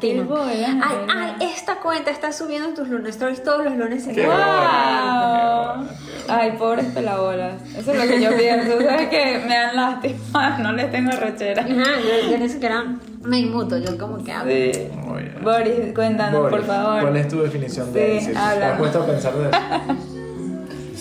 Sí, 0.00 0.20
bola, 0.20 0.44
Ay, 0.48 0.96
ay, 1.12 1.32
esta 1.40 1.80
cuenta 1.80 2.12
está 2.12 2.30
subiendo 2.30 2.68
tus 2.72 2.86
Luna 2.88 3.08
Stories 3.08 3.42
todos 3.42 3.64
los 3.64 3.74
lunes. 3.76 4.06
Qué. 4.06 4.24
¡Wow! 4.24 5.88
Ay, 6.28 6.52
pobres 6.56 6.86
pelabolas. 6.86 7.60
Eso 7.76 7.92
es 7.92 7.98
lo 7.98 8.04
que 8.14 8.22
yo 8.22 8.36
pienso. 8.36 8.78
¿Sabes 8.84 9.08
que 9.08 9.42
Me 9.48 9.56
dan 9.56 9.74
lástima. 9.74 10.56
No 10.60 10.72
les 10.72 10.92
tengo 10.92 11.10
rechera. 11.10 11.62
Ajá, 11.62 11.72
yo, 12.00 12.30
yo 12.30 12.38
ni 12.38 12.48
siquiera 12.48 12.84
me 13.24 13.40
inmuto, 13.40 13.76
yo 13.78 13.98
como 13.98 14.22
que 14.22 14.30
hablo. 14.30 14.52
Sí. 14.52 14.88
Muy 15.04 15.22
bien. 15.22 15.38
Boris, 15.42 15.94
cuéntanos, 15.96 16.42
Boris, 16.42 16.58
por 16.58 16.64
favor. 16.66 17.00
¿Cuál 17.02 17.16
es 17.16 17.26
tu 17.26 17.42
definición 17.42 17.92
de 17.92 18.20
Sí, 18.20 18.26
éxito? 18.30 18.40
¿Te 18.56 18.64
has 18.64 18.78
puesto 18.78 19.02
a 19.02 19.06
pensar 19.06 19.34
de 19.34 19.48
eso? 19.48 20.15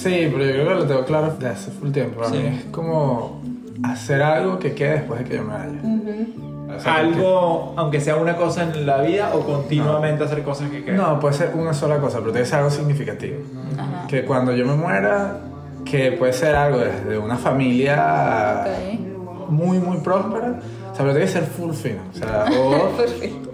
Sí, 0.09 0.29
pero 0.31 0.45
yo 0.45 0.51
creo 0.51 0.67
que 0.67 0.75
lo 0.75 0.85
tengo 0.85 1.05
claro 1.05 1.33
desde 1.33 1.47
hace 1.47 1.71
full 1.71 1.91
tiempo. 1.91 2.17
Para 2.21 2.29
Sí. 2.29 2.37
mí 2.37 2.47
es 2.57 2.65
como 2.65 3.41
hacer 3.83 4.21
algo 4.21 4.59
que 4.59 4.73
quede 4.73 4.91
después 4.93 5.19
de 5.19 5.25
que 5.25 5.35
yo 5.37 5.43
me 5.43 5.53
vaya. 5.53 6.75
O 6.75 6.79
sea, 6.79 6.95
Algo, 6.95 7.73
aunque 7.77 7.99
sea 8.01 8.15
una 8.17 8.35
cosa 8.35 8.63
en 8.63 8.85
la 8.85 8.97
vida 9.01 9.31
o 9.33 9.39
continuamente 9.41 10.23
hacer 10.23 10.43
cosas 10.43 10.69
que 10.69 10.77
que- 10.77 10.83
quieras. 10.85 11.01
No, 11.07 11.19
puede 11.19 11.33
ser 11.33 11.51
una 11.55 11.73
sola 11.73 11.99
cosa, 11.99 12.19
pero 12.19 12.31
tiene 12.31 12.43
que 12.43 12.49
ser 12.49 12.59
algo 12.59 12.69
significativo. 12.71 13.37
Ajá. 13.77 14.07
Que 14.07 14.25
cuando 14.25 14.53
yo 14.53 14.65
me 14.65 14.75
muera, 14.75 15.37
que 15.85 16.11
puede 16.13 16.33
ser 16.33 16.55
algo 16.55 16.79
desde 16.79 17.17
una 17.17 17.37
familia 17.37 18.65
Ok. 18.65 19.49
muy, 19.49 19.77
muy 19.79 19.97
próspera, 19.97 20.59
O 20.91 20.95
sea, 20.97 21.03
pero 21.05 21.11
tiene 21.11 21.25
que 21.25 21.31
ser 21.31 21.43
full 21.43 21.71
fino. 21.73 21.99
O 22.13 22.17
sea, 22.17 22.45
o, 22.57 22.89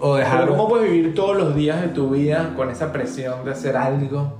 o 0.12 0.14
dejar... 0.16 0.46
¿Cómo 0.48 0.68
puedes 0.68 0.90
vivir 0.90 1.14
todos 1.14 1.36
los 1.36 1.54
días 1.56 1.80
de 1.80 1.88
tu 1.88 2.10
vida 2.10 2.50
con 2.56 2.70
esa 2.70 2.92
presión 2.92 3.44
de 3.44 3.50
hacer 3.52 3.76
algo 3.76 4.38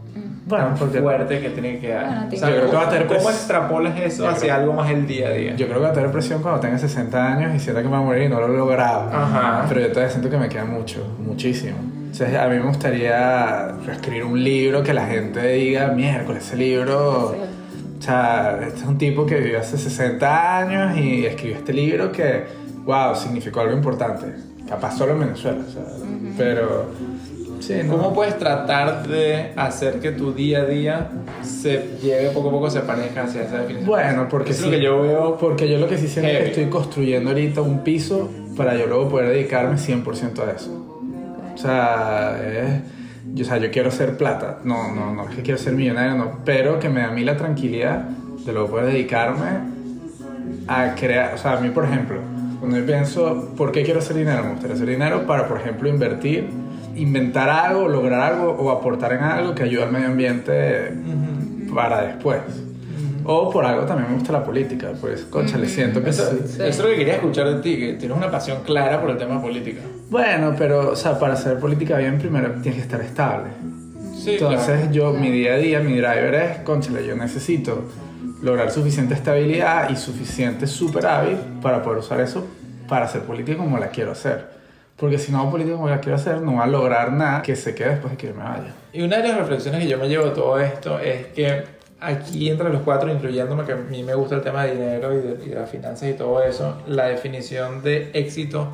Bueno, 0.53 0.67
tan 0.67 0.77
porque 0.79 1.01
fuerte 1.01 1.41
que 1.41 1.51
tiene 1.51 1.79
que 1.79 1.89
dar? 1.89 2.05
Bueno, 2.07 2.27
o 2.33 2.37
sea, 2.37 2.49
yo 2.51 2.57
creo 2.57 2.71
que 2.71 2.77
va 2.77 2.83
a 2.83 2.89
tener 2.91 3.07
¿Cómo 3.07 3.31
extrapolas 3.31 4.01
eso 4.01 4.29
hacia 4.29 4.41
creo- 4.41 4.55
algo 4.55 4.73
más 4.75 4.91
el 4.91 5.07
día 5.07 5.29
a 5.29 5.31
día? 5.33 5.57
Yo 5.57 5.67
creo 5.67 5.79
que 5.79 5.85
va 5.85 5.91
a 5.91 5.95
tener 5.95 6.11
presión 6.11 6.43
cuando 6.43 6.61
tenga 6.61 6.79
60 6.79 7.33
años 7.33 7.55
y 7.55 7.59
sienta 7.59 7.83
que 7.83 7.89
me 7.89 7.95
voy 7.97 8.03
a 8.03 8.07
morir 8.07 8.23
y 8.25 8.29
no 8.29 8.41
lo 8.41 8.53
he 8.53 8.57
logrado. 8.57 9.09
Ajá. 9.13 9.65
Pero 9.69 9.81
yo 9.81 9.89
todavía 9.89 10.11
siento 10.11 10.29
que 10.31 10.37
me 10.39 10.49
queda 10.49 10.65
mucho, 10.65 11.05
muchísimo. 11.19 11.77
O 12.11 12.15
sea, 12.15 12.45
a 12.45 12.49
mí 12.49 12.57
me 12.57 12.67
gustaría 12.67 13.69
escribir 13.91 14.25
un 14.25 14.43
libro 14.45 14.83
que 14.83 14.93
la 14.93 15.07
gente 15.07 15.47
diga, 15.53 15.89
miércoles, 15.89 16.45
ese 16.47 16.57
libro... 16.57 17.35
O 17.99 18.05
sea, 18.05 18.59
este 18.67 18.81
es 18.81 18.85
un 18.85 18.99
tipo 18.99 19.25
que 19.25 19.37
vivió 19.37 19.61
hace 19.61 19.79
60 19.79 20.59
años 20.59 20.99
y 20.99 21.25
escribió 21.25 21.57
este 21.57 21.73
libro 21.73 22.11
que, 22.11 22.45
wow, 22.85 23.15
significó 23.15 23.61
algo 23.61 23.75
importante. 23.75 24.27
Capaz 24.69 24.99
solo 24.99 25.13
en 25.13 25.21
Venezuela, 25.21 25.59
o 25.67 25.71
sea, 25.71 25.83
pero... 26.37 26.87
Sí, 27.63 27.75
¿no? 27.85 27.93
¿Cómo 27.97 28.13
puedes 28.13 28.37
tratar 28.39 29.07
de 29.07 29.53
hacer 29.57 30.01
que 30.01 30.11
tu 30.11 30.33
día 30.33 30.63
a 30.63 30.65
día 30.65 31.11
se 31.43 31.91
lleve 32.03 32.31
poco 32.31 32.49
a 32.49 32.51
poco, 32.53 32.71
se 32.71 32.81
parezca 32.81 33.23
hacia 33.23 33.43
esa 33.43 33.59
definición? 33.59 33.87
Bueno, 33.89 34.27
porque 34.29 34.51
es 34.51 34.57
sí, 34.57 34.65
lo 34.65 34.71
que 34.73 34.83
yo 34.83 35.01
veo. 35.03 35.39
Porque 35.39 35.69
yo 35.71 35.79
lo 35.79 35.87
que 35.89 35.97
sí 35.97 36.09
siento 36.09 36.29
es 36.29 36.37
heavy. 36.39 36.45
que 36.47 36.61
estoy 36.61 36.71
construyendo 36.71 37.31
ahorita 37.31 37.61
un 37.63 37.85
piso 37.85 38.29
para 38.57 38.75
yo 38.77 38.87
luego 38.87 39.09
poder 39.11 39.29
dedicarme 39.29 39.77
100% 39.79 40.43
a 40.43 40.51
eso. 40.51 40.73
O 41.55 41.57
sea, 41.59 42.41
es- 42.45 42.83
yo, 43.35 43.45
o 43.45 43.49
sea, 43.49 43.59
yo 43.59 43.71
quiero 43.71 43.91
ser 43.93 44.17
plata. 44.17 44.59
No, 44.65 44.93
no, 44.93 45.15
no 45.15 45.29
es 45.29 45.37
que 45.37 45.43
quiero 45.43 45.59
ser 45.59 45.75
millonario, 45.75 46.17
no. 46.17 46.39
Pero 46.45 46.81
que 46.81 46.89
me 46.89 47.01
da 47.01 47.09
a 47.09 47.13
mí 47.13 47.25
la 47.25 47.37
tranquilidad 47.37 48.01
de 48.45 48.53
luego 48.53 48.71
poder 48.71 48.87
dedicarme 48.87 49.47
a 50.67 50.95
crear. 50.97 51.35
O 51.35 51.39
sea, 51.39 51.53
a 51.53 51.61
mí, 51.61 51.71
por 51.71 51.85
ejemplo, 51.85 52.19
cuando 52.59 52.77
yo 52.79 52.85
pienso, 52.87 53.53
¿por 53.57 53.71
qué 53.73 53.83
quiero 53.85 54.01
hacer 54.01 54.17
dinero? 54.17 54.43
Me 54.45 54.51
gustaría 54.51 54.75
hacer 54.75 54.89
dinero 54.89 55.27
para, 55.27 55.47
por 55.49 55.59
ejemplo, 55.59 55.89
invertir, 55.89 56.49
inventar 56.97 57.49
algo, 57.49 57.89
lograr 57.89 58.21
algo 58.21 58.51
o 58.51 58.71
aportar 58.71 59.13
en 59.13 59.21
algo 59.21 59.55
que 59.55 59.65
ayude 59.65 59.83
al 59.85 59.93
medio 59.93 60.09
ambiente 60.09 60.93
para 61.75 62.03
después. 62.03 62.41
O 63.25 63.51
por 63.51 63.65
algo 63.65 63.85
también 63.85 64.11
me 64.11 64.17
gusta 64.17 64.33
la 64.33 64.45
política, 64.45 64.93
pues, 65.01 65.23
concha, 65.23 65.57
le 65.57 65.69
siento 65.69 66.03
que 66.03 66.11
Eso, 66.11 66.29
sí. 66.31 66.55
eso 66.57 66.65
es 66.65 66.79
lo 66.79 66.87
que 66.87 66.97
quería 66.97 67.15
escuchar 67.15 67.55
de 67.55 67.63
ti, 67.63 67.77
que 67.77 67.93
tienes 67.95 68.17
una 68.17 68.31
pasión 68.31 68.63
clara 68.65 69.01
por 69.01 69.11
el 69.11 69.17
tema 69.17 69.41
política. 69.41 69.81
Bueno, 70.11 70.55
pero, 70.59 70.91
o 70.91 70.97
sea, 70.97 71.19
para 71.19 71.35
hacer 71.35 71.59
política 71.61 71.99
bien, 71.99 72.19
primero 72.19 72.51
tienes 72.61 72.75
que 72.75 72.81
estar 72.81 73.01
estable. 73.01 73.51
Sí, 74.19 74.33
Entonces, 74.35 74.77
claro. 74.77 74.93
yo, 74.93 75.13
mi 75.13 75.31
día 75.31 75.55
a 75.55 75.57
día, 75.57 75.81
mi 75.81 75.97
driver 75.97 76.35
es, 76.35 76.59
conchale, 76.59 77.07
yo 77.07 77.15
necesito 77.15 77.85
lograr 78.43 78.73
suficiente 78.73 79.15
estabilidad 79.15 79.89
y 79.91 79.97
suficiente 79.97 80.67
superávit 80.67 81.39
para 81.63 81.81
poder 81.81 82.01
usar 82.01 82.21
eso 82.21 82.45
para 82.89 83.07
hacer 83.07 83.23
política 83.23 83.57
como 83.57 83.79
la 83.79 83.89
quiero 83.89 84.13
hacer. 84.13 84.52
Porque 85.03 85.19
si 85.19 85.33
no 85.33 85.41
hago 85.41 85.51
política 85.51 85.75
como 85.75 85.89
la 85.89 85.99
quiero 85.99 86.15
hacer, 86.15 86.41
no 86.43 86.59
va 86.59 86.63
a 86.63 86.69
lograr 86.69 87.13
nada 87.13 87.43
que 87.43 87.57
se 87.57 87.75
quede 87.75 87.89
después 87.89 88.13
de 88.13 88.17
que 88.17 88.29
yo 88.29 88.35
me 88.35 88.45
vaya. 88.45 88.73
Y 88.93 89.03
una 89.03 89.17
de 89.17 89.27
las 89.27 89.37
reflexiones 89.37 89.83
que 89.83 89.89
yo 89.89 89.99
me 89.99 90.09
llevo 90.09 90.27
de 90.27 90.31
todo 90.31 90.61
esto 90.61 91.01
es 91.01 91.27
que 91.35 91.65
aquí 91.99 92.49
entre 92.49 92.71
los 92.71 92.83
cuatro, 92.83 93.13
incluyéndome 93.13 93.65
que 93.65 93.73
a 93.73 93.77
mí 93.77 94.05
me 94.05 94.15
gusta 94.15 94.37
el 94.37 94.43
tema 94.43 94.63
de 94.63 94.75
dinero 94.75 95.13
y 95.13 95.17
de, 95.17 95.45
y 95.45 95.49
de 95.49 95.55
las 95.57 95.69
finanzas 95.69 96.09
y 96.09 96.13
todo 96.13 96.41
eso, 96.45 96.81
la 96.87 97.07
definición 97.07 97.83
de 97.83 98.13
éxito 98.15 98.69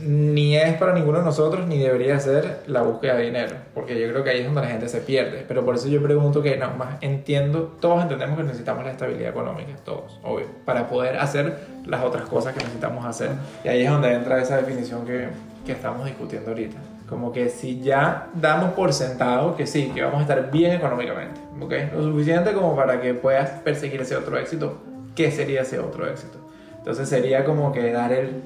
ni 0.00 0.56
es 0.56 0.74
para 0.76 0.94
ninguno 0.94 1.18
de 1.18 1.24
nosotros 1.24 1.66
ni 1.66 1.78
debería 1.78 2.18
ser 2.20 2.62
la 2.66 2.82
búsqueda 2.82 3.16
de 3.16 3.24
dinero, 3.24 3.56
porque 3.74 4.00
yo 4.00 4.08
creo 4.10 4.22
que 4.22 4.30
ahí 4.30 4.40
es 4.40 4.46
donde 4.46 4.60
la 4.60 4.68
gente 4.68 4.88
se 4.88 5.00
pierde. 5.00 5.44
Pero 5.46 5.64
por 5.64 5.74
eso 5.74 5.88
yo 5.88 6.02
pregunto 6.02 6.42
que 6.42 6.56
no 6.56 6.70
más 6.70 6.96
entiendo, 7.00 7.76
todos 7.80 8.02
entendemos 8.02 8.36
que 8.36 8.44
necesitamos 8.44 8.84
la 8.84 8.92
estabilidad 8.92 9.30
económica, 9.30 9.72
todos, 9.84 10.20
obvio, 10.22 10.46
para 10.64 10.88
poder 10.88 11.18
hacer 11.18 11.58
las 11.84 12.04
otras 12.04 12.28
cosas 12.28 12.54
que 12.54 12.60
necesitamos 12.60 13.04
hacer. 13.04 13.30
Y 13.64 13.68
ahí 13.68 13.82
es 13.82 13.90
donde 13.90 14.12
entra 14.12 14.40
esa 14.40 14.56
definición 14.56 15.04
que, 15.04 15.28
que 15.68 15.72
estamos 15.74 16.06
discutiendo 16.06 16.50
ahorita. 16.50 16.78
Como 17.10 17.30
que 17.30 17.50
si 17.50 17.80
ya 17.80 18.28
damos 18.32 18.72
por 18.72 18.94
sentado 18.94 19.54
que 19.54 19.66
sí, 19.66 19.92
que 19.94 20.02
vamos 20.02 20.20
a 20.20 20.22
estar 20.22 20.50
bien 20.50 20.72
económicamente, 20.72 21.38
¿ok? 21.60 21.92
Lo 21.94 22.04
suficiente 22.04 22.54
como 22.54 22.74
para 22.74 23.02
que 23.02 23.12
puedas 23.12 23.50
perseguir 23.60 24.00
ese 24.00 24.16
otro 24.16 24.38
éxito, 24.38 24.78
¿qué 25.14 25.30
sería 25.30 25.60
ese 25.60 25.78
otro 25.78 26.08
éxito? 26.08 26.38
Entonces 26.78 27.06
sería 27.06 27.44
como 27.44 27.70
que 27.70 27.92
dar 27.92 28.12
el, 28.12 28.42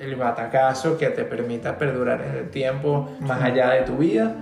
el 0.00 0.16
batacazo 0.16 0.98
que 0.98 1.06
te 1.06 1.22
permita 1.22 1.78
perdurar 1.78 2.20
en 2.20 2.34
el 2.34 2.50
tiempo 2.50 3.10
más 3.20 3.40
allá 3.40 3.70
de 3.70 3.82
tu 3.82 3.98
vida. 3.98 4.34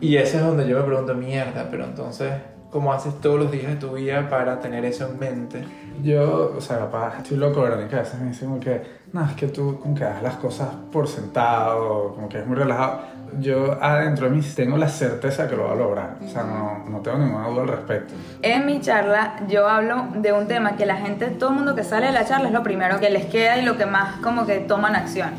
Y 0.00 0.18
ese 0.18 0.36
es 0.36 0.44
donde 0.44 0.68
yo 0.68 0.78
me 0.78 0.84
pregunto, 0.84 1.14
mierda, 1.14 1.66
pero 1.68 1.84
entonces, 1.84 2.32
¿cómo 2.70 2.92
haces 2.92 3.20
todos 3.20 3.40
los 3.40 3.50
días 3.50 3.72
de 3.72 3.76
tu 3.76 3.94
vida 3.94 4.28
para 4.30 4.60
tener 4.60 4.84
eso 4.84 5.08
en 5.08 5.18
mente? 5.18 5.64
Yo, 6.04 6.54
o 6.56 6.60
sea, 6.60 6.78
capaz, 6.78 7.18
estoy 7.18 7.38
loco, 7.38 7.62
Verónica, 7.62 7.96
a 7.96 8.00
veces 8.02 8.20
me 8.20 8.28
dicen 8.28 8.60
que, 8.60 9.01
no, 9.12 9.26
es 9.26 9.32
que 9.32 9.48
tú 9.48 9.78
como 9.80 9.94
que 9.94 10.04
das 10.04 10.22
las 10.22 10.36
cosas 10.36 10.68
por 10.90 11.06
sentado, 11.06 12.14
como 12.14 12.28
que 12.28 12.38
es 12.38 12.46
muy 12.46 12.56
relajado. 12.56 13.00
Yo 13.40 13.78
adentro 13.82 14.28
de 14.28 14.36
mí 14.36 14.42
tengo 14.54 14.76
la 14.76 14.88
certeza 14.88 15.48
que 15.48 15.56
lo 15.56 15.64
va 15.64 15.72
a 15.72 15.76
lograr, 15.76 16.16
o 16.22 16.28
sea, 16.28 16.42
no, 16.42 16.84
no 16.88 17.00
tengo 17.00 17.18
ninguna 17.18 17.48
duda 17.48 17.62
al 17.62 17.68
respecto. 17.68 18.14
En 18.42 18.66
mi 18.66 18.80
charla 18.80 19.36
yo 19.48 19.68
hablo 19.68 20.08
de 20.16 20.32
un 20.32 20.46
tema 20.46 20.76
que 20.76 20.84
la 20.84 20.96
gente, 20.96 21.28
todo 21.28 21.50
el 21.50 21.56
mundo 21.56 21.74
que 21.74 21.84
sale 21.84 22.06
de 22.06 22.12
la 22.12 22.26
charla 22.26 22.48
es 22.48 22.54
lo 22.54 22.62
primero 22.62 23.00
que 23.00 23.10
les 23.10 23.26
queda 23.26 23.56
y 23.58 23.64
lo 23.64 23.76
que 23.78 23.86
más 23.86 24.16
como 24.20 24.44
que 24.46 24.58
toman 24.58 24.96
acción. 24.96 25.30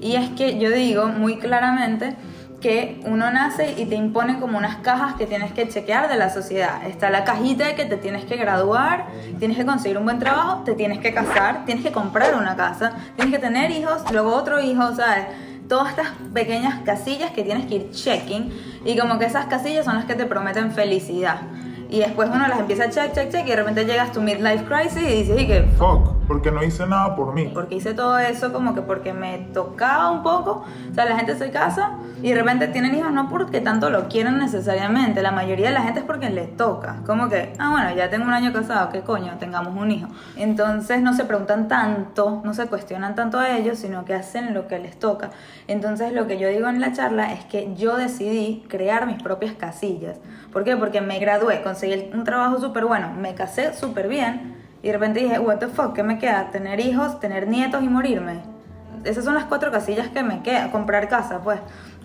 Y 0.00 0.16
es 0.16 0.30
que 0.30 0.58
yo 0.58 0.70
digo 0.70 1.06
muy 1.06 1.38
claramente 1.38 2.16
que 2.60 3.00
uno 3.04 3.30
nace 3.30 3.74
y 3.78 3.86
te 3.86 3.94
imponen 3.94 4.38
como 4.38 4.58
unas 4.58 4.76
cajas 4.76 5.14
que 5.14 5.26
tienes 5.26 5.52
que 5.52 5.68
chequear 5.68 6.08
de 6.08 6.16
la 6.16 6.30
sociedad. 6.30 6.86
Está 6.86 7.10
la 7.10 7.24
cajita 7.24 7.66
de 7.66 7.74
que 7.74 7.86
te 7.86 7.96
tienes 7.96 8.24
que 8.24 8.36
graduar, 8.36 9.06
tienes 9.38 9.56
que 9.56 9.64
conseguir 9.64 9.98
un 9.98 10.04
buen 10.04 10.18
trabajo, 10.18 10.62
te 10.64 10.74
tienes 10.74 10.98
que 10.98 11.12
casar, 11.14 11.64
tienes 11.64 11.84
que 11.84 11.90
comprar 11.90 12.34
una 12.34 12.56
casa, 12.56 12.92
tienes 13.16 13.34
que 13.34 13.40
tener 13.40 13.70
hijos, 13.70 14.02
luego 14.12 14.34
otro 14.34 14.60
hijo, 14.60 14.94
¿sabes? 14.94 15.26
Todas 15.68 15.90
estas 15.90 16.08
pequeñas 16.34 16.80
casillas 16.84 17.30
que 17.30 17.42
tienes 17.42 17.66
que 17.66 17.76
ir 17.76 17.90
checking 17.92 18.52
y 18.84 18.98
como 18.98 19.18
que 19.18 19.24
esas 19.24 19.46
casillas 19.46 19.84
son 19.84 19.94
las 19.94 20.04
que 20.04 20.14
te 20.14 20.26
prometen 20.26 20.72
felicidad. 20.72 21.40
Y 21.90 21.98
después 21.98 22.28
uno 22.32 22.46
las 22.46 22.60
empieza 22.60 22.84
a 22.84 22.90
check, 22.90 23.12
check, 23.12 23.30
check 23.30 23.46
y 23.46 23.50
de 23.50 23.56
repente 23.56 23.84
llegas 23.84 24.12
tu 24.12 24.20
midlife 24.20 24.64
crisis 24.64 25.02
y 25.02 25.22
dices, 25.22 25.40
y 25.40 25.46
que 25.46 25.62
Fuck, 25.76 26.14
porque 26.28 26.50
no 26.52 26.62
hice 26.62 26.86
nada 26.86 27.16
por 27.16 27.34
mí. 27.34 27.50
porque 27.52 27.74
hice 27.74 27.94
todo 27.94 28.18
eso 28.18 28.52
como 28.52 28.74
que 28.74 28.82
porque 28.82 29.12
me 29.12 29.38
tocaba 29.52 30.10
un 30.10 30.22
poco. 30.22 30.64
O 30.90 30.94
sea, 30.94 31.04
la 31.04 31.16
gente 31.16 31.36
se 31.36 31.50
casa 31.50 31.92
y 32.22 32.30
de 32.30 32.34
repente 32.36 32.68
tienen 32.68 32.94
hijos 32.94 33.10
no 33.12 33.28
porque 33.28 33.60
tanto 33.60 33.90
lo 33.90 34.08
quieren 34.08 34.38
necesariamente. 34.38 35.22
La 35.22 35.32
mayoría 35.32 35.68
de 35.68 35.74
la 35.74 35.82
gente 35.82 36.00
es 36.00 36.06
porque 36.06 36.30
les 36.30 36.56
toca. 36.56 36.98
Como 37.06 37.28
que, 37.28 37.52
ah, 37.58 37.70
bueno, 37.70 37.92
ya 37.96 38.08
tengo 38.08 38.24
un 38.24 38.32
año 38.32 38.52
casado, 38.52 38.90
¿qué 38.90 39.00
coño? 39.00 39.32
Tengamos 39.38 39.74
un 39.76 39.90
hijo. 39.90 40.08
Entonces 40.36 41.02
no 41.02 41.12
se 41.14 41.24
preguntan 41.24 41.66
tanto, 41.66 42.40
no 42.44 42.54
se 42.54 42.66
cuestionan 42.66 43.14
tanto 43.16 43.38
a 43.38 43.56
ellos, 43.56 43.78
sino 43.78 44.04
que 44.04 44.14
hacen 44.14 44.54
lo 44.54 44.68
que 44.68 44.78
les 44.78 44.98
toca. 44.98 45.30
Entonces 45.66 46.12
lo 46.12 46.26
que 46.28 46.38
yo 46.38 46.48
digo 46.48 46.68
en 46.68 46.80
la 46.80 46.92
charla 46.92 47.32
es 47.32 47.44
que 47.46 47.74
yo 47.74 47.96
decidí 47.96 48.64
crear 48.68 49.06
mis 49.06 49.20
propias 49.22 49.54
casillas. 49.54 50.18
¿Por 50.52 50.64
qué? 50.64 50.76
Porque 50.76 51.00
me 51.00 51.18
gradué, 51.18 51.62
conseguí 51.62 52.10
un 52.12 52.24
trabajo 52.24 52.58
súper 52.60 52.84
bueno, 52.84 53.12
me 53.12 53.34
casé 53.34 53.72
súper 53.74 54.08
bien. 54.08 54.56
Y 54.82 54.88
de 54.88 54.92
repente 54.94 55.20
dije, 55.20 55.38
what 55.38 55.58
the 55.58 55.68
fuck, 55.68 55.94
¿qué 55.94 56.02
me 56.02 56.18
queda? 56.18 56.50
¿Tener 56.50 56.80
hijos, 56.80 57.20
tener 57.20 57.46
nietos 57.46 57.82
y 57.82 57.88
morirme? 57.88 58.40
Esas 59.04 59.24
son 59.24 59.34
las 59.34 59.44
cuatro 59.44 59.70
casillas 59.70 60.08
que 60.08 60.22
me 60.22 60.42
quedan. 60.42 60.70
Comprar 60.70 61.08
casa, 61.08 61.40
pues. 61.42 61.60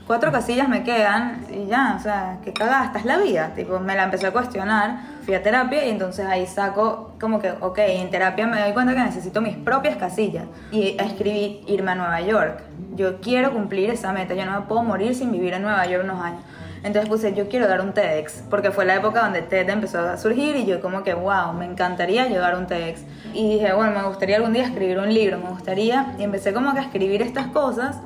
Cuatro 0.08 0.32
casillas 0.32 0.70
me 0.70 0.84
quedan 0.84 1.48
y 1.52 1.66
ya, 1.66 1.96
o 1.98 2.00
sea, 2.00 2.38
qué 2.44 2.54
cagada, 2.54 2.86
esta 2.86 3.00
es 3.00 3.06
la 3.06 3.18
vida. 3.18 3.54
Tipo, 3.56 3.80
me 3.80 3.96
la 3.96 4.04
empecé 4.04 4.28
a 4.28 4.32
cuestionar, 4.32 5.00
fui 5.24 5.34
a 5.34 5.42
terapia 5.42 5.84
y 5.84 5.90
entonces 5.90 6.28
ahí 6.28 6.46
saco 6.46 7.16
como 7.20 7.40
que, 7.40 7.50
ok, 7.60 7.80
en 7.80 8.12
terapia 8.12 8.46
me 8.46 8.62
doy 8.62 8.74
cuenta 8.74 8.94
que 8.94 9.00
necesito 9.00 9.42
mis 9.42 9.58
propias 9.58 9.98
casillas. 9.98 10.46
Y 10.72 10.96
escribí 11.00 11.64
irme 11.66 11.94
a 11.94 11.96
Nueva 11.96 12.22
York. 12.22 12.62
Yo 12.94 13.20
quiero 13.20 13.52
cumplir 13.52 13.90
esa 13.90 14.12
meta, 14.12 14.36
yo 14.36 14.46
no 14.46 14.52
me 14.52 14.68
puedo 14.68 14.84
morir 14.84 15.16
sin 15.16 15.32
vivir 15.32 15.54
en 15.54 15.64
Nueva 15.64 15.84
York 15.88 16.04
unos 16.04 16.22
años. 16.22 16.42
Entonces 16.86 17.10
puse, 17.10 17.34
yo 17.34 17.50
quiero 17.50 17.68
dar 17.68 17.82
un 17.82 17.94
TEDx, 17.94 18.44
porque 18.48 18.70
fue 18.70 18.86
la 18.86 18.94
época 18.94 19.24
donde 19.24 19.42
TED 19.42 19.68
empezó 19.72 20.02
a 20.02 20.18
surgir 20.18 20.56
y 20.56 20.68
yo 20.68 20.82
como 20.82 21.04
que, 21.04 21.16
wow, 21.16 21.52
me 21.52 21.66
encantaría 21.66 22.28
llegar 22.28 22.54
a 22.54 22.60
un 22.60 22.68
TEDx. 22.68 23.02
Y 23.34 23.54
dije, 23.54 23.74
bueno, 23.74 23.92
me 24.00 24.08
gustaría 24.08 24.36
algún 24.36 24.54
día 24.54 24.66
escribir 24.66 25.00
un 25.00 25.12
libro, 25.12 25.40
me 25.40 25.50
gustaría, 25.50 26.14
y 26.20 26.24
empecé 26.24 26.54
como 26.54 26.74
que 26.74 26.80
a 26.82 26.84
escribir 26.84 27.24
estas 27.24 27.48
cosas. 27.48 27.98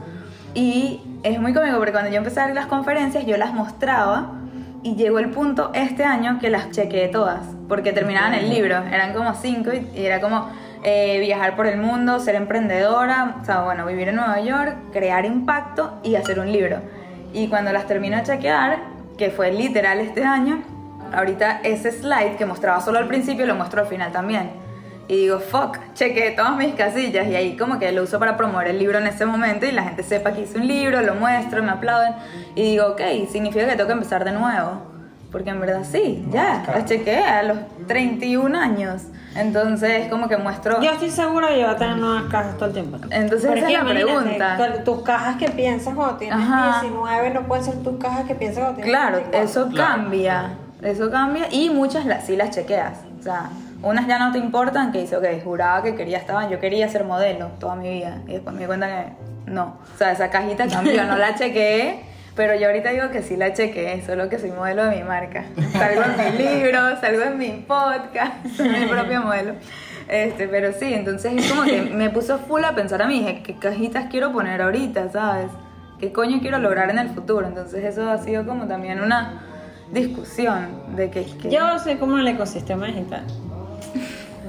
Y 0.53 1.01
es 1.23 1.41
muy 1.41 1.53
cómico 1.53 1.75
porque 1.75 1.91
cuando 1.91 2.09
yo 2.09 2.15
empecé 2.15 2.39
a 2.39 2.45
dar 2.45 2.55
las 2.55 2.67
conferencias, 2.67 3.25
yo 3.25 3.35
las 3.35 3.53
mostraba 3.53 4.31
y 4.81 4.95
llegó 4.95 5.19
el 5.19 5.29
punto 5.31 5.71
este 5.73 6.05
año 6.05 6.39
que 6.39 6.49
las 6.49 6.71
chequeé 6.71 7.09
todas, 7.09 7.41
porque 7.67 7.91
terminaban 7.91 8.33
el 8.33 8.49
libro, 8.49 8.77
eran 8.77 9.13
como 9.13 9.33
cinco 9.33 9.71
y, 9.73 10.05
era 10.05 10.21
como 10.21 10.49
eh, 10.83 11.19
viajar 11.19 11.57
por 11.57 11.67
el 11.67 11.79
mundo, 11.79 12.21
ser 12.21 12.35
emprendedora, 12.35 13.39
o 13.41 13.45
sea, 13.45 13.63
bueno, 13.63 13.85
vivir 13.85 14.07
en 14.07 14.15
Nueva 14.15 14.39
York, 14.39 14.77
crear 14.93 15.25
impacto 15.25 15.99
y 16.01 16.15
hacer 16.15 16.39
un 16.39 16.49
libro. 16.49 16.79
Y 17.33 17.47
cuando 17.47 17.71
las 17.71 17.85
termino 17.85 18.17
de 18.17 18.23
chequear, 18.23 18.79
que 19.17 19.29
fue 19.29 19.51
literal 19.51 19.99
este 19.99 20.23
año, 20.23 20.63
ahorita 21.13 21.61
ese 21.63 21.91
slide 21.91 22.35
que 22.37 22.45
mostraba 22.45 22.81
solo 22.81 22.99
al 22.99 23.07
principio 23.07 23.45
lo 23.45 23.55
muestro 23.55 23.81
al 23.81 23.87
final 23.87 24.11
también. 24.11 24.51
Y 25.07 25.15
digo, 25.15 25.39
fuck, 25.39 25.77
chequeé 25.93 26.31
todas 26.31 26.55
mis 26.55 26.75
casillas 26.75 27.27
y 27.27 27.35
ahí 27.35 27.57
como 27.57 27.79
que 27.79 27.91
lo 27.91 28.03
uso 28.03 28.19
para 28.19 28.37
promover 28.37 28.67
el 28.67 28.77
libro 28.77 28.99
en 28.99 29.07
ese 29.07 29.25
momento 29.25 29.65
y 29.65 29.71
la 29.71 29.83
gente 29.83 30.03
sepa 30.03 30.33
que 30.33 30.41
hice 30.41 30.59
un 30.59 30.67
libro, 30.67 31.01
lo 31.01 31.15
muestro, 31.15 31.63
me 31.63 31.71
aplauden 31.71 32.13
y 32.53 32.61
digo, 32.61 32.89
ok, 32.89 33.01
significa 33.31 33.65
que 33.65 33.71
tengo 33.75 33.87
que 33.87 33.93
empezar 33.93 34.23
de 34.23 34.33
nuevo. 34.33 34.88
Porque 35.31 35.51
en 35.51 35.59
verdad 35.59 35.81
sí, 35.89 36.25
ya, 36.31 36.63
claro. 36.63 36.79
las 36.79 36.89
chequeé 36.89 37.23
a 37.23 37.43
los 37.43 37.57
31 37.87 38.57
años. 38.57 39.03
Entonces, 39.35 40.07
como 40.09 40.27
que 40.27 40.37
muestro. 40.37 40.81
Yo 40.81 40.91
estoy 40.91 41.11
segura 41.11 41.49
que 41.49 41.59
yo 41.59 41.65
voy 41.67 41.75
a 41.75 41.77
tener 41.77 41.97
nuevas 41.97 42.23
cajas 42.31 42.55
todo 42.57 42.65
el 42.65 42.73
tiempo. 42.73 42.97
Entonces, 43.11 43.51
esa 43.55 43.67
es 43.67 43.73
la 43.73 43.85
pregunta. 43.85 44.57
tu- 44.83 44.95
Tus 44.95 45.03
cajas 45.03 45.37
que 45.37 45.49
piensas 45.49 45.93
cuando 45.93 46.15
tienes 46.17 46.37
Ajá. 46.39 46.79
19 46.81 47.29
no 47.29 47.41
pueden 47.43 47.63
ser 47.63 47.75
tus 47.83 47.97
cajas 47.99 48.25
que 48.25 48.33
piensas 48.33 48.59
cuando 48.63 48.75
tienes 48.81 48.91
Claro, 48.91 49.17
24. 49.17 49.49
eso 49.49 49.69
cambia. 49.75 50.49
Eso 50.81 51.11
cambia. 51.11 51.45
Y 51.51 51.69
muchas 51.69 52.05
las, 52.07 52.25
sí 52.25 52.35
las 52.35 52.49
chequeas. 52.49 52.93
O 53.19 53.23
sea, 53.23 53.49
unas 53.83 54.07
ya 54.07 54.17
no 54.17 54.31
te 54.31 54.39
importan, 54.39 54.91
que 54.91 55.01
dice, 55.01 55.15
ok, 55.15 55.25
juraba 55.43 55.83
que 55.83 55.93
quería, 55.93 56.17
estaba, 56.17 56.49
yo 56.49 56.59
quería 56.59 56.89
ser 56.89 57.03
modelo 57.03 57.49
toda 57.59 57.75
mi 57.75 57.87
vida. 57.89 58.17
Y 58.27 58.31
después 58.33 58.55
me 58.55 58.61
di 58.61 58.67
cuenta 58.67 58.87
que 58.87 59.51
no. 59.51 59.77
O 59.93 59.97
sea, 59.97 60.11
esa 60.11 60.29
cajita 60.31 60.67
cambió, 60.67 61.03
no 61.03 61.15
la 61.17 61.35
chequeé. 61.37 62.08
Pero 62.39 62.55
yo 62.55 62.67
ahorita 62.67 62.91
digo 62.91 63.09
que 63.11 63.21
sí 63.21 63.35
la 63.35 63.51
chequeé, 63.51 64.01
solo 64.05 64.29
que 64.29 64.39
soy 64.39 64.51
modelo 64.51 64.85
de 64.85 64.95
mi 64.95 65.03
marca. 65.03 65.43
Salgo 65.73 66.03
en 66.03 66.37
mis 66.37 66.39
libros, 66.39 66.97
salgo 67.01 67.23
en 67.23 67.37
mi 67.37 67.65
podcast, 67.67 68.47
soy 68.55 68.69
mi 68.69 68.85
propio 68.85 69.23
modelo. 69.23 69.55
Este, 70.07 70.47
pero 70.47 70.71
sí, 70.71 70.93
entonces 70.93 71.33
es 71.35 71.51
como 71.51 71.63
que 71.65 71.81
me 71.81 72.09
puso 72.09 72.39
full 72.39 72.63
a 72.63 72.73
pensar 72.73 73.01
a 73.01 73.07
mí, 73.07 73.19
dije, 73.19 73.43
¿qué 73.43 73.55
cajitas 73.55 74.05
quiero 74.09 74.31
poner 74.31 74.61
ahorita, 74.61 75.11
sabes? 75.11 75.51
¿Qué 75.99 76.13
coño 76.13 76.39
quiero 76.39 76.59
lograr 76.59 76.89
en 76.89 76.99
el 76.99 77.09
futuro? 77.09 77.45
Entonces 77.45 77.83
eso 77.83 78.09
ha 78.09 78.17
sido 78.19 78.45
como 78.45 78.67
también 78.67 79.01
una 79.01 79.41
discusión 79.91 80.95
de 80.95 81.11
que... 81.11 81.25
Yo 81.49 81.77
soy 81.79 81.95
como 81.95 82.19
el 82.19 82.27
ecosistema 82.29 82.85
digital. 82.85 83.25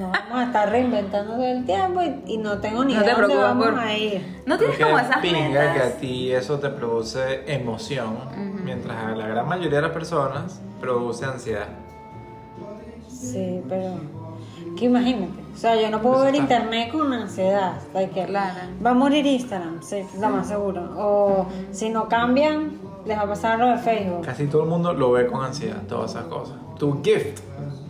Nos 0.01 0.12
vamos 0.12 0.34
a 0.38 0.44
estar 0.44 0.70
reinventando 0.70 1.34
todo 1.34 1.44
el 1.44 1.64
tiempo 1.66 2.01
y, 2.03 2.22
y 2.32 2.38
no 2.38 2.59
tengo 2.59 2.84
ni 2.84 2.94
No 2.94 3.01
te 3.01 3.05
idea 3.05 3.14
dónde 3.16 3.26
preocupes 3.34 3.42
vamos 3.42 3.66
por- 3.66 3.78
a 3.78 3.96
ir. 3.98 4.42
no 4.46 4.57
tienes 4.59 4.76
Porque 4.78 4.90
como 4.92 4.98
esas 4.98 5.18
pinga 5.18 5.48
metas. 5.48 5.76
que 5.76 5.82
a 5.82 5.96
ti 5.98 6.32
eso 6.32 6.59
te 6.59 6.70
produce 6.70 7.53
emoción, 7.53 8.16
mientras 8.64 8.96
a 8.96 9.11
la 9.14 9.26
gran 9.26 9.46
mayoría 9.48 9.76
de 9.76 9.82
las 9.82 9.90
personas 9.90 10.61
produce 10.80 11.24
ansiedad. 11.26 11.66
Sí, 13.09 13.62
pero 13.68 13.94
que 14.78 14.86
imagínate, 14.86 15.32
o 15.55 15.57
sea, 15.57 15.76
yo 15.80 15.90
no 15.90 16.01
puedo 16.01 16.16
Eso 16.16 16.24
ver 16.24 16.34
está. 16.36 16.55
internet 16.55 16.92
con 16.92 17.12
ansiedad, 17.12 17.74
like 17.92 18.12
que 18.14 18.24
Claro. 18.26 18.61
va 18.84 18.90
a 18.90 18.94
morir 18.94 19.26
Instagram, 19.26 19.82
sí, 19.82 20.03
lo 20.18 20.28
más 20.30 20.48
seguro, 20.48 20.82
o 20.96 21.46
si 21.72 21.90
no 21.90 22.09
cambian, 22.09 22.78
les 23.05 23.18
va 23.18 23.22
a 23.22 23.26
pasar 23.26 23.59
lo 23.59 23.66
de 23.68 23.78
Facebook. 23.78 24.24
Casi 24.24 24.46
todo 24.46 24.62
el 24.62 24.68
mundo 24.70 24.92
lo 24.94 25.12
ve 25.12 25.26
con 25.26 25.44
ansiedad, 25.44 25.82
todas 25.88 26.12
esas 26.12 26.24
cosas. 26.24 26.57
Tu 26.78 27.03
gift 27.03 27.40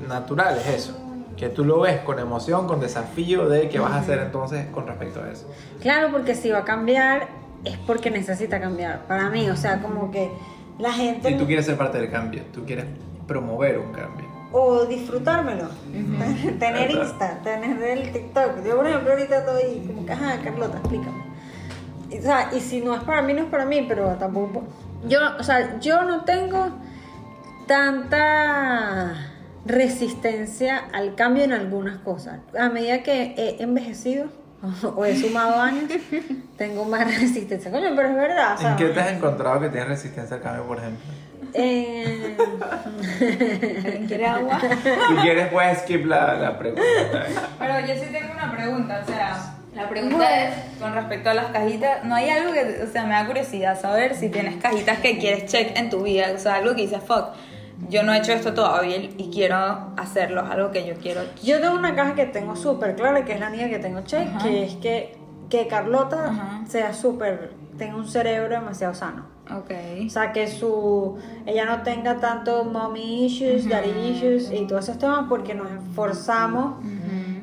natural 0.09 0.57
es 0.59 0.67
eso. 0.69 0.97
Que 1.41 1.49
tú 1.49 1.65
lo 1.65 1.81
ves 1.81 2.01
con 2.01 2.19
emoción, 2.19 2.67
con 2.67 2.81
desafío 2.81 3.49
de 3.49 3.71
qué 3.71 3.79
vas 3.79 3.93
a 3.93 4.01
hacer 4.01 4.19
entonces 4.19 4.67
con 4.67 4.87
respecto 4.87 5.23
a 5.23 5.31
eso. 5.31 5.51
Claro, 5.81 6.11
porque 6.13 6.35
si 6.35 6.51
va 6.51 6.59
a 6.59 6.65
cambiar 6.65 7.29
es 7.65 7.79
porque 7.79 8.11
necesita 8.11 8.61
cambiar, 8.61 9.07
para 9.07 9.31
mí, 9.31 9.49
o 9.49 9.57
sea, 9.57 9.81
como 9.81 10.11
que 10.11 10.31
la 10.79 10.93
gente 10.93 11.31
Y 11.31 11.39
tú 11.39 11.47
quieres 11.47 11.65
ser 11.65 11.79
parte 11.79 11.99
del 11.99 12.11
cambio, 12.11 12.43
tú 12.53 12.67
quieres 12.67 12.85
promover 13.27 13.79
un 13.79 13.91
cambio. 13.91 14.27
o 14.53 14.85
disfrutármelo, 14.85 15.69
tener. 16.59 16.91
Insta, 16.91 17.39
tener 17.43 17.83
el 17.83 18.13
TikTok. 18.13 18.63
Yo, 18.63 18.77
por 18.77 18.87
ejemplo, 18.87 19.13
ahorita 19.13 19.39
estoy 19.39 19.87
como 19.87 20.05
que, 20.05 20.13
ajá, 20.13 20.39
Carlota, 20.45 20.77
explícame. 20.77 21.23
Y, 22.11 22.19
o 22.19 22.23
sea, 22.23 22.51
y 22.53 22.61
si 22.61 22.83
no 22.83 22.95
es 22.95 23.03
para 23.03 23.23
mí, 23.23 23.33
no 23.33 23.45
es 23.45 23.49
para 23.49 23.65
mí, 23.65 23.87
pero 23.89 24.09
tampoco. 24.17 24.65
Yo, 25.09 25.21
o 25.39 25.43
sea, 25.43 25.79
yo 25.81 26.03
no 26.03 26.25
tengo 26.25 26.69
tanta 27.67 29.30
resistencia 29.67 30.83
al 30.93 31.15
cambio 31.15 31.45
en 31.45 31.53
algunas 31.53 31.99
cosas. 31.99 32.41
A 32.59 32.69
medida 32.69 33.03
que 33.03 33.35
he 33.37 33.63
envejecido 33.63 34.27
o 34.97 35.05
he 35.05 35.17
sumado 35.17 35.61
años, 35.61 35.85
tengo 36.57 36.85
más 36.85 37.07
resistencia. 37.07 37.71
Coño, 37.71 37.91
pero 37.97 38.09
es 38.09 38.15
verdad. 38.15 38.57
Sea, 38.59 38.71
¿En 38.73 38.77
qué 38.77 38.87
te 38.87 39.01
has 39.01 39.13
encontrado 39.13 39.61
que 39.61 39.69
tienes 39.69 39.89
resistencia 39.89 40.37
al 40.37 40.43
cambio, 40.43 40.65
por 40.67 40.79
ejemplo? 40.79 41.01
eh, 41.53 42.37
¿Alguien 43.85 44.07
quiere 44.07 44.27
agua? 44.27 44.61
Si 44.61 45.15
quieres, 45.17 45.49
puedes 45.49 45.79
skip 45.81 46.07
la, 46.07 46.35
la 46.35 46.59
pregunta. 46.59 47.27
Pero 47.59 47.81
yo 47.81 47.95
sí 47.95 48.13
tengo 48.13 48.33
una 48.33 48.53
pregunta, 48.55 49.01
o 49.03 49.07
sea, 49.07 49.55
la 49.75 49.89
pregunta 49.89 50.45
es 50.45 50.55
con 50.79 50.95
respecto 50.95 51.31
a 51.31 51.35
las 51.35 51.47
cajitas, 51.47 52.05
no 52.05 52.15
hay 52.15 52.29
algo 52.29 52.53
que, 52.53 52.83
o 52.83 52.87
sea, 52.93 53.05
me 53.05 53.15
da 53.15 53.27
curiosidad 53.27 53.81
saber 53.81 54.15
si 54.15 54.29
tienes 54.29 54.57
cajitas 54.63 54.99
que 54.99 55.19
quieres 55.19 55.47
check 55.47 55.77
en 55.77 55.91
tu 55.91 56.03
vida, 56.03 56.33
o 56.35 56.39
sea, 56.39 56.57
algo 56.57 56.75
que 56.75 56.83
dices, 56.83 57.01
fuck, 57.05 57.29
yo 57.89 58.03
no 58.03 58.13
he 58.13 58.19
hecho 58.19 58.33
esto 58.33 58.53
todavía 58.55 58.97
y 58.99 59.31
quiero 59.33 59.57
hacerlo, 59.97 60.45
es 60.45 60.51
algo 60.51 60.71
que 60.71 60.87
yo 60.87 60.95
quiero. 60.95 61.23
Yo 61.43 61.61
tengo 61.61 61.75
una 61.75 61.95
caja 61.95 62.15
que 62.15 62.27
tengo 62.27 62.57
súper 62.57 62.95
clara, 62.97 63.25
que 63.25 63.33
es 63.33 63.41
la 63.41 63.51
niña 63.51 63.69
que 63.69 63.79
tengo 63.79 63.99
Ajá. 64.01 64.39
que 64.43 64.65
es 64.65 64.75
que, 64.77 65.17
que 65.49 65.67
Carlota 65.67 66.31
Ajá. 66.31 66.61
sea 66.69 66.93
súper, 66.93 67.53
tenga 67.79 67.97
un 67.97 68.07
cerebro 68.07 68.51
demasiado 68.51 68.95
sano. 68.95 69.27
Ok. 69.51 69.73
O 70.07 70.11
sea, 70.11 70.33
que 70.33 70.47
su 70.47 71.17
ella 71.45 71.65
no 71.65 71.83
tenga 71.83 72.19
tanto 72.21 72.65
mommy 72.65 73.25
issues, 73.27 73.69
daddy 73.69 73.91
issues 74.13 74.53
y 74.53 74.65
todos 74.67 74.85
esos 74.85 74.99
temas 74.99 75.27
porque 75.29 75.55
nos 75.55 75.69
esforzamos 75.73 76.75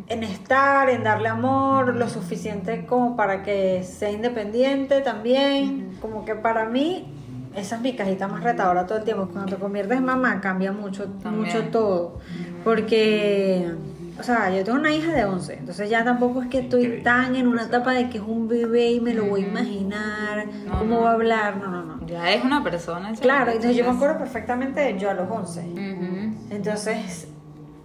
en 0.07 0.23
estar, 0.23 0.89
en 0.89 1.03
darle 1.03 1.27
amor, 1.27 1.95
lo 1.95 2.07
suficiente 2.09 2.85
como 2.85 3.17
para 3.17 3.43
que 3.43 3.83
sea 3.83 4.09
independiente 4.09 5.01
también. 5.01 5.97
Como 6.01 6.23
que 6.23 6.33
para 6.35 6.63
mí, 6.65 7.13
esa 7.57 7.75
es 7.77 7.81
mi 7.81 7.95
cajita 7.95 8.27
más 8.27 8.43
retadora 8.43 8.85
todo 8.85 8.99
el 8.99 9.03
tiempo. 9.03 9.27
Cuando 9.31 9.55
te 9.55 9.59
conviertes 9.61 9.97
en 9.97 10.05
mamá 10.05 10.39
cambia 10.41 10.71
mucho, 10.71 11.05
También. 11.23 11.45
mucho 11.45 11.63
todo. 11.69 12.19
Porque, 12.63 13.71
o 14.19 14.23
sea, 14.23 14.49
yo 14.55 14.63
tengo 14.63 14.77
una 14.77 14.91
hija 14.91 15.13
de 15.13 15.25
11, 15.25 15.53
entonces 15.55 15.89
ya 15.89 16.03
tampoco 16.03 16.41
es 16.41 16.47
que 16.49 16.59
estoy 16.59 17.01
tan 17.03 17.35
en 17.35 17.47
una 17.47 17.63
etapa 17.63 17.93
de 17.93 18.09
que 18.09 18.17
es 18.17 18.23
un 18.23 18.47
bebé 18.47 18.91
y 18.91 18.99
me 18.99 19.13
lo 19.13 19.25
voy 19.25 19.43
a 19.43 19.47
imaginar, 19.47 20.45
No, 20.65 20.79
cómo 20.79 20.95
no. 20.95 21.01
va 21.01 21.11
a 21.11 21.13
hablar, 21.13 21.57
no, 21.57 21.67
no, 21.67 21.83
no. 21.83 22.05
Ya 22.07 22.31
es 22.31 22.43
una 22.43 22.63
persona. 22.63 23.11
Claro, 23.19 23.51
entonces 23.51 23.75
yo 23.75 23.83
me 23.89 23.95
acuerdo 23.95 24.17
perfectamente 24.17 24.79
de 24.81 24.99
yo 24.99 25.09
a 25.09 25.13
los 25.13 25.29
11. 25.29 25.61
Ujú. 25.61 26.33
Entonces, 26.49 27.27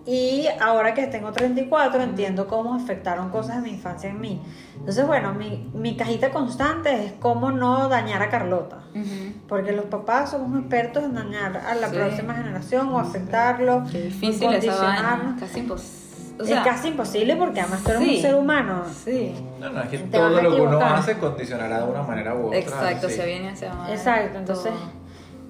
y 0.05 0.47
ahora 0.61 0.95
que 0.95 1.07
tengo 1.07 1.31
34, 1.33 2.03
entiendo 2.03 2.49
cómo 2.49 2.75
afectaron 2.75 3.31
cosas 3.31 3.57
de 3.57 3.63
mi 3.63 3.71
infancia 3.71 4.11
en 4.11 4.21
mí. 4.21 4.43
Entonces, 4.77 5.07
bueno, 5.07 5.33
mi, 5.33 5.71
mi 5.75 5.97
cajita 5.97 6.31
constante 6.31 7.05
es 7.07 7.13
cómo 7.21 7.53
no 7.53 7.89
dañar 7.89 8.21
a 8.23 8.29
Carlota. 8.29 8.79
Ujú. 8.95 9.33
Porque 9.49 9.71
los 9.73 9.85
papás 9.85 10.31
somos 10.33 10.59
expertos 10.59 11.05
en 11.05 11.15
dañar 11.15 11.57
a 11.57 11.75
la 11.77 11.89
Sí. 11.89 11.95
próxima 11.97 12.35
generación 12.35 12.89
o 12.89 12.99
afectarlo, 12.99 13.85
Qué 13.93 14.03
difícil 14.03 14.49
condicionarnos. 14.49 15.41
casi 15.41 15.61
imposible. 15.61 16.03
O 16.41 16.43
es 16.45 16.49
sea, 16.49 16.63
casi 16.65 16.89
imposible 16.89 17.37
porque 17.37 17.61
además 17.61 17.85
tú 17.85 17.91
eres 17.91 18.03
sí. 18.03 18.17
un 18.17 18.23
ser 18.23 18.35
humano. 18.35 18.83
Sí. 19.05 19.35
No, 19.61 19.71
no, 19.71 19.83
es 19.83 19.89
que 19.91 19.99
todo 19.99 20.31
lo 20.43 20.55
que 20.57 20.61
uno 20.63 20.81
hace 20.81 21.19
condicionará 21.19 21.85
de 21.85 21.91
una 21.91 22.03
manera 22.03 22.35
u 22.35 22.47
otra. 22.47 22.59
Exacto, 22.59 23.09
sí. 23.09 23.15
se 23.17 23.27
viene 23.27 23.51
hacia 23.51 23.71
Exacto, 23.91 24.39
entonces. 24.39 24.73
todo. 24.73 25.02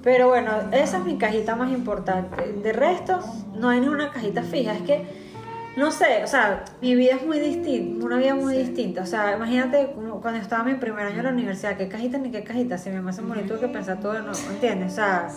Pero 0.02 0.28
bueno, 0.28 0.50
esa 0.72 0.98
es 0.98 1.04
mi 1.04 1.16
cajita 1.16 1.54
más 1.54 1.70
importante. 1.70 2.52
De 2.52 2.72
resto, 2.72 3.20
no 3.54 3.68
hay 3.68 3.80
ninguna 3.80 4.10
cajita 4.10 4.42
fija. 4.42 4.74
Es 4.74 4.82
que, 4.82 5.04
no 5.76 5.92
sé, 5.92 6.24
o 6.24 6.26
sea, 6.26 6.64
mi 6.80 6.94
vida 6.96 7.14
es 7.14 7.24
muy 7.24 7.38
distinta, 7.38 8.04
una 8.04 8.16
vida 8.16 8.34
muy 8.34 8.56
distinta. 8.56 9.02
O 9.02 9.06
sea, 9.06 9.36
imagínate 9.36 9.92
como 9.94 10.20
cuando 10.20 10.40
estaba 10.40 10.68
en 10.68 10.74
mi 10.74 10.80
primer 10.80 11.06
año 11.06 11.18
en 11.18 11.24
la 11.24 11.30
universidad, 11.30 11.76
qué 11.76 11.88
cajita 11.88 12.18
ni 12.18 12.30
qué 12.30 12.42
cajita. 12.42 12.78
Si 12.78 12.90
mi 12.90 12.96
mamá 12.96 13.12
se 13.12 13.22
murió, 13.22 13.44
tuve 13.44 13.60
que 13.60 13.68
pensar 13.68 14.00
todo 14.00 14.12
de 14.12 14.22
nuevo, 14.22 14.38
¿entiendes? 14.50 14.92
O 14.92 14.96
sea, 14.96 15.28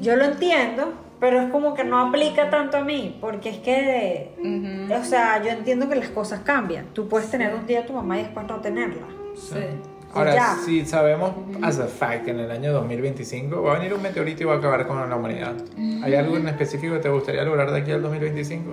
yo 0.00 0.16
lo 0.16 0.24
entiendo, 0.24 0.94
pero 1.20 1.40
es 1.40 1.50
como 1.50 1.74
que 1.74 1.84
no 1.84 2.00
aplica 2.00 2.48
tanto 2.48 2.78
a 2.78 2.80
mí, 2.80 3.18
porque 3.20 3.50
es 3.50 3.58
que, 3.58 4.88
o 4.98 5.04
sea, 5.04 5.42
yo 5.42 5.50
entiendo 5.50 5.88
que 5.88 5.96
las 5.96 6.08
cosas 6.08 6.40
cambian. 6.40 6.86
Tú 6.94 7.08
puedes 7.08 7.30
tener 7.30 7.54
un 7.54 7.66
día 7.66 7.80
a 7.80 7.86
tu 7.86 7.92
mamá 7.92 8.18
y 8.18 8.22
después 8.22 8.46
no 8.48 8.56
tenerla. 8.56 9.06
Sí. 9.36 9.60
Ahora, 10.14 10.34
Ya. 10.34 10.56
si 10.64 10.84
sabemos, 10.84 11.32
as 11.62 11.78
a 11.78 11.86
fact, 11.86 12.24
que 12.26 12.30
en 12.32 12.40
el 12.40 12.50
año 12.50 12.72
2025 12.72 13.62
va 13.62 13.72
a 13.76 13.78
venir 13.78 13.94
un 13.94 14.02
meteorito 14.02 14.42
y 14.42 14.46
va 14.46 14.54
a 14.54 14.56
acabar 14.58 14.86
con 14.86 15.08
la 15.08 15.16
humanidad. 15.16 15.52
¿Hay 16.04 16.14
algo 16.14 16.36
en 16.36 16.48
específico 16.48 16.94
que 16.94 17.00
te 17.00 17.08
gustaría 17.08 17.42
lograr 17.44 17.70
de 17.70 17.78
aquí 17.80 17.92
al 17.92 18.02
2025? 18.02 18.72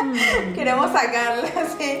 Queremos 0.54 0.90
sacarle 0.92 1.48
así 1.60 2.00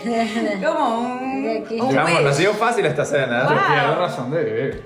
como 0.64 1.00
un, 1.00 1.42
De 1.42 1.58
aquí. 1.58 1.80
un 1.80 1.88
Digamos, 1.90 2.12
wish. 2.12 2.22
no 2.22 2.28
ha 2.28 2.32
sido 2.32 2.52
fácil 2.54 2.86
esta 2.86 3.04
cena. 3.04 3.42
¿eh? 3.42 3.44
Wow. 3.44 3.56
Pierdo 3.74 3.96
razón 4.00 4.30
de 4.30 4.44
vivir. 4.44 4.84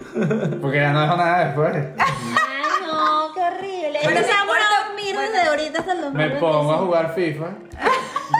Porque 0.60 0.78
ya 0.78 0.92
no 0.92 1.02
dejo 1.02 1.16
nada 1.16 1.44
después. 1.44 1.74
Ay, 1.98 2.86
no, 2.86 3.32
qué 3.34 3.40
horrible. 3.40 3.98
Pero 4.02 4.16
se 4.20 4.32
van 4.32 4.48
a 4.48 4.86
dormir 4.88 5.16
desde 5.16 5.48
ahorita 5.48 5.78
hasta 5.80 5.92
el 5.92 5.98
Me 5.98 6.04
2025. 6.06 6.40
pongo 6.50 6.72
a 6.72 6.78
jugar 6.78 7.14
FIFA. 7.14 7.46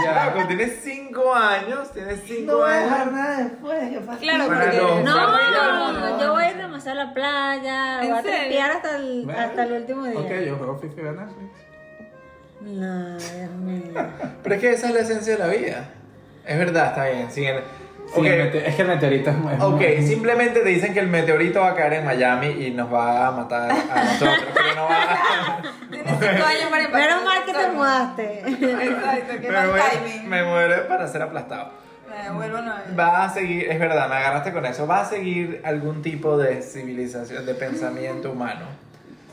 Ya, 0.05 0.33
cuando 0.33 0.49
tienes 0.49 0.81
5 0.83 1.35
años, 1.35 1.93
tienes 1.93 2.21
5 2.27 2.53
No 2.53 2.59
voy 2.59 2.71
a 2.71 2.75
años. 2.77 2.91
dejar 2.91 3.13
nada 3.13 3.37
después. 3.45 3.91
qué 3.91 4.01
fastidio. 4.01 4.33
Claro, 4.35 4.45
porque 4.47 4.77
los- 4.79 5.05
No, 5.05 5.93
no, 5.93 6.21
yo 6.21 6.33
voy 6.33 6.43
a 6.45 6.51
ir 6.51 6.57
demasiado 6.57 7.01
a 7.01 7.05
la 7.05 7.15
playa, 7.15 8.03
¿En 8.03 8.09
voy 8.11 8.19
a 8.19 8.23
serio? 8.23 8.39
tripear 8.41 8.71
hasta 8.71 8.97
el, 8.97 9.23
Bueno. 9.25 9.41
hasta 9.41 9.63
el 9.65 9.73
último 9.73 10.05
día. 10.07 10.19
Ok, 10.21 10.31
yo 10.47 10.57
juego 10.57 10.79
FIFA 10.79 11.01
y 11.01 11.05
Netflix. 11.05 11.61
No, 12.61 13.17
Dios 13.19 13.51
mío. 13.51 14.07
Pero 14.43 14.55
es 14.55 14.61
que 14.61 14.73
esa 14.73 14.87
es 14.89 14.95
la 14.95 15.01
esencia 15.01 15.33
de 15.35 15.39
la 15.39 15.47
vida. 15.49 15.85
Es 16.47 16.59
verdad, 16.59 16.87
está 16.89 17.05
bien. 17.07 17.31
sí, 17.31 17.45
el- 17.45 17.63
Sí, 18.07 18.21
Ok, 18.21 18.27
el 18.27 18.39
mete- 18.45 18.69
es 18.69 18.75
que 18.77 18.83
el 18.83 18.89
meteorito 18.89 19.31
es 19.31 19.37
muy. 19.37 19.53
Ok, 19.55 19.81
muy- 19.81 20.07
simplemente 20.07 20.61
te 20.61 20.69
dicen 20.69 20.93
que 20.95 21.01
el 21.01 21.09
meteorito 21.09 21.61
va 21.61 21.71
a 21.71 21.75
caer 21.75 21.95
en 21.95 22.05
Miami 22.05 22.47
y 22.49 22.71
nos 22.71 22.93
va 22.93 23.27
a 23.29 23.31
matar 23.33 23.71
a 23.71 24.05
nosotros, 24.05 24.45
pero 24.55 24.75
no 24.77 24.85
va 24.85 24.97
a... 25.03 25.63
Tienes 25.91 26.13
cinco 26.13 26.47
años 26.47 26.71
para 26.71 26.89
Menos 26.89 27.25
mal 27.25 27.45
que 27.45 27.53
te 27.53 27.69
mudaste. 27.73 28.41
Exacto, 28.49 29.33
que 29.41 29.51
me, 29.51 29.67
muero, 29.67 29.85
timing. 30.05 30.29
me 30.29 30.45
muero 30.45 30.89
para 30.89 31.09
ser 31.09 31.23
aplastado. 31.23 31.71
Me. 32.09 32.95
Va 32.95 33.25
a 33.25 33.31
seguir, 33.31 33.69
es 33.71 33.81
verdad, 33.81 34.09
me 34.09 34.15
agarraste 34.17 34.53
con 34.53 34.65
eso, 34.67 34.87
va 34.87 35.01
a 35.01 35.05
seguir 35.05 35.61
algún 35.65 36.01
tipo 36.03 36.37
de 36.39 36.63
civilización, 36.63 37.45
de 37.45 37.55
pensamiento 37.55 38.31
humano. 38.31 38.67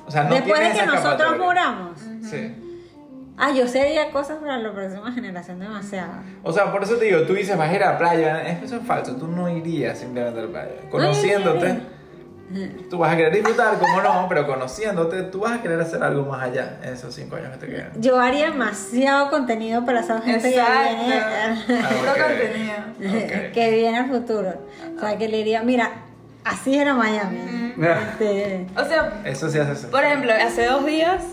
O 0.08 0.12
sea, 0.12 0.24
no 0.24 0.34
Después 0.36 0.60
de 0.74 0.80
que 0.80 0.86
nosotros 0.88 1.38
muramos. 1.38 2.00
Sí. 2.28 2.56
Ah, 3.44 3.52
yo 3.52 3.68
sería 3.68 4.12
cosas 4.12 4.38
para 4.38 4.60
la 4.60 4.72
próxima 4.72 5.12
generación 5.12 5.60
demasiado. 5.60 6.12
O 6.44 6.54
sea, 6.54 6.72
por 6.72 6.84
eso 6.84 6.96
te 6.98 7.06
digo, 7.06 7.22
tú 7.24 7.34
dices, 7.34 7.58
vas 7.58 7.70
a 7.72 7.76
ir 7.76 7.84
a 7.84 7.94
la 7.94 7.98
playa. 7.98 8.42
Eso 8.64 8.76
es 8.76 8.84
falso, 8.86 9.16
tú 9.16 9.28
no 9.28 9.50
irías 9.50 9.98
simplemente 9.98 10.40
a 10.40 10.44
la 10.44 10.50
playa. 10.50 10.72
Conociéndote, 10.92 11.80
tú 12.90 13.00
vas 13.00 13.14
a 13.14 13.18
querer 13.18 13.34
disfrutar, 13.34 13.80
como 13.80 14.00
no, 14.02 14.28
pero 14.30 14.46
conociéndote, 14.46 15.24
tú 15.24 15.40
vas 15.40 15.54
a 15.58 15.62
querer 15.64 15.82
hacer 15.82 16.04
algo 16.04 16.24
más 16.26 16.44
allá 16.44 16.78
en 16.84 16.94
esos 16.94 17.16
cinco 17.16 17.38
años 17.38 17.50
que 17.54 17.66
te 17.66 17.68
quedan. 17.74 17.92
Yo 17.96 18.20
haría 18.20 18.52
demasiado 18.52 19.32
contenido 19.32 19.84
para 19.86 20.02
esa 20.02 20.22
gente 20.22 20.44
que 20.44 20.56
viene, 20.56 21.14
Ah, 21.20 21.56
Puro 22.00 22.12
ok. 22.12 22.18
contenido. 22.28 22.74
Ok. 23.48 23.54
que 23.54 23.72
viene 23.72 23.98
al 23.98 24.08
futuro. 24.10 24.54
O 24.96 25.00
sea, 25.00 25.18
que 25.18 25.28
le 25.28 25.38
diría, 25.38 25.64
mira, 25.64 25.90
así 26.44 26.78
era 26.78 26.94
Miami. 26.94 27.74
Este, 27.82 28.68
O 28.78 28.86
sea, 28.86 29.22
Eso 29.26 29.50
sí 29.50 29.58
hace. 29.58 29.88
Por 29.88 30.04
ejemplo, 30.04 30.32
hace 30.32 30.68
dos 30.68 30.86
días 30.86 31.24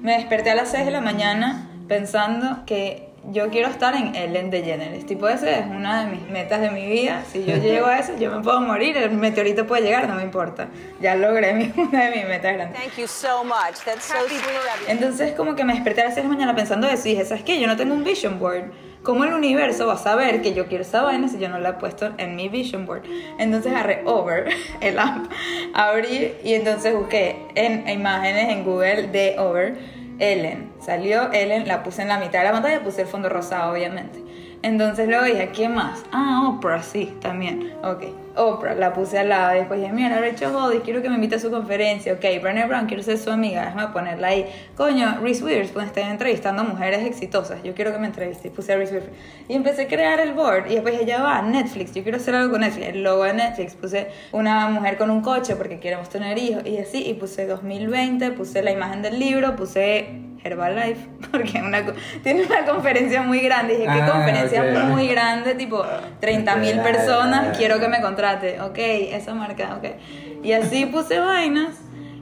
me 0.00 0.14
desperté 0.14 0.50
a 0.50 0.54
las 0.54 0.70
6 0.70 0.86
de 0.86 0.90
la 0.90 1.00
mañana 1.00 1.68
pensando 1.88 2.64
que 2.66 3.09
yo 3.30 3.48
quiero 3.50 3.68
estar 3.68 3.94
en 3.94 4.14
Ellen 4.14 4.50
DeGeneres. 4.50 5.04
Tipo, 5.06 5.28
ese 5.28 5.60
es 5.60 5.66
una 5.66 6.04
de 6.04 6.10
mis 6.10 6.28
metas 6.30 6.60
de 6.60 6.70
mi 6.70 6.86
vida. 6.86 7.22
Si 7.30 7.44
yo 7.44 7.56
llego 7.62 7.86
a 7.86 7.98
eso, 7.98 8.12
yo 8.18 8.30
me 8.30 8.42
puedo 8.42 8.60
morir. 8.60 8.96
El 8.96 9.10
meteorito 9.12 9.66
puede 9.66 9.82
llegar, 9.82 10.08
no 10.08 10.14
me 10.16 10.22
importa. 10.22 10.68
Ya 11.00 11.14
logré 11.14 11.52
mi- 11.52 11.72
una 11.82 12.06
de 12.10 12.16
mis 12.16 12.26
metas 12.26 12.54
grandes. 12.54 12.80
Thank 12.80 12.96
you 12.98 13.06
so 13.06 13.44
much. 13.44 13.76
That's 13.84 14.04
so 14.04 14.14
sweet 14.26 14.38
of 14.40 14.80
you. 14.80 14.86
Entonces, 14.88 15.32
como 15.32 15.54
que 15.54 15.64
me 15.64 15.74
desperté 15.74 16.00
a 16.00 16.04
las 16.06 16.14
6 16.14 16.24
de 16.24 16.28
la 16.30 16.34
mañana 16.36 16.56
pensando 16.56 16.88
eso 16.88 17.08
y 17.08 17.12
dije, 17.12 17.24
¿sabes 17.24 17.44
qué? 17.44 17.60
Yo 17.60 17.66
no 17.66 17.76
tengo 17.76 17.94
un 17.94 18.04
vision 18.04 18.38
board. 18.38 18.70
¿Cómo 19.02 19.24
el 19.24 19.32
universo 19.32 19.86
va 19.86 19.94
a 19.94 19.98
saber 19.98 20.42
que 20.42 20.52
yo 20.52 20.66
quiero 20.66 20.82
esa 20.82 21.00
vaina 21.00 21.26
si 21.26 21.38
yo 21.38 21.48
no 21.48 21.58
la 21.58 21.70
he 21.70 21.72
puesto 21.74 22.10
en 22.18 22.36
mi 22.36 22.50
vision 22.50 22.84
board? 22.84 23.02
Entonces 23.38 23.72
agarré 23.72 24.02
Over, 24.04 24.50
el 24.82 24.98
app, 24.98 25.24
abrí 25.72 26.34
y 26.44 26.52
entonces 26.52 26.94
busqué 26.94 27.46
en 27.54 27.88
imágenes 27.88 28.50
en 28.50 28.62
Google 28.62 29.06
de 29.08 29.38
Over, 29.38 29.78
Ellen. 30.20 30.72
Salió 30.80 31.32
Ellen, 31.32 31.66
la 31.66 31.82
puse 31.82 32.02
en 32.02 32.08
la 32.08 32.18
mitad 32.18 32.40
de 32.40 32.44
la 32.44 32.52
pantalla, 32.52 32.82
puse 32.82 33.02
el 33.02 33.08
fondo 33.08 33.28
rosado, 33.28 33.72
obviamente. 33.72 34.22
Entonces 34.62 35.08
luego 35.08 35.24
dije, 35.24 35.50
¿qué 35.52 35.68
más? 35.68 36.04
Ah, 36.12 36.48
Oprah, 36.48 36.82
sí, 36.82 37.16
también. 37.20 37.72
Ok, 37.82 38.04
Oprah, 38.36 38.74
la 38.74 38.92
puse 38.92 39.18
al 39.18 39.28
lado. 39.28 39.54
Después 39.54 39.80
dije, 39.80 39.92
mira, 39.92 40.18
Rachel 40.20 40.54
Hollis, 40.54 40.82
quiero 40.84 41.02
que 41.02 41.08
me 41.08 41.16
invite 41.16 41.36
a 41.36 41.38
su 41.38 41.50
conferencia. 41.50 42.12
Ok, 42.12 42.24
Brené 42.40 42.66
Brown, 42.66 42.86
quiero 42.86 43.02
ser 43.02 43.18
su 43.18 43.30
amiga, 43.30 43.64
déjame 43.64 43.88
ponerla 43.92 44.28
ahí. 44.28 44.46
Coño, 44.76 45.18
Reese 45.20 45.44
Witherspoon 45.44 45.84
está 45.84 46.08
entrevistando 46.08 46.64
mujeres 46.64 47.04
exitosas. 47.04 47.62
Yo 47.62 47.74
quiero 47.74 47.92
que 47.92 47.98
me 47.98 48.06
entreviste. 48.06 48.50
Puse 48.50 48.72
a 48.72 48.76
Reese 48.76 48.94
Witherspoon. 48.94 49.18
Y 49.48 49.54
empecé 49.54 49.82
a 49.82 49.88
crear 49.88 50.20
el 50.20 50.32
board. 50.32 50.70
Y 50.70 50.74
después 50.74 51.04
ya 51.04 51.22
va, 51.22 51.42
Netflix, 51.42 51.94
yo 51.94 52.02
quiero 52.02 52.18
hacer 52.18 52.34
algo 52.34 52.52
con 52.52 52.60
Netflix. 52.60 52.88
El 52.88 53.02
logo 53.02 53.24
de 53.24 53.34
Netflix. 53.34 53.74
Puse 53.74 54.08
una 54.32 54.68
mujer 54.68 54.96
con 54.96 55.10
un 55.10 55.22
coche 55.22 55.56
porque 55.56 55.80
queremos 55.80 56.08
tener 56.08 56.38
hijos. 56.38 56.64
Y 56.66 56.78
así, 56.78 57.04
y 57.08 57.14
puse 57.14 57.46
2020, 57.46 58.30
puse 58.32 58.62
la 58.62 58.70
imagen 58.70 59.02
del 59.02 59.18
libro, 59.18 59.56
puse 59.56 60.30
Herbalife, 60.42 61.06
porque 61.30 61.60
una 61.60 61.82
tiene 62.22 62.44
una 62.44 62.64
conferencia 62.64 63.22
muy 63.22 63.40
grande. 63.40 63.74
Y 63.74 63.76
dije, 63.78 63.88
¿qué 63.92 64.00
Ah, 64.02 64.10
conferencia 64.12 64.62
muy 64.86 65.08
grande? 65.08 65.54
Tipo, 65.54 65.84
30 66.20 66.56
mil 66.56 66.80
personas, 66.80 67.56
quiero 67.56 67.78
que 67.80 67.88
me 67.88 68.00
contrate. 68.00 68.60
Ok, 68.60 68.78
esa 68.78 69.34
marca, 69.34 69.76
ok. 69.76 70.44
Y 70.44 70.52
así 70.52 70.86
puse 70.86 71.18
vainas. 71.18 71.76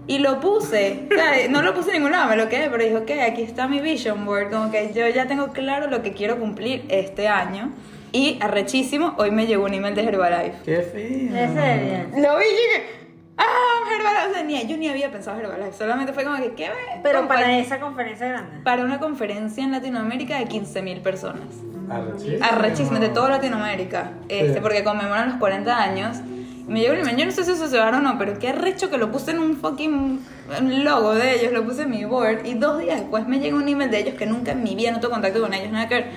Y 0.06 0.20
lo 0.20 0.40
puse, 0.40 1.00
o 1.10 1.14
sea, 1.14 1.48
no 1.50 1.60
lo 1.60 1.74
puse 1.74 1.90
en 1.90 1.96
ningún 1.96 2.12
lado, 2.12 2.30
me 2.30 2.36
lo 2.36 2.48
quedé, 2.48 2.70
pero 2.70 2.82
dije, 2.82 2.96
ok, 2.96 3.10
aquí 3.30 3.42
está 3.42 3.68
mi 3.68 3.78
vision 3.82 4.24
board, 4.24 4.50
como 4.50 4.70
que 4.70 4.90
yo 4.94 5.06
ya 5.08 5.26
tengo 5.26 5.48
claro 5.48 5.88
lo 5.88 6.02
que 6.02 6.14
quiero 6.14 6.38
cumplir 6.38 6.86
este 6.88 7.28
año. 7.28 7.72
Y 8.10 8.38
arrechísimo, 8.40 9.12
hoy 9.18 9.30
me 9.32 9.46
llegó 9.46 9.66
un 9.66 9.74
email 9.74 9.94
de 9.94 10.04
Herbalife. 10.04 10.54
Qué 10.64 10.80
fino. 10.80 11.36
¿En 11.38 11.54
serio? 11.54 11.98
Lo 12.26 12.38
vi 12.38 12.44
y 12.46 12.48
dije, 12.48 13.07
ah, 13.38 13.90
Herbalife, 13.94 14.30
o 14.30 14.34
sea, 14.34 14.42
ni, 14.44 14.66
yo 14.66 14.76
ni 14.76 14.88
había 14.88 15.10
pensado 15.10 15.38
Herbalife, 15.40 15.72
solamente 15.76 16.12
fue 16.12 16.24
como 16.24 16.36
que, 16.36 16.52
¿qué 16.54 16.68
me? 16.68 17.00
Pero 17.02 17.26
para 17.28 17.58
esa 17.58 17.80
conferencia 17.80 18.28
grande. 18.28 18.58
para 18.64 18.84
una 18.84 18.98
conferencia 18.98 19.64
en 19.64 19.72
Latinoamérica 19.72 20.38
de 20.38 20.46
15 20.46 20.82
mil 20.82 21.00
personas. 21.00 21.42
Arrechísimo. 21.90 22.44
Arrechísimo, 22.44 22.98
de 22.98 23.08
toda 23.08 23.30
Latinoamérica. 23.30 24.12
Este, 24.28 24.54
Sí. 24.54 24.60
porque 24.60 24.84
conmemoran 24.84 25.30
los 25.30 25.38
40 25.38 25.74
años. 25.82 26.18
Y 26.68 26.70
me 26.70 26.80
llegó 26.80 26.92
el 26.92 27.00
email, 27.00 27.16
yo 27.16 27.24
no 27.24 27.30
sé 27.32 27.44
si 27.44 27.52
eso 27.52 27.66
se 27.66 27.78
va 27.78 27.88
o 27.88 27.92
no, 28.00 28.18
pero 28.18 28.38
qué 28.38 28.50
arrecho 28.50 28.90
que 28.90 28.98
lo 28.98 29.10
puse 29.10 29.30
en 29.30 29.38
un 29.38 29.56
fucking 29.56 30.20
logo 30.84 31.14
de 31.14 31.36
ellos, 31.36 31.52
lo 31.52 31.64
puse 31.64 31.82
en 31.82 31.90
mi 31.90 32.04
board. 32.04 32.44
Y 32.44 32.54
dos 32.54 32.78
días 32.78 33.00
después 33.00 33.26
me 33.26 33.38
llegó 33.40 33.56
un 33.56 33.68
email 33.68 33.90
de 33.90 34.00
ellos 34.00 34.14
que 34.16 34.26
nunca 34.26 34.52
en 34.52 34.62
mi 34.62 34.74
vida 34.74 34.90
no 34.90 35.00
tengo 35.00 35.14
contacto 35.14 35.40
con 35.40 35.54
ellos, 35.54 35.72
nada 35.72 35.88
que 35.88 35.94
ver. 35.94 36.10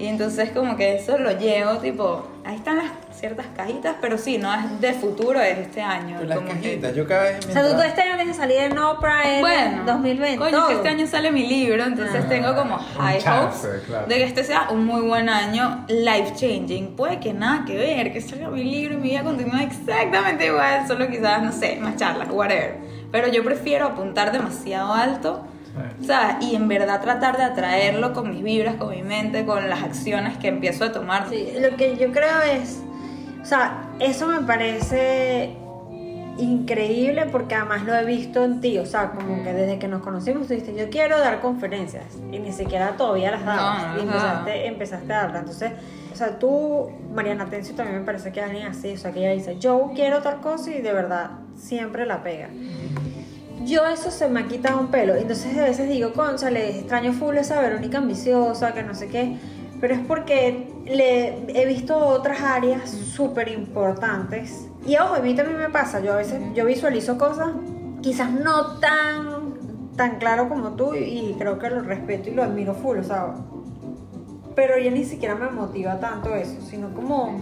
Y 0.00 0.06
entonces 0.06 0.50
como 0.52 0.76
que 0.78 0.96
eso 0.96 1.18
lo 1.18 1.30
llevo, 1.38 1.72
tipo, 1.76 2.26
ahí 2.42 2.56
están 2.56 2.78
las 2.78 2.86
ciertas 3.12 3.44
cajitas, 3.54 3.96
pero 4.00 4.16
sí, 4.16 4.38
no 4.38 4.50
es 4.54 4.80
de 4.80 4.94
futuro, 4.94 5.38
es 5.42 5.58
este 5.58 5.82
año. 5.82 6.16
Pero 6.16 6.28
las 6.30 6.38
como 6.38 6.48
que- 6.52 6.54
cajitas, 6.54 6.94
yo 6.96 7.06
cada 7.06 7.22
vez 7.24 7.46
O 7.46 7.52
sea, 7.52 7.62
tú 7.62 7.68
todo 7.72 7.82
este 7.82 8.00
año 8.00 8.14
tienes 8.16 8.34
que 8.34 8.40
salir 8.42 8.56
en 8.60 8.78
Oprah 8.78 9.30
en 9.34 9.40
bueno, 9.42 9.82
2020. 9.84 10.38
Coño, 10.38 10.50
todo. 10.56 10.68
que 10.68 10.74
este 10.76 10.88
año 10.88 11.06
sale 11.06 11.30
mi 11.30 11.46
libro, 11.46 11.84
entonces 11.84 12.22
Ah, 12.24 12.28
tengo 12.30 12.54
como 12.56 12.78
high 12.78 13.18
chance, 13.22 13.66
hopes 13.68 13.82
claro. 13.82 14.06
de 14.06 14.14
que 14.14 14.24
este 14.24 14.42
sea 14.44 14.68
un 14.70 14.86
muy 14.86 15.02
buen 15.02 15.28
año 15.28 15.84
life 15.88 16.32
changing. 16.34 16.96
Puede 16.96 17.20
que 17.20 17.34
nada 17.34 17.66
que 17.66 17.76
ver, 17.76 18.10
que 18.10 18.22
salga 18.22 18.48
mi 18.48 18.64
libro 18.64 18.94
y 18.94 18.96
mi 18.96 19.10
vida 19.10 19.22
continúa 19.22 19.62
exactamente 19.62 20.46
igual, 20.46 20.88
solo 20.88 21.08
quizás, 21.10 21.42
no 21.42 21.52
sé, 21.52 21.76
más 21.78 21.96
charlas, 21.96 22.28
whatever. 22.30 22.78
Pero 23.12 23.28
yo 23.28 23.44
prefiero 23.44 23.88
apuntar 23.88 24.32
demasiado 24.32 24.94
alto. 24.94 25.44
¿Sabes? 26.02 26.36
Y 26.46 26.54
en 26.54 26.68
verdad 26.68 27.00
tratar 27.00 27.36
de 27.36 27.44
atraerlo 27.44 28.12
con 28.12 28.30
mis 28.30 28.42
vibras, 28.42 28.76
con 28.76 28.90
mi 28.90 29.02
mente, 29.02 29.44
con 29.44 29.68
las 29.68 29.82
acciones 29.82 30.36
que 30.38 30.48
empiezo 30.48 30.84
a 30.84 30.92
tomar. 30.92 31.28
Sí, 31.28 31.52
lo 31.60 31.76
que 31.76 31.96
yo 31.96 32.12
creo 32.12 32.40
es, 32.42 32.82
o 33.42 33.44
sea, 33.44 33.90
eso 33.98 34.26
me 34.26 34.40
parece 34.42 35.56
increíble 36.38 37.26
porque 37.30 37.54
además 37.54 37.84
lo 37.84 37.94
he 37.94 38.04
visto 38.04 38.44
en 38.44 38.60
ti, 38.60 38.78
o 38.78 38.86
sea, 38.86 39.10
como 39.10 39.42
que 39.42 39.52
desde 39.52 39.78
que 39.78 39.88
nos 39.88 40.02
conocimos 40.02 40.46
tú 40.46 40.54
dijiste, 40.54 40.74
yo 40.74 40.90
quiero 40.90 41.18
dar 41.18 41.40
conferencias 41.40 42.04
y 42.32 42.38
ni 42.38 42.52
siquiera 42.52 42.96
todavía 42.96 43.30
las 43.30 43.44
dabas 43.44 43.82
No, 43.82 43.92
no 43.92 43.98
y 43.98 44.02
empezaste, 44.02 44.66
empezaste 44.66 45.12
a 45.12 45.16
darlas. 45.22 45.40
Entonces, 45.40 45.72
o 46.12 46.16
sea, 46.16 46.38
tú, 46.38 46.90
Mariana 47.14 47.46
Tencio 47.46 47.74
también 47.74 48.00
me 48.00 48.04
parece 48.04 48.32
que 48.32 48.40
es 48.40 48.46
alguien 48.46 48.66
así, 48.66 48.92
o 48.92 48.96
sea, 48.96 49.12
que 49.12 49.20
ella 49.20 49.32
dice, 49.32 49.58
yo 49.58 49.92
quiero 49.94 50.22
tal 50.22 50.40
cosa 50.40 50.70
y 50.70 50.80
de 50.80 50.92
verdad 50.92 51.30
siempre 51.56 52.06
la 52.06 52.22
pega. 52.22 52.48
Yo 53.64 53.86
eso 53.86 54.10
se 54.10 54.28
me 54.28 54.40
ha 54.40 54.48
quitado 54.48 54.80
un 54.80 54.88
pelo. 54.88 55.14
Entonces 55.14 55.56
a 55.56 55.64
veces 55.64 55.88
digo, 55.88 56.12
le 56.50 56.78
extraño 56.78 57.12
full 57.12 57.36
esa 57.36 57.60
Verónica 57.60 57.98
ambiciosa, 57.98 58.72
que 58.72 58.82
no 58.82 58.94
sé 58.94 59.08
qué. 59.08 59.36
Pero 59.80 59.94
es 59.94 60.00
porque 60.00 60.68
le 60.84 61.60
he 61.60 61.66
visto 61.66 61.96
otras 61.96 62.40
áreas 62.42 62.90
súper 62.90 63.48
importantes. 63.48 64.68
Y 64.86 64.96
ojo, 64.96 65.14
a 65.14 65.20
mí 65.20 65.34
también 65.34 65.58
me 65.58 65.68
pasa. 65.70 66.00
Yo 66.00 66.12
a 66.12 66.16
veces 66.16 66.40
yo 66.54 66.64
visualizo 66.66 67.18
cosas 67.18 67.52
quizás 68.02 68.30
no 68.30 68.78
tan, 68.78 69.54
tan 69.96 70.18
claro 70.18 70.48
como 70.48 70.70
tú 70.70 70.94
y, 70.94 71.34
creo 71.38 71.58
que 71.58 71.70
lo 71.70 71.82
respeto 71.82 72.30
y 72.30 72.34
lo 72.34 72.42
admiro 72.42 72.74
full, 72.74 72.98
o 72.98 73.04
sea. 73.04 73.34
Pero 74.54 74.78
ya 74.78 74.90
ni 74.90 75.04
siquiera 75.04 75.34
me 75.34 75.48
motiva 75.50 76.00
tanto 76.00 76.34
eso, 76.34 76.60
sino 76.60 76.92
como... 76.92 77.40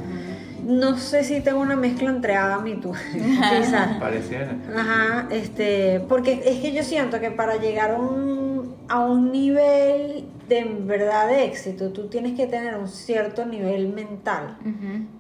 No 0.69 0.99
sé 0.99 1.25
si 1.25 1.41
tengo 1.41 1.61
una 1.61 1.77
mezcla 1.77 2.11
entre 2.11 2.37
Adam 2.37 2.67
y 2.67 2.75
tú, 2.75 2.93
quizás. 3.13 3.97
Pareciera. 4.01 4.55
Ajá, 4.77 5.27
este, 5.31 6.01
porque 6.09 6.43
es 6.45 6.61
que 6.61 6.73
yo 6.73 6.85
siento 6.85 7.19
que 7.21 7.31
para 7.31 7.57
llegar 7.57 7.93
a 7.93 7.99
un, 7.99 8.77
a 8.87 9.01
un 9.01 9.33
nivel 9.33 10.27
de 10.47 10.59
en 10.59 10.87
verdad 10.87 11.27
de 11.27 11.47
éxito, 11.47 11.91
tú 11.91 12.09
tienes 12.09 12.37
que 12.37 12.47
tener 12.47 12.77
un 12.77 12.87
cierto 12.87 13.47
nivel 13.47 13.89
mental. 13.89 14.59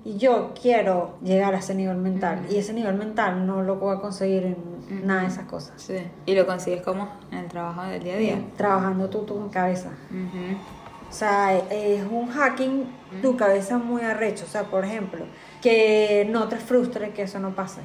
Y 0.04 0.18
yo 0.18 0.52
quiero 0.60 1.16
llegar 1.22 1.54
a 1.54 1.58
ese 1.58 1.74
nivel 1.74 1.96
mental. 1.96 2.46
Y 2.50 2.56
ese 2.56 2.74
nivel 2.74 2.96
mental 2.96 3.46
no 3.46 3.62
lo 3.62 3.90
a 3.90 4.02
conseguir 4.02 4.56
en 4.90 5.06
nada 5.06 5.22
de 5.22 5.28
esas 5.28 5.46
cosas. 5.46 5.72
Sí. 5.76 5.96
Y 6.26 6.34
lo 6.34 6.46
consigues 6.46 6.82
como 6.82 7.08
en 7.30 7.38
el 7.38 7.48
trabajo 7.48 7.82
del 7.84 8.02
día 8.02 8.14
a 8.14 8.18
día. 8.18 8.42
Trabajando 8.56 9.08
tú, 9.08 9.20
tu 9.20 9.50
cabeza. 9.50 9.90
Ujú. 10.10 10.56
O 11.08 11.12
sea, 11.12 11.56
es 11.56 12.04
un 12.10 12.28
hacking 12.28 12.84
tu 13.22 13.36
cabeza 13.36 13.78
muy 13.78 14.02
arrecho. 14.02 14.44
O 14.44 14.48
sea, 14.48 14.64
por 14.64 14.84
ejemplo, 14.84 15.24
que 15.62 16.26
no 16.30 16.48
te 16.48 16.56
frustre 16.56 17.10
que 17.10 17.22
eso 17.22 17.38
no 17.38 17.54
pase. 17.54 17.80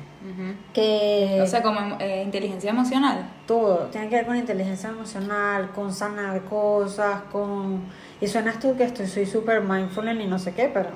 Que 0.73 1.39
O 1.41 1.47
sea, 1.47 1.61
como 1.61 1.97
eh, 1.99 2.23
inteligencia 2.23 2.71
emocional. 2.71 3.29
todo 3.47 3.87
tiene 3.87 4.09
que 4.09 4.15
ver 4.15 4.25
con 4.25 4.35
inteligencia 4.35 4.89
emocional, 4.89 5.71
con 5.71 5.93
sanar 5.93 6.41
cosas, 6.43 7.21
con... 7.31 7.81
Y 8.21 8.27
suenas 8.27 8.59
tú 8.59 8.75
que 8.75 8.83
estoy, 8.83 9.07
soy 9.07 9.25
súper 9.25 9.61
mindful 9.61 10.09
y 10.09 10.27
no 10.27 10.39
sé 10.39 10.53
qué, 10.53 10.69
pero... 10.73 10.89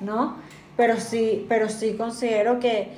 ¿No? 0.00 0.36
Pero 0.76 0.98
sí, 0.98 1.46
pero 1.48 1.68
sí 1.68 1.94
considero 1.96 2.58
que, 2.58 2.92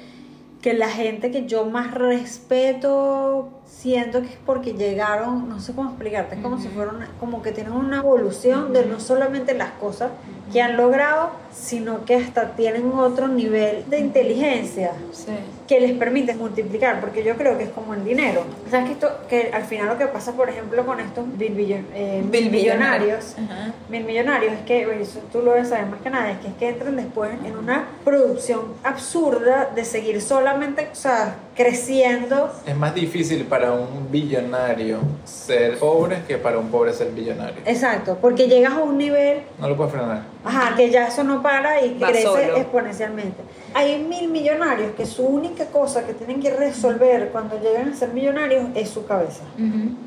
que 0.62 0.72
la 0.72 0.88
gente 0.88 1.30
que 1.30 1.46
yo 1.46 1.66
más 1.66 1.92
respeto, 1.92 3.50
siento 3.66 4.22
que 4.22 4.28
es 4.28 4.38
porque 4.46 4.72
llegaron, 4.72 5.48
no 5.48 5.60
sé 5.60 5.74
cómo 5.74 5.90
explicarte, 5.90 6.36
es 6.36 6.42
como 6.42 6.58
si 6.58 6.68
fueran, 6.68 7.06
como 7.20 7.42
que 7.42 7.52
tienen 7.52 7.72
una 7.72 7.98
evolución 7.98 8.72
de 8.72 8.86
no 8.86 9.00
solamente 9.00 9.54
las 9.54 9.72
cosas 9.72 10.10
que 10.52 10.62
han 10.62 10.76
logrado, 10.76 11.30
sino 11.52 12.04
que 12.04 12.14
hasta 12.16 12.54
tienen 12.54 12.92
otro 12.92 13.26
nivel 13.28 13.84
de 13.88 13.98
inteligencia 13.98 14.92
Sí. 15.12 15.32
que 15.66 15.80
les 15.80 15.92
permite 15.92 16.34
multiplicar, 16.34 17.00
porque 17.00 17.24
yo 17.24 17.34
creo 17.36 17.58
que 17.58 17.64
es 17.64 17.70
como 17.70 17.94
el 17.94 18.04
dinero. 18.04 18.42
¿Sabes 18.70 18.86
que 18.86 18.92
esto, 18.92 19.08
que 19.28 19.50
al 19.52 19.64
final 19.64 19.88
lo 19.88 19.98
que 19.98 20.06
pasa, 20.06 20.32
por 20.32 20.48
ejemplo, 20.48 20.86
con 20.86 21.00
estos 21.00 21.26
mil 21.26 21.52
billion- 21.54 21.86
eh, 21.94 22.22
mil 22.30 22.50
millonarios, 22.50 23.34
Ajá. 23.36 23.72
mil 23.88 24.04
millonarios, 24.04 24.52
es 24.52 24.60
que, 24.60 24.82
eso 25.02 25.20
tú 25.32 25.42
lo 25.42 25.52
debes 25.52 25.70
saber 25.70 25.86
más 25.86 26.00
que 26.02 26.10
nada, 26.10 26.30
es 26.30 26.38
que, 26.38 26.48
es 26.48 26.54
que 26.54 26.68
entran 26.68 26.94
después 26.96 27.30
en 27.44 27.56
una 27.56 27.86
producción 28.04 28.60
absurda 28.84 29.70
de 29.74 29.84
seguir 29.84 30.20
solamente, 30.22 30.88
o 30.92 30.94
sea, 30.94 31.34
creciendo. 31.56 32.50
Es 32.66 32.76
más 32.76 32.94
difícil 32.94 33.44
para 33.46 33.72
un 33.72 34.10
billonario 34.10 34.98
ser 35.24 35.78
pobre 35.78 36.22
que 36.28 36.36
para 36.36 36.58
un 36.58 36.68
pobre 36.68 36.92
ser 36.92 37.10
billonario. 37.12 37.56
Exacto, 37.64 38.18
porque 38.20 38.46
llegas 38.46 38.74
a 38.74 38.82
un 38.82 38.98
nivel, 38.98 39.40
No 39.58 39.68
lo 39.68 39.76
puedes 39.76 39.92
frenar. 39.92 40.22
ajá, 40.44 40.76
que 40.76 40.90
ya 40.90 41.08
eso 41.08 41.24
no 41.24 41.42
para 41.42 41.82
y 41.84 41.98
Va 41.98 42.08
crece 42.08 42.24
solo. 42.24 42.56
exponencialmente. 42.56 43.42
Hay 43.74 43.98
mil 44.02 44.28
millonarios 44.30 44.92
que 44.96 45.06
su 45.06 45.24
única 45.26 45.66
cosa 45.66 46.06
que 46.06 46.14
tienen 46.14 46.40
que 46.40 46.50
resolver 46.50 47.30
cuando 47.32 47.60
llegan 47.60 47.92
a 47.92 47.96
ser 47.96 48.10
millonarios 48.10 48.64
es 48.74 48.88
su 48.90 49.06
cabeza. 49.06 49.42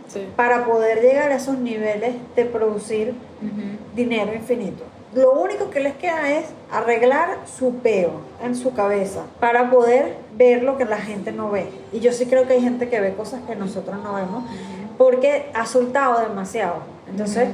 Sí. 0.08 0.28
Para 0.36 0.66
poder 0.66 1.02
llegar 1.02 1.32
a 1.32 1.36
esos 1.36 1.58
niveles 1.58 2.16
de 2.36 2.46
producir 2.46 3.14
dinero 3.96 4.34
infinito. 4.34 4.84
Lo 5.14 5.32
único 5.34 5.72
que 5.72 5.80
les 5.80 5.96
queda 5.96 6.32
es 6.32 6.46
arreglar 6.72 7.40
su 7.58 7.76
peo 7.78 8.12
en 8.44 8.56
su 8.56 8.74
cabeza 8.74 9.24
para 9.40 9.72
poder 9.72 10.18
ver 10.36 10.64
lo 10.64 10.78
que 10.78 10.86
la 10.86 10.98
gente 10.98 11.32
no 11.32 11.50
ve. 11.50 11.68
Y 11.92 12.00
yo 12.00 12.14
sí 12.14 12.28
creo 12.28 12.46
que 12.48 12.54
hay 12.54 12.62
gente 12.62 12.90
que 12.90 13.02
ve 13.02 13.16
cosas 13.16 13.42
que 13.48 13.56
nosotros 13.56 13.98
no 14.04 14.14
vemos 14.14 14.44
porque 15.00 15.50
ha 15.56 15.66
soltado 15.66 16.20
demasiado. 16.20 16.76
Entonces, 17.10 17.50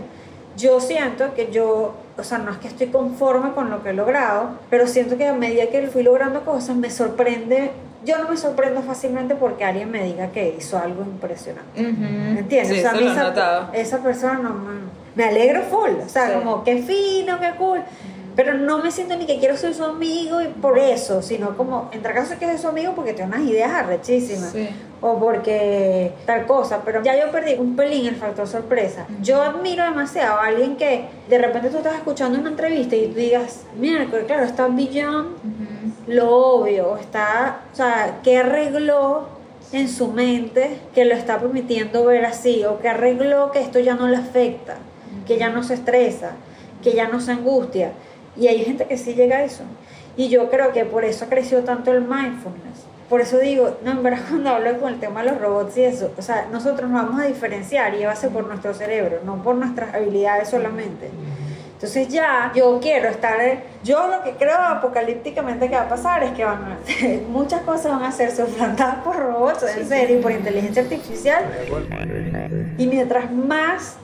yo 0.57 0.81
siento 0.81 1.33
que 1.33 1.51
yo, 1.51 1.93
o 2.17 2.23
sea, 2.23 2.39
no 2.39 2.51
es 2.51 2.57
que 2.57 2.67
estoy 2.67 2.87
conforme 2.87 3.51
con 3.51 3.69
lo 3.69 3.83
que 3.83 3.89
he 3.89 3.93
logrado, 3.93 4.49
pero 4.69 4.87
siento 4.87 5.17
que 5.17 5.27
a 5.27 5.33
medida 5.33 5.67
que 5.67 5.87
fui 5.87 6.03
logrando 6.03 6.43
cosas 6.43 6.75
me 6.75 6.89
sorprende. 6.89 7.71
Yo 8.03 8.17
no 8.19 8.29
me 8.29 8.37
sorprendo 8.37 8.81
fácilmente 8.81 9.33
porque 9.33 9.63
alguien 9.63 9.89
me 9.89 10.03
diga 10.03 10.27
que 10.27 10.55
hizo 10.57 10.77
algo 10.77 11.03
impresionante. 11.03 11.81
¿Me 11.81 12.39
entiendes? 12.39 12.67
Sí, 12.67 12.79
o 12.79 12.81
sea, 12.81 12.91
a 12.91 12.93
mí 12.93 13.07
esa, 13.07 13.69
esa 13.73 13.97
persona 13.99 14.33
no 14.35 14.49
me, 14.49 15.04
me 15.15 15.25
alegro 15.25 15.61
full. 15.63 15.91
O 16.05 16.09
sea, 16.09 16.27
Sí. 16.27 16.33
como 16.35 16.63
qué 16.63 16.77
fino, 16.81 17.39
qué 17.39 17.51
cool. 17.57 17.81
Pero 18.35 18.53
no 18.53 18.79
me 18.79 18.91
siento 18.91 19.15
ni 19.15 19.25
que 19.25 19.39
quiero 19.39 19.55
ser 19.55 19.73
su 19.73 19.85
amigo 19.85 20.41
y 20.41 20.47
por 20.47 20.77
eso, 20.77 21.21
sino 21.21 21.55
como, 21.55 21.89
entre 21.93 22.13
caso 22.13 22.37
que 22.37 22.45
soy 22.45 22.57
su 22.57 22.67
amigo 22.67 22.91
porque 22.93 23.13
tiene 23.13 23.33
unas 23.33 23.47
ideas 23.49 23.71
arrechísimas. 23.71 24.51
Sí. 24.51 24.67
O 24.99 25.17
porque 25.17 26.11
tal 26.25 26.45
cosa. 26.45 26.81
Pero 26.83 27.01
ya 27.01 27.17
yo 27.17 27.31
perdí 27.31 27.53
un 27.53 27.77
pelín 27.77 28.07
el 28.07 28.17
factor 28.17 28.45
sorpresa. 28.45 29.05
Yo 29.21 29.41
admiro 29.41 29.85
demasiado 29.85 30.37
a 30.41 30.47
alguien 30.47 30.75
que 30.75 31.05
de 31.29 31.37
repente 31.37 31.69
tú 31.69 31.77
estás 31.77 31.95
escuchando 31.95 32.37
una 32.37 32.49
entrevista 32.49 32.97
y 32.97 33.07
tú 33.07 33.15
digas, 33.15 33.63
miércoles, 33.77 34.25
claro, 34.25 34.43
está 34.43 34.67
Beyond 34.67 35.37
lo 36.07 36.35
obvio, 36.35 36.97
está, 36.97 37.61
o 37.71 37.75
sea, 37.75 38.19
¿qué 38.21 38.37
arregló 38.37 39.27
en 39.71 39.87
su 39.89 40.09
mente 40.09 40.77
que 40.93 41.05
lo 41.05 41.15
está 41.15 41.39
permitiendo 41.39 42.05
ver 42.05 42.25
así? 42.25 42.63
¿O 42.65 42.79
qué 42.79 42.89
arregló 42.89 43.51
que 43.51 43.59
esto 43.61 43.79
ya 43.79 43.95
no 43.95 44.07
le 44.07 44.17
afecta? 44.17 44.75
Que 45.25 45.37
ya 45.37 45.49
no 45.49 45.63
se 45.63 45.75
estresa, 45.75 46.31
que 46.83 46.93
ya 46.93 47.07
no 47.07 47.19
se 47.19 47.31
angustia. 47.31 47.91
Y 48.37 48.47
hay 48.47 48.63
gente 48.63 48.85
que 48.85 48.97
sí 48.97 49.13
llega 49.13 49.37
a 49.37 49.43
eso. 49.43 49.63
Y 50.17 50.29
yo 50.29 50.49
creo 50.49 50.71
que 50.71 50.85
por 50.85 51.03
eso 51.03 51.27
creció 51.27 51.63
tanto 51.63 51.91
el 51.91 52.01
mindfulness. 52.01 52.85
Por 53.09 53.21
eso 53.21 53.37
digo, 53.37 53.77
no, 53.83 53.91
en 53.91 54.03
verdad 54.03 54.19
cuando 54.29 54.49
hablo 54.49 54.79
con 54.79 54.93
el 54.93 54.99
tema 54.99 55.23
de 55.23 55.31
los 55.31 55.41
robots 55.41 55.77
y 55.77 55.83
eso, 55.83 56.11
o 56.17 56.21
sea, 56.21 56.47
nosotros 56.51 56.89
nos 56.89 57.03
vamos 57.03 57.21
a 57.21 57.27
diferenciar 57.27 57.93
y 57.95 58.05
va 58.05 58.11
a 58.11 58.15
ser 58.15 58.31
por 58.31 58.47
nuestro 58.47 58.73
cerebro, 58.73 59.19
no 59.25 59.43
por 59.43 59.55
nuestras 59.55 59.93
habilidades 59.93 60.49
solamente. 60.49 61.09
Entonces 61.73 62.07
ya 62.07 62.51
yo 62.55 62.79
quiero 62.81 63.09
estar, 63.09 63.37
yo 63.83 64.07
lo 64.07 64.23
que 64.23 64.31
creo 64.31 64.57
apocalípticamente 64.57 65.69
que 65.69 65.75
va 65.75 65.83
a 65.83 65.89
pasar 65.89 66.23
es 66.23 66.31
que 66.31 66.45
van 66.45 66.63
a, 66.63 66.77
muchas 67.29 67.61
cosas 67.61 67.91
van 67.91 68.03
a 68.03 68.11
ser 68.11 68.31
suplantadas 68.31 69.03
por 69.03 69.17
robots, 69.17 69.63
en 69.77 69.87
serio, 69.87 70.21
por 70.21 70.31
inteligencia 70.31 70.83
artificial. 70.83 71.43
Y 72.77 72.87
mientras 72.87 73.31
más 73.31 73.97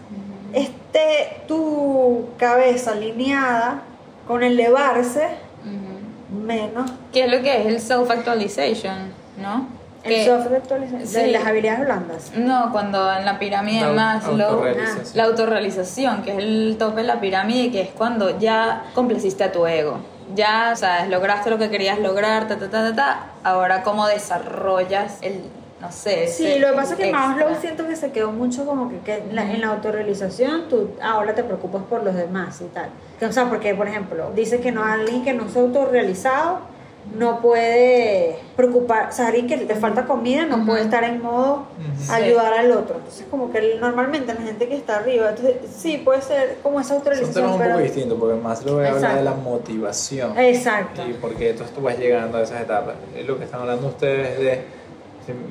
esté 0.53 1.43
tu 1.47 2.27
cabeza 2.37 2.91
alineada 2.91 3.81
con 4.27 4.43
elevarse, 4.43 5.27
menos 6.31 6.91
¿Qué 7.11 7.25
es 7.25 7.31
lo 7.31 7.41
que 7.41 7.61
es 7.61 7.65
el 7.67 7.79
self-actualization? 7.81 9.11
¿No? 9.37 9.67
el 10.03 10.09
Que- 10.25 10.31
actualización 10.31 10.99
de 11.01 11.05
sí. 11.25 11.31
las 11.31 11.45
habilidades 11.45 11.81
blandas. 11.81 12.31
No, 12.35 12.71
cuando 12.71 13.13
en 13.13 13.23
la 13.23 13.37
pirámide 13.37 13.85
de 13.85 13.93
La 13.93 14.15
Maslow, 14.15 14.49
autorrealización. 14.49 15.05
la 15.17 15.23
autorrealización, 15.25 16.23
que 16.23 16.31
es 16.31 16.37
el 16.39 16.75
tope 16.79 17.01
de 17.01 17.07
la 17.07 17.19
pirámide, 17.19 17.71
que 17.71 17.81
es 17.81 17.89
cuando 17.89 18.39
ya 18.39 18.85
complaciste 18.95 19.43
a 19.43 19.51
tu 19.51 19.67
ego. 19.67 19.99
Ya, 20.33 20.75
sabes, 20.75 21.07
lograste 21.09 21.51
lo 21.51 21.59
que 21.59 21.69
querías 21.69 21.99
lograr, 21.99 22.47
ta, 22.47 22.57
ta, 22.57 22.69
ta, 22.71 22.89
ta, 22.89 22.95
ta. 22.95 23.25
Ahora, 23.43 23.83
¿cómo 23.83 24.07
desarrollas 24.07 25.17
el, 25.21 25.41
no 25.81 25.91
sé, 25.91 26.27
Sí, 26.27 26.45
ese 26.45 26.59
lo 26.59 26.69
que 26.69 26.73
pasa 26.73 26.93
es 26.93 26.99
que 26.99 27.09
extra? 27.09 27.27
Maslow 27.27 27.55
siento 27.59 27.87
que 27.87 27.95
se 27.95 28.11
quedó 28.11 28.31
mucho 28.31 28.65
como 28.65 28.89
que, 28.89 28.99
que 28.99 29.17
en, 29.17 29.35
la, 29.35 29.51
en 29.51 29.61
la 29.61 29.67
autorrealización 29.69 30.69
tú 30.69 30.91
ahora 31.01 31.33
te 31.33 31.43
preocupas 31.43 31.83
por 31.83 32.03
los 32.03 32.15
demás 32.15 32.61
y 32.61 32.65
tal. 32.65 32.89
Que, 33.19 33.25
O 33.25 33.31
sea, 33.31 33.49
porque 33.49 33.73
por 33.73 33.87
ejemplo, 33.87 34.31
dice 34.35 34.59
que 34.59 34.71
no 34.71 34.83
alguien 34.83 35.23
que 35.23 35.33
no 35.33 35.49
se 35.49 35.59
autorrealizado 35.59 36.59
no 37.17 37.41
puede 37.41 38.37
preocupar, 38.55 39.09
o 39.09 39.11
sea, 39.11 39.27
alguien 39.27 39.47
que 39.47 39.57
le 39.57 39.75
falta 39.75 40.05
comida 40.05 40.45
no 40.45 40.65
puede 40.67 40.83
estar 40.83 41.03
en 41.03 41.19
modo 41.21 41.65
ayudar 42.11 42.53
al 42.53 42.71
otro. 42.71 42.97
Entonces, 42.97 43.25
como 43.29 43.51
que 43.51 43.77
normalmente 43.81 44.33
la 44.33 44.41
gente 44.41 44.67
que 44.67 44.75
está 44.75 44.97
arriba, 44.97 45.29
entonces 45.29 45.55
sí 45.75 45.97
puede 45.97 46.21
ser 46.21 46.59
como 46.61 46.79
esa 46.79 46.89
Son 46.89 46.97
autorrealización, 46.97 47.43
temas 47.43 47.53
un 47.53 47.59
pero 47.59 47.71
poco 47.73 47.83
distintos 47.83 48.19
porque 48.19 48.35
más 48.39 48.63
lo 48.63 48.75
voy 48.75 48.85
a 48.85 48.89
hablar 48.89 49.01
de 49.01 49.19
Exacto. 49.19 49.23
la 49.23 49.49
motivación. 49.49 50.37
Exacto. 50.39 51.01
Y 51.09 51.13
porque 51.13 51.49
entonces 51.49 51.75
tú 51.75 51.81
vas 51.81 51.97
llegando 51.97 52.37
a 52.37 52.43
esas 52.43 52.61
etapas. 52.61 52.93
Es 53.15 53.25
lo 53.25 53.37
que 53.39 53.45
están 53.45 53.61
hablando 53.61 53.87
ustedes 53.87 54.39
de. 54.39 54.80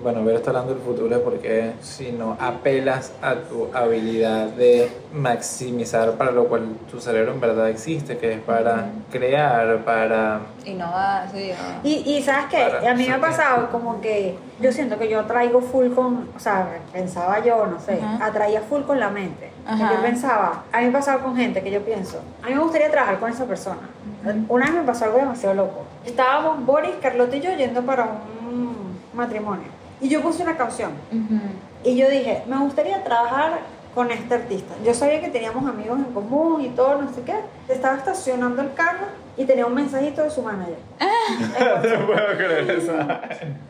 Bueno, 0.03 0.25
Vero 0.25 0.39
está 0.39 0.51
hablando 0.51 0.75
del 0.75 0.83
futuro 0.83 1.15
es 1.15 1.23
porque 1.23 1.73
si 1.81 2.11
no 2.13 2.37
apelas 2.41 3.13
a 3.23 3.35
tu 3.37 3.69
habilidad 3.73 4.47
de 4.49 4.91
maximizar 5.13 6.13
para 6.13 6.33
lo 6.33 6.47
cual 6.47 6.63
tu 6.91 7.01
cerebro 7.01 7.33
en 7.33 7.41
verdad 7.41 7.69
existe, 7.69 8.19
que 8.19 8.33
es 8.35 8.41
para 8.41 8.87
crear, 9.11 9.79
para... 9.85 10.41
Innovar, 10.65 11.29
sí. 11.33 11.51
o- 11.53 11.87
Y, 11.87 12.17
y 12.17 12.23
sabes 12.23 12.47
Para- 12.53 12.91
a 12.91 12.95
mí 12.95 13.07
me 13.07 13.15
ha 13.15 13.21
pasado 13.21 13.71
como 13.71 14.01
que 14.01 14.37
yo 14.61 14.73
siento 14.73 14.99
que 14.99 15.09
yo 15.09 15.25
traigo 15.25 15.61
full 15.61 15.93
con, 15.95 16.29
o 16.37 16.39
sea, 16.41 16.67
pensaba 16.93 17.39
yo, 17.45 17.67
no 17.67 17.81
sé, 17.81 18.01
Ajá. 18.03 18.27
atraía 18.27 18.61
full 18.63 18.83
con 18.83 18.99
la 19.01 19.09
mente. 19.11 19.51
Que 19.67 19.73
Ajá. 19.85 19.93
Yo 19.95 20.03
pensaba, 20.03 20.65
a 20.73 20.79
mí 20.79 20.85
me 20.85 20.91
ha 20.91 20.93
pasado 20.93 21.21
con 21.21 21.37
gente 21.37 21.63
que 21.63 21.71
yo 21.71 21.81
pienso, 21.83 22.19
a 22.43 22.49
mí 22.49 22.55
me 22.55 22.61
gustaría 22.63 22.91
trabajar 22.91 23.19
con 23.21 23.31
esa 23.31 23.45
persona. 23.45 23.79
Una 24.49 24.67
vez 24.67 24.75
me 24.75 24.83
pasó 24.83 25.05
algo 25.07 25.19
demasiado 25.19 25.55
loco. 25.55 25.85
Estábamos 26.05 26.65
Boris, 26.67 26.93
Carlota 27.01 27.37
y 27.37 27.41
yo 27.41 27.53
yendo 27.57 27.83
para 27.83 28.05
un 28.05 28.40
matrimonio. 29.21 29.69
Y 30.01 30.09
yo 30.09 30.23
puse 30.23 30.43
una 30.43 30.57
canción. 30.57 30.93
Y 31.85 31.97
yo 31.97 32.09
dije, 32.11 32.43
me 32.47 32.59
gustaría 32.59 33.03
trabajar 33.05 33.61
con 33.95 34.11
este 34.11 34.35
artista. 34.35 34.75
Yo 34.85 34.95
sabía 34.95 35.21
que 35.21 35.29
teníamos 35.29 35.69
amigos 35.69 35.99
en 35.99 36.13
común 36.13 36.63
y 36.63 36.69
todo, 36.71 37.01
no 37.03 37.13
sé 37.13 37.23
qué. 37.23 37.35
Estaba 37.69 37.97
estacionando 37.97 38.63
el 38.63 38.73
carro 38.75 39.07
y 39.41 39.45
tenía 39.47 39.65
un 39.67 39.75
mensajito 39.75 40.23
de 40.23 40.31
su 40.31 40.43
manager. 40.43 40.77
No 42.01 42.07
puedo 42.07 42.37
creer 42.37 42.71
eso. 42.71 42.93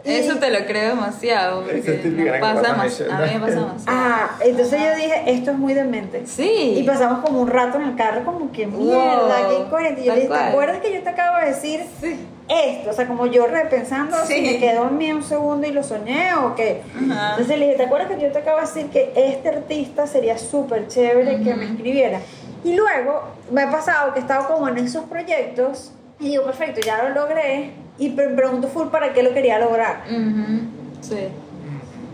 Y- 0.04 0.12
Eso 0.14 0.36
te 0.38 0.50
lo 0.50 0.64
creo 0.66 0.90
demasiado. 0.96 1.68
Esa 1.70 1.92
es 1.92 2.04
nos 2.04 2.24
que 2.24 2.38
pasa 2.40 2.74
más- 2.74 3.00
a 3.02 3.18
mí 3.20 3.34
me 3.34 3.40
pasa 3.40 3.54
demasiado. 3.60 3.74
Ah, 3.86 4.30
entonces 4.40 4.80
yo 4.80 4.96
dije, 4.96 5.22
esto 5.26 5.50
es 5.52 5.58
muy 5.58 5.74
demente. 5.74 6.26
Sí. 6.26 6.74
Y 6.78 6.82
pasamos 6.84 7.24
como 7.24 7.40
un 7.40 7.48
rato 7.48 7.78
en 7.78 7.84
el 7.90 7.96
carro, 7.96 8.24
como 8.24 8.50
que 8.50 8.66
Wow, 8.66 8.80
mierda, 8.82 9.48
qué 9.48 9.58
incoherente. 9.60 10.00
Y 10.00 10.04
yo 10.04 10.14
le 10.14 10.20
dije, 10.22 10.32
¿te 10.32 10.40
acuerdas 10.40 10.78
que 10.78 10.92
yo 10.92 11.02
te 11.02 11.08
acabo 11.08 11.38
de 11.38 11.46
decir 11.46 11.80
esto? 12.48 12.90
O 12.90 12.92
sea, 12.92 13.06
como 13.06 13.26
yo 13.26 13.46
repensando, 13.46 14.16
si 14.26 14.34
Sí. 14.34 14.40
me 14.42 14.58
quedó 14.58 14.88
en 14.88 14.98
mí 14.98 15.12
un 15.12 15.22
segundo 15.22 15.66
y 15.66 15.72
lo 15.72 15.82
soñé 15.82 16.34
o 16.34 16.54
qué. 16.54 16.82
Ajá. 17.10 17.30
Entonces 17.32 17.58
le 17.58 17.66
dije, 17.66 17.76
¿te 17.76 17.84
acuerdas 17.84 18.10
que 18.10 18.20
yo 18.20 18.32
te 18.32 18.38
acabo 18.38 18.56
de 18.56 18.66
decir 18.66 18.86
que 18.86 19.12
este 19.14 19.48
artista 19.50 20.06
sería 20.06 20.38
súper 20.38 20.88
chévere 20.88 21.42
que 21.42 21.54
me 21.54 21.64
escribiera? 21.66 22.20
Y 22.64 22.74
luego 22.74 23.22
me 23.50 23.62
ha 23.62 23.70
pasado 23.70 24.12
que 24.12 24.18
he 24.18 24.22
estado 24.22 24.46
como 24.46 24.68
en 24.68 24.78
esos 24.78 25.04
proyectos 25.04 25.92
y 26.18 26.28
digo, 26.28 26.44
perfecto, 26.44 26.80
ya 26.84 27.02
lo 27.02 27.10
logré. 27.10 27.72
Y 27.98 28.10
me 28.10 28.28
pregunto 28.28 28.68
full 28.68 28.88
para 28.88 29.12
qué 29.12 29.22
lo 29.22 29.32
quería 29.32 29.58
lograr. 29.58 30.02
Ujú. 30.06 30.60
Sí. 31.00 31.28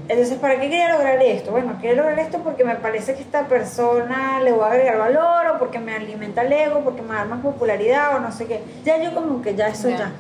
Entonces, 0.09 0.39
¿para 0.39 0.55
qué 0.55 0.63
quería 0.71 0.93
lograr 0.93 1.21
esto? 1.21 1.51
Bueno, 1.51 1.79
quiero 1.81 2.03
lograr 2.05 2.19
esto 2.21 2.39
porque 2.39 2.65
me 2.65 2.77
parece 2.77 3.15
que 3.15 3.23
esta 3.23 3.49
persona 3.49 4.41
le 4.41 4.53
voy 4.53 4.63
a 4.63 4.67
agregar 4.69 4.99
valor 4.99 5.47
o 5.55 5.59
porque 5.59 5.81
me 5.81 5.97
alimenta 5.97 6.43
el 6.43 6.53
ego, 6.53 6.81
porque 6.85 7.03
me 7.03 7.15
da 7.15 7.25
más 7.25 7.41
popularidad 7.41 8.15
o 8.17 8.21
no 8.21 8.31
sé 8.31 8.47
qué. 8.47 8.63
Ya 8.85 9.03
yo 9.03 9.13
como 9.15 9.43
que 9.43 9.57
ya 9.57 9.67
eso 9.67 9.89
Ya. 9.89 9.97
ya. 9.99 10.13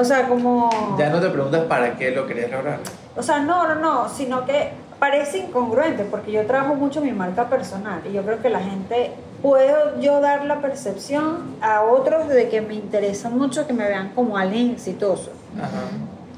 O 0.00 0.04
sea, 0.04 0.28
como... 0.28 0.70
Ya 0.96 1.10
no 1.10 1.20
te 1.20 1.28
preguntas 1.30 1.62
para 1.64 1.96
qué 1.96 2.12
lo 2.12 2.28
querías 2.28 2.50
lograr. 2.52 2.78
O 3.16 3.22
sea, 3.24 3.40
no, 3.40 3.66
no, 3.66 3.74
no, 3.74 4.08
sino 4.08 4.44
que 4.44 4.70
parece 5.00 5.38
incongruente 5.38 6.04
porque 6.04 6.30
yo 6.30 6.46
trabajo 6.46 6.76
mucho 6.76 7.00
mi 7.00 7.10
marca 7.10 7.48
personal 7.48 8.02
y 8.08 8.12
yo 8.12 8.22
creo 8.22 8.40
que 8.40 8.50
la 8.50 8.60
gente 8.60 9.10
puedo 9.44 10.00
yo 10.00 10.22
dar 10.22 10.46
la 10.46 10.62
percepción 10.62 11.56
a 11.60 11.82
otros 11.82 12.28
de 12.28 12.48
que 12.48 12.62
me 12.62 12.72
interesa 12.72 13.28
mucho 13.28 13.66
que 13.66 13.74
me 13.74 13.86
vean 13.86 14.08
como 14.14 14.38
alguien 14.38 14.70
exitoso. 14.70 15.32
Ajá. 15.58 15.82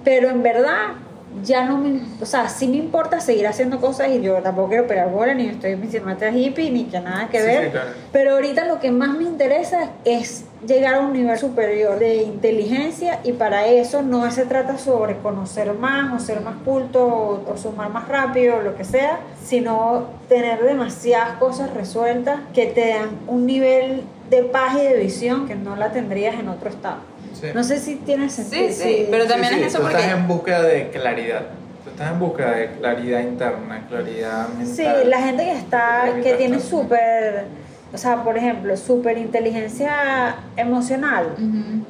Pero 0.02 0.28
en 0.28 0.42
verdad, 0.42 0.94
ya 1.42 1.64
no 1.64 1.78
me. 1.78 2.00
O 2.20 2.26
sea, 2.26 2.48
sí 2.48 2.68
me 2.68 2.76
importa 2.76 3.20
seguir 3.20 3.46
haciendo 3.46 3.80
cosas 3.80 4.08
y 4.10 4.20
yo 4.20 4.34
tampoco 4.36 4.68
quiero 4.68 4.84
operar 4.84 5.10
bola, 5.10 5.34
ni 5.34 5.48
estoy 5.48 5.74
diciendo 5.76 6.10
hippie, 6.32 6.70
ni 6.70 6.84
que 6.84 7.00
nada 7.00 7.28
que 7.28 7.40
Sí, 7.40 7.46
ver. 7.46 7.64
sí, 7.66 7.70
claro. 7.70 7.90
Pero 8.12 8.32
ahorita 8.32 8.64
lo 8.66 8.80
que 8.80 8.90
más 8.90 9.16
me 9.16 9.24
interesa 9.24 9.90
es 10.04 10.44
llegar 10.66 10.94
a 10.94 11.00
un 11.00 11.12
nivel 11.12 11.38
superior 11.38 11.98
de 11.98 12.16
inteligencia 12.22 13.20
y 13.24 13.32
para 13.32 13.66
eso 13.66 14.02
no 14.02 14.30
se 14.30 14.46
trata 14.46 14.78
sobre 14.78 15.16
conocer 15.18 15.72
más 15.74 16.12
o 16.12 16.24
ser 16.24 16.40
más 16.40 16.56
culto 16.64 17.04
o, 17.06 17.52
o 17.52 17.56
sumar 17.56 17.90
más 17.90 18.08
rápido 18.08 18.56
o 18.56 18.62
lo 18.62 18.76
que 18.76 18.84
sea, 18.84 19.20
sino 19.44 20.04
tener 20.28 20.62
demasiadas 20.62 21.36
cosas 21.38 21.72
resueltas 21.74 22.40
que 22.54 22.66
te 22.66 22.88
dan 22.88 23.10
un 23.26 23.46
nivel 23.46 24.02
de 24.30 24.42
paz 24.42 24.76
y 24.76 24.84
de 24.84 24.94
visión 24.96 25.46
que 25.46 25.54
no 25.54 25.76
la 25.76 25.92
tendrías 25.92 26.38
en 26.38 26.48
otro 26.48 26.68
estado. 26.68 26.96
Sí. 27.40 27.48
No 27.54 27.62
sé 27.62 27.78
si 27.78 27.96
tiene 27.96 28.28
sentido. 28.30 28.68
Sí, 28.68 28.74
sí, 28.74 29.06
pero 29.10 29.26
también 29.26 29.52
Sí, 29.52 29.58
sí, 29.58 29.64
es 29.64 29.68
eso 29.68 29.78
tú 29.78 29.84
porque... 29.84 29.98
estás 30.00 30.18
en 30.18 30.26
búsqueda 30.28 30.62
de 30.62 30.88
claridad. 30.90 31.42
Tú 31.84 31.90
estás 31.90 32.12
en 32.12 32.18
búsqueda 32.18 32.50
de 32.52 32.70
claridad 32.72 33.20
interna, 33.20 33.86
claridad 33.88 34.48
mental. 34.48 34.66
Sí, 35.02 35.08
la 35.08 35.20
gente 35.20 35.44
que 35.44 35.52
está, 35.52 36.14
que 36.22 36.34
tiene 36.34 36.60
súper, 36.60 37.44
o 37.94 37.98
sea, 37.98 38.24
por 38.24 38.36
ejemplo, 38.36 38.76
súper 38.76 39.16
inteligencia 39.16 40.36
emocional, 40.56 41.26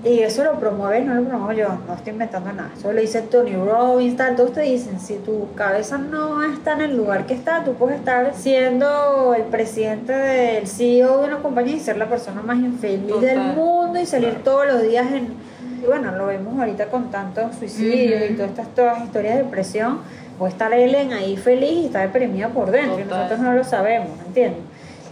y 0.05 0.21
eso 0.21 0.45
lo 0.45 0.61
promueve, 0.61 1.01
no 1.01 1.15
lo 1.15 1.25
promuevo 1.25 1.53
yo, 1.53 1.69
no 1.87 1.95
estoy 1.95 2.13
inventando 2.13 2.53
nada, 2.53 2.71
eso 2.77 2.93
lo 2.93 3.01
dice 3.01 3.23
Tony 3.23 3.57
Robbins, 3.57 4.17
tal, 4.17 4.37
todos 4.37 4.53
te 4.53 4.61
dicen, 4.61 5.01
si 5.01 5.17
tu 5.17 5.55
cabeza 5.55 5.97
no 5.99 6.45
está 6.45 6.75
en 6.75 6.83
el 6.83 6.97
lugar 6.97 7.27
que 7.27 7.35
está, 7.35 7.65
tú 7.65 7.75
puedes 7.75 7.99
estar 7.99 8.35
siendo 8.35 9.35
el 9.35 9.45
presidente 9.45 10.13
del 10.13 10.67
CEO 10.67 11.23
de 11.23 11.29
una 11.29 11.39
compañía 11.39 11.77
y 11.77 11.81
ser 11.81 11.97
la 11.97 12.09
persona 12.09 12.43
más 12.43 12.59
infeliz 12.59 13.09
Total. 13.09 13.21
del 13.23 13.39
mundo 13.55 13.99
y 13.99 14.07
salir 14.07 14.43
todos 14.45 14.67
los 14.67 14.83
días 14.83 15.07
en... 15.13 15.35
Y 15.83 15.87
bueno, 15.87 16.13
lo 16.13 16.27
vemos 16.27 16.59
ahorita 16.59 16.87
con 16.87 17.11
tantos 17.11 17.57
suicidios 17.57 18.31
y 18.31 18.35
todas 18.35 18.51
estas 18.51 18.69
todas 18.75 19.03
historias 19.03 19.37
de 19.37 19.43
depresión. 19.45 20.01
Puede 20.39 20.53
estar 20.53 20.73
Ellen 20.73 21.13
ahí 21.13 21.37
feliz 21.37 21.71
y 21.71 21.87
está 21.87 22.01
deprimida 22.01 22.49
por 22.49 22.71
dentro 22.71 22.99
y 23.01 23.05
nosotros 23.05 23.41
no 23.41 23.53
lo 23.53 23.65
sabemos, 23.65 24.09
¿entiendes? 24.27 24.63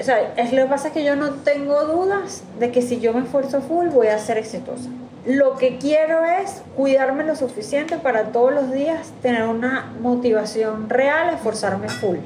O 0.01 0.05
sea, 0.05 0.34
es, 0.36 0.53
lo 0.53 0.62
que 0.62 0.68
pasa 0.68 0.88
es 0.88 0.95
que 0.95 1.05
yo 1.05 1.16
no 1.16 1.30
tengo 1.30 1.84
dudas 1.84 2.42
de 2.59 2.70
que 2.70 2.82
si 2.82 3.01
yo 3.01 3.12
me 3.12 3.20
esfuerzo 3.20 3.61
full 3.61 3.88
voy 3.88 4.09
a 4.09 4.18
ser 4.18 4.38
exitosa. 4.38 4.88
Lo 5.26 5.57
que 5.57 5.78
quiero 5.78 6.24
es 6.24 6.62
cuidarme 6.76 7.24
lo 7.24 7.36
suficiente 7.36 7.97
para 7.97 8.24
todos 8.24 8.53
los 8.53 8.72
días 8.72 9.12
tener 9.22 9.45
una 9.45 9.92
motivación 10.01 10.90
real, 10.90 11.28
a 11.28 11.34
esforzarme 11.34 11.88
full. 11.88 12.18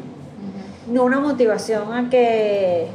No 0.88 1.04
una 1.04 1.20
motivación 1.20 1.92
a 1.92 2.08
que 2.10 2.88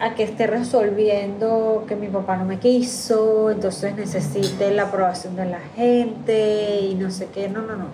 a 0.00 0.14
que 0.14 0.22
esté 0.22 0.46
resolviendo 0.46 1.84
que 1.86 1.94
mi 1.94 2.08
papá 2.08 2.36
no 2.36 2.46
me 2.46 2.58
quiso, 2.58 3.50
entonces 3.50 3.94
necesite 3.94 4.70
la 4.70 4.84
aprobación 4.84 5.36
de 5.36 5.44
la 5.44 5.60
gente 5.76 6.80
y 6.80 6.94
no 6.94 7.10
sé 7.10 7.28
qué, 7.32 7.48
no, 7.50 7.60
no, 7.60 7.76
no. 7.76 7.86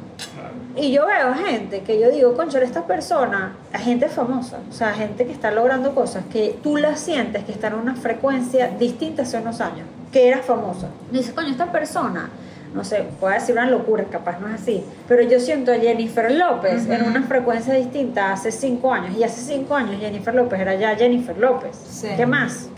Y 0.76 0.92
yo 0.92 1.04
veo 1.06 1.34
gente 1.34 1.80
que 1.80 1.98
yo 2.00 2.10
digo, 2.10 2.36
concho, 2.36 2.58
esta 2.58 2.86
persona, 2.86 3.56
gente 3.74 4.08
famosa, 4.08 4.58
o 4.70 4.72
sea, 4.72 4.92
gente 4.94 5.26
que 5.26 5.32
está 5.32 5.50
logrando 5.50 5.94
cosas 5.94 6.24
que 6.32 6.56
tú 6.62 6.76
la 6.76 6.96
sientes 6.96 7.44
que 7.44 7.50
está 7.50 7.68
en 7.68 7.74
una 7.74 7.96
frecuencia 7.96 8.68
distinta 8.68 9.22
hace 9.22 9.38
unos 9.38 9.60
años, 9.60 9.86
que 10.12 10.28
era 10.28 10.42
famosa. 10.42 10.88
Y 11.10 11.18
dices, 11.18 11.34
coño, 11.34 11.48
esta 11.48 11.72
persona, 11.72 12.30
no 12.76 12.84
sé, 12.84 13.04
puedo 13.18 13.32
decir 13.32 13.54
una 13.54 13.68
locura, 13.68 14.04
capaz 14.04 14.38
no 14.38 14.48
es 14.48 14.60
así, 14.60 14.84
pero 15.08 15.22
yo 15.22 15.40
siento 15.40 15.72
a 15.72 15.76
Jennifer 15.76 16.30
López 16.30 16.86
en 16.88 17.02
una 17.02 17.22
frecuencia 17.22 17.74
distinta 17.74 18.32
hace 18.32 18.52
cinco 18.52 18.92
años, 18.92 19.16
y 19.18 19.24
hace 19.24 19.40
cinco 19.40 19.74
años 19.74 19.98
Jennifer 19.98 20.34
López 20.34 20.60
era 20.60 20.74
ya 20.74 20.94
Jennifer 20.94 21.36
López. 21.36 21.74
Sí. 21.88 22.08
¿Qué 22.16 22.26
más? 22.26 22.68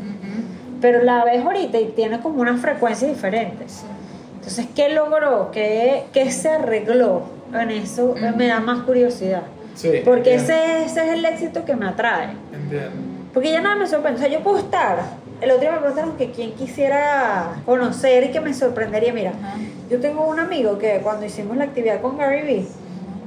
Pero 0.80 1.03
la 1.03 1.24
ves 1.24 1.44
ahorita 1.44 1.78
y 1.80 1.86
tiene 1.88 2.20
como 2.20 2.40
una 2.40 2.57
frecuencia 2.57 3.09
diferente. 3.09 3.66
Entonces, 4.36 4.68
¿qué 4.74 4.90
logró? 4.90 5.51
¿Qué, 5.51 6.05
qué 6.12 6.30
se 6.30 6.49
arregló 6.49 7.22
en 7.53 7.70
eso? 7.72 8.14
Me 8.36 8.46
da 8.46 8.61
más 8.61 8.82
curiosidad. 8.82 9.42
Sí, 9.74 9.90
Porque 10.05 10.34
ese, 10.34 10.84
ese 10.84 11.05
es 11.07 11.12
el 11.12 11.24
éxito 11.24 11.64
que 11.64 11.74
me 11.74 11.86
atrae. 11.86 12.30
Entiendo. 12.53 12.90
Porque 13.34 13.51
ya 13.51 13.61
nada 13.61 13.76
me 13.76 13.86
sorprende. 13.86 14.18
O 14.18 14.22
sea, 14.22 14.28
yo 14.28 14.42
puedo 14.42 14.59
estar. 14.59 14.99
El 15.40 15.51
otro 15.51 15.61
día 15.62 15.72
me 15.72 15.78
preguntaron 15.78 16.16
que 16.16 16.30
quién 16.30 16.53
quisiera 16.55 17.61
conocer 17.64 18.24
y 18.24 18.30
que 18.30 18.40
me 18.40 18.53
sorprendería. 18.55 19.12
Mira. 19.12 19.32
Yo 19.91 20.01
tengo 20.01 20.26
un 20.26 20.39
amigo 20.41 20.78
que 20.78 21.01
cuando 21.03 21.24
hicimos 21.26 21.57
la 21.57 21.64
actividad 21.64 22.01
con 22.01 22.16
Gary 22.18 22.43
Vee, 22.43 22.66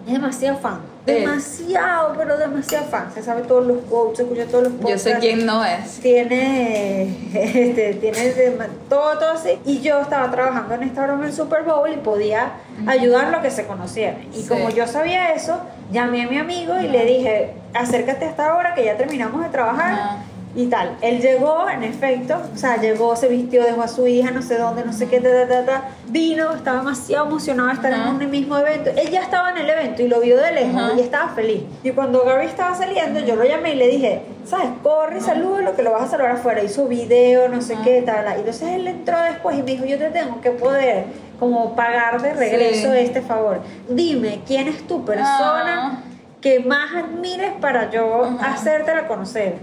es 0.07 0.13
demasiado 0.13 0.57
fan. 0.59 0.79
Demasiado, 1.05 2.13
pero 2.15 2.37
demasiado 2.37 2.85
fan. 2.85 3.11
Se 3.13 3.23
sabe 3.23 3.41
todos 3.43 3.65
los 3.65 3.77
quotes, 3.89 4.17
se 4.17 4.23
escucha 4.23 4.45
todos 4.45 4.65
los 4.65 4.73
Yo 4.73 4.97
sé 4.97 5.11
podcasts 5.11 5.19
quién 5.19 5.45
no 5.47 5.65
es. 5.65 5.99
tiene, 5.99 7.03
este, 7.33 7.93
tiene 7.95 8.19
de- 8.33 8.69
todo, 8.89 9.17
todo 9.17 9.31
así. 9.31 9.57
Y 9.65 9.81
yo 9.81 9.99
estaba 10.01 10.29
trabajando 10.29 10.75
en 10.75 10.83
esta 10.83 11.03
broma 11.05 11.23
del 11.25 11.33
Super 11.33 11.63
Bowl 11.63 11.91
y 11.91 11.97
podía 11.97 12.51
ayudarlo 12.87 13.37
a 13.37 13.41
que 13.41 13.49
se 13.51 13.65
conocieran. 13.65 14.21
Y 14.33 14.41
Sí. 14.43 14.47
como 14.47 14.69
yo 14.69 14.85
sabía 14.87 15.33
eso, 15.33 15.59
llamé 15.91 16.23
a 16.23 16.27
mi 16.29 16.37
amigo 16.37 16.79
y 16.79 16.87
le 16.87 17.05
dije, 17.05 17.53
acércate 17.73 18.25
a 18.25 18.29
esta 18.29 18.55
hora 18.55 18.75
que 18.75 18.85
ya 18.85 18.97
terminamos 18.97 19.41
de 19.43 19.49
trabajar. 19.49 20.17
Y 20.53 20.67
tal, 20.67 20.97
él 21.01 21.21
llegó, 21.21 21.69
en 21.69 21.83
efecto, 21.83 22.35
o 22.53 22.57
sea, 22.57 22.75
llegó, 22.75 23.15
se 23.15 23.29
vistió, 23.29 23.63
dejó 23.63 23.83
a 23.83 23.87
su 23.87 24.05
hija, 24.05 24.31
no 24.31 24.41
sé 24.41 24.57
dónde, 24.57 24.83
no 24.83 24.91
sé 24.91 25.07
qué, 25.07 25.21
ta, 25.21 25.29
ta, 25.29 25.47
ta, 25.47 25.65
ta. 25.65 25.83
vino, 26.09 26.51
estaba 26.53 26.79
demasiado 26.79 27.25
emocionado 27.27 27.69
de 27.69 27.75
estar 27.75 27.93
Ajá. 27.93 28.09
en 28.09 28.15
un 28.17 28.29
mismo 28.29 28.57
evento. 28.57 28.89
Él 28.89 29.09
ya 29.09 29.21
estaba 29.21 29.51
en 29.51 29.57
el 29.59 29.69
evento 29.69 30.01
y 30.01 30.09
lo 30.09 30.19
vio 30.19 30.37
de 30.41 30.51
lejos 30.51 30.81
Ajá. 30.81 30.93
y 30.97 30.99
estaba 30.99 31.29
feliz. 31.29 31.63
Y 31.83 31.91
cuando 31.91 32.25
Gary 32.25 32.47
estaba 32.47 32.75
saliendo, 32.75 33.21
yo 33.21 33.37
lo 33.37 33.45
llamé 33.45 33.71
y 33.73 33.75
le 33.75 33.87
dije, 33.87 34.23
¿sabes? 34.45 34.67
Corre 34.83 35.19
y 35.19 35.21
salúdalo 35.21 35.73
que 35.73 35.83
lo 35.83 35.93
vas 35.93 36.03
a 36.03 36.07
saludar 36.07 36.31
afuera. 36.31 36.61
Hizo 36.61 36.85
video, 36.85 37.47
no 37.47 37.61
sé 37.61 37.77
qué, 37.85 38.01
tal. 38.01 38.25
Y 38.35 38.39
entonces 38.39 38.69
él 38.73 38.87
entró 38.87 39.21
después 39.21 39.57
y 39.57 39.63
me 39.63 39.71
dijo, 39.71 39.85
yo 39.85 39.97
te 39.97 40.09
tengo 40.09 40.41
que 40.41 40.51
poder 40.51 41.05
como 41.39 41.77
pagar 41.77 42.21
de 42.21 42.33
regreso 42.33 42.91
Sí. 42.91 42.97
este 42.99 43.21
favor. 43.21 43.61
Dime, 43.87 44.41
¿quién 44.45 44.67
es 44.67 44.85
tu 44.85 45.05
persona 45.05 45.93
Ah. 45.93 46.03
que 46.41 46.59
más 46.59 46.93
admires 46.93 47.51
para 47.61 47.89
yo 47.89 48.37
hacértela 48.41 49.07
conocer? 49.07 49.55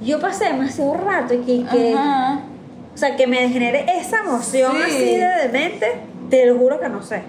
Yo 0.00 0.18
pasé 0.20 0.44
demasiado 0.46 0.94
rato 0.94 1.34
y 1.34 1.38
que, 1.38 1.64
que- 1.70 1.94
o 1.94 2.96
sea, 2.98 3.16
que 3.16 3.26
me 3.26 3.48
genere 3.48 3.86
esa 3.98 4.20
emoción 4.20 4.72
Sí. 4.76 4.82
así 4.84 5.16
de 5.16 5.26
demente, 5.48 6.00
te 6.28 6.46
lo 6.46 6.56
juro 6.58 6.80
que 6.80 6.88
no 6.88 7.02
sé. 7.02 7.22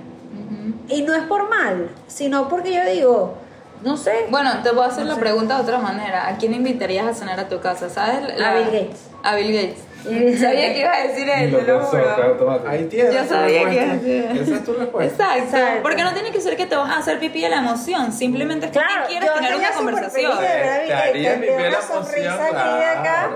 Y 0.90 1.04
no 1.04 1.14
es 1.14 1.24
por 1.24 1.50
mal, 1.50 1.90
sino 2.08 2.50
porque 2.50 2.74
yo 2.74 2.82
digo, 2.86 3.36
no 3.84 3.96
sé. 3.98 4.12
Bueno, 4.30 4.52
te 4.64 4.72
voy 4.72 4.84
a 4.84 4.88
hacer 4.88 5.04
No 5.04 5.10
la 5.10 5.16
sé. 5.16 5.22
pregunta 5.22 5.56
de 5.56 5.62
otra 5.64 5.78
manera. 5.80 6.28
¿A 6.28 6.38
quién 6.38 6.54
invitarías 6.54 7.08
a 7.08 7.14
cenar 7.14 7.40
a 7.40 7.48
tu 7.48 7.60
casa? 7.62 7.90
¿Sabes? 7.90 8.18
A 8.42 8.54
Bill 8.56 8.66
Gates. 8.66 9.08
A 9.24 9.36
Bill 9.36 9.54
Gates. 9.54 9.80
Sabía 10.40 10.74
que 10.74 10.80
ibas 10.80 10.98
a 10.98 11.08
decir 11.08 11.30
él, 11.30 11.52
lo 11.68 11.80
juro. 11.82 12.62
Ahí 12.68 12.86
tienes. 12.86 13.14
Yo 13.14 13.26
sabía 13.26 13.70
que 13.70 13.76
ibas 13.76 13.90
a 13.90 13.94
decir. 13.94 14.42
Esa 14.42 14.56
es 14.56 14.64
tu 14.64 14.74
respuesta. 14.74 15.38
Exacto. 15.38 15.58
Exacto. 15.58 15.84
Porque 15.84 16.04
no 16.04 16.14
tiene 16.14 16.32
que 16.32 16.42
ser 16.42 16.58
que 16.58 16.66
te 16.66 16.76
vas 16.76 16.90
a 16.90 17.00
hacer 17.00 17.20
pipí 17.20 17.42
de 17.42 17.50
la 17.50 17.58
emoción. 17.58 18.12
Simplemente 18.12 18.66
es 18.68 18.72
que 18.72 18.80
Claro, 18.80 19.06
quieres 19.08 19.30
yo 19.30 19.36
tener 19.36 19.56
una 19.56 19.72
conversación. 19.72 20.32
Te 20.40 20.94
haría 20.94 21.38
la 21.38 21.68
una 21.70 21.82
sonrisa 21.82 22.20
emoción, 22.50 22.58
aquí 22.58 22.78
de 22.80 22.86
acá, 22.86 23.30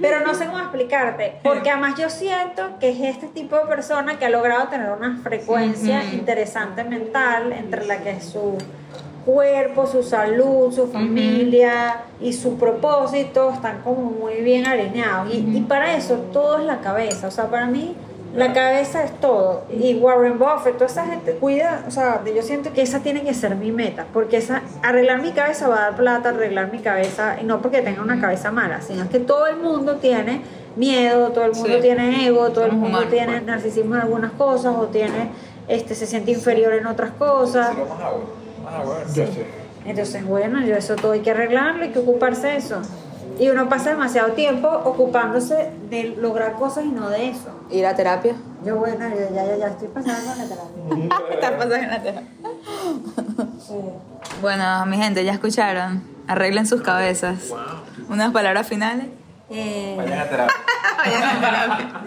pero 0.00 0.20
no 0.20 0.34
sé 0.34 0.46
cómo 0.46 0.58
explicarte, 0.58 1.36
porque 1.42 1.70
además 1.70 1.98
yo 1.98 2.10
siento 2.10 2.78
que 2.78 2.90
es 2.90 3.00
este 3.16 3.26
tipo 3.28 3.56
de 3.56 3.66
persona 3.66 4.18
que 4.18 4.26
ha 4.26 4.30
logrado 4.30 4.68
tener 4.68 4.90
una 4.90 5.18
frecuencia 5.22 6.02
Ujú. 6.06 6.14
interesante 6.16 6.84
mental 6.84 7.52
entre 7.52 7.86
la 7.86 7.98
que 7.98 8.10
es 8.10 8.24
su 8.24 8.58
cuerpo, 9.24 9.86
su 9.86 10.02
salud, 10.02 10.72
su 10.72 10.86
familia 10.88 12.02
y 12.20 12.32
su 12.32 12.56
propósito 12.56 13.50
están 13.52 13.80
como 13.82 14.02
muy 14.10 14.36
bien 14.42 14.66
alineados 14.66 15.32
y, 15.32 15.38
y 15.56 15.60
para 15.62 15.96
eso 15.96 16.14
todo 16.32 16.58
es 16.58 16.64
la 16.64 16.80
cabeza, 16.80 17.28
o 17.28 17.30
sea, 17.30 17.46
para 17.50 17.66
mí 17.66 17.94
la 18.34 18.52
cabeza 18.52 19.04
es 19.04 19.12
todo. 19.20 19.62
Y 19.70 19.94
Warren 19.94 20.40
Buffett, 20.40 20.74
toda 20.74 20.86
esa 20.86 21.06
gente 21.06 21.34
cuida, 21.34 21.84
o 21.86 21.90
sea, 21.92 22.20
yo 22.24 22.42
siento 22.42 22.72
que 22.72 22.82
esa 22.82 22.98
tiene 22.98 23.22
que 23.22 23.32
ser 23.32 23.54
mi 23.54 23.70
meta, 23.70 24.06
porque 24.12 24.38
esa, 24.38 24.62
arreglar 24.82 25.22
mi 25.22 25.30
cabeza 25.30 25.68
va 25.68 25.76
a 25.76 25.80
dar 25.82 25.96
plata, 25.96 26.30
arreglar 26.30 26.72
mi 26.72 26.80
cabeza, 26.80 27.36
y 27.40 27.44
no 27.44 27.62
porque 27.62 27.80
tenga 27.80 28.02
una 28.02 28.20
cabeza 28.20 28.50
mala, 28.50 28.80
sino 28.82 29.08
que 29.08 29.20
todo 29.20 29.46
el 29.46 29.58
mundo 29.58 29.96
tiene 29.96 30.40
miedo, 30.74 31.28
todo 31.28 31.44
el 31.44 31.52
mundo 31.52 31.76
Sí. 31.76 31.82
tiene 31.82 32.26
ego, 32.26 32.50
todo 32.50 32.64
el 32.64 32.72
mundo 32.72 32.88
humanos, 32.88 33.10
tiene 33.10 33.32
pues. 33.34 33.44
narcisismo 33.44 33.94
en 33.94 34.00
algunas 34.00 34.32
cosas, 34.32 34.74
o 34.76 34.86
tiene, 34.86 35.30
este, 35.68 35.94
se 35.94 36.04
siente 36.04 36.32
inferior 36.32 36.72
en 36.72 36.86
otras 36.88 37.12
cosas. 37.12 37.70
Sí, 37.70 37.82
Sí. 39.06 39.24
Sí. 39.26 39.42
Entonces, 39.84 40.24
bueno, 40.24 40.64
yo 40.64 40.74
eso 40.76 40.96
todo 40.96 41.12
hay 41.12 41.20
que 41.20 41.30
arreglarlo, 41.30 41.82
hay 41.82 41.90
que 41.90 41.98
ocuparse 41.98 42.48
de 42.48 42.56
eso. 42.56 42.80
Y 43.38 43.50
uno 43.50 43.68
pasa 43.68 43.90
demasiado 43.90 44.32
tiempo 44.32 44.68
ocupándose 44.68 45.70
de 45.90 46.14
lograr 46.16 46.52
cosas 46.52 46.84
y 46.84 46.88
no 46.88 47.10
de 47.10 47.30
eso. 47.30 47.50
Ir 47.70 47.84
a 47.84 47.96
terapia. 47.96 48.34
Yo, 48.64 48.76
bueno, 48.76 49.08
yo 49.08 49.34
ya, 49.34 49.44
ya, 49.44 49.56
ya 49.56 49.66
estoy 49.68 49.88
pasando 49.88 50.30
con 50.30 50.38
la 50.38 50.48
terapia. 50.48 51.18
Estás 51.30 51.50
pasando 51.52 51.74
en 51.74 51.88
la 51.88 52.02
terapia. 52.02 52.30
Bueno, 54.40 54.86
mi 54.86 54.96
gente, 54.96 55.24
ya 55.24 55.32
escucharon. 55.32 56.02
Arreglen 56.28 56.66
sus 56.66 56.82
cabezas. 56.82 57.52
Unas 58.08 58.32
palabras 58.32 58.68
finales. 58.68 59.06
Eh, 59.50 59.94
Vayan 59.96 60.18
a 60.20 60.24
terapia. 60.28 60.54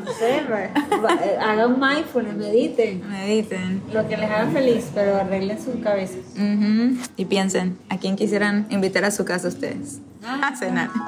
no 0.04 0.12
sé, 0.14 0.42
va- 0.50 0.98
va- 1.00 1.14
eh, 1.24 1.38
hagan 1.40 1.80
mindfulness, 1.80 2.36
mediten. 2.36 3.08
Mediten. 3.10 3.82
Lo 3.94 4.08
que 4.08 4.18
les 4.18 4.30
haga 4.30 4.48
feliz, 4.52 4.90
pero 4.94 5.18
arreglen 5.18 5.62
sus 5.64 5.76
cabezas. 5.84 6.18
Ujú. 6.36 6.98
Y 7.16 7.26
piensen, 7.26 7.78
¿a 7.90 7.98
quién 7.98 8.16
quisieran 8.16 8.66
invitar 8.70 9.06
a 9.06 9.12
su 9.12 9.24
casa 9.26 9.48
ustedes? 9.50 10.00
A 10.26 10.56
cenar. 10.56 10.90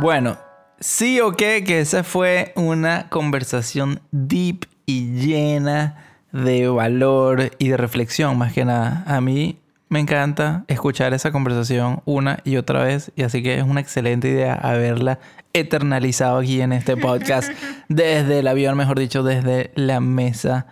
Bueno, 0.00 0.36
sí 0.78 1.20
o 1.20 1.32
qué, 1.32 1.64
que 1.64 1.80
esa 1.80 2.04
fue 2.04 2.52
una 2.54 3.08
conversación 3.08 4.00
deep 4.12 4.66
y 4.86 5.10
llena 5.12 5.96
de 6.30 6.68
valor 6.68 7.50
y 7.58 7.68
de 7.70 7.76
reflexión, 7.76 8.38
más 8.38 8.52
que 8.52 8.64
nada. 8.64 9.02
A 9.08 9.20
mí 9.20 9.58
me 9.88 10.00
encanta 10.00 10.64
escuchar 10.68 11.14
esa 11.14 11.32
conversación 11.32 12.02
una 12.04 12.40
y 12.44 12.56
otra 12.56 12.82
vez, 12.82 13.12
y 13.16 13.22
así 13.22 13.42
que 13.42 13.58
es 13.58 13.64
una 13.64 13.80
excelente 13.80 14.28
idea 14.28 14.54
haberla 14.54 15.18
eternalizado 15.52 16.38
aquí 16.38 16.60
en 16.60 16.72
este 16.72 16.96
podcast, 16.96 17.50
desde 17.88 18.40
el 18.40 18.48
avión, 18.48 18.76
mejor 18.76 18.98
dicho, 18.98 19.22
desde 19.22 19.70
la 19.74 20.00
mesa 20.00 20.66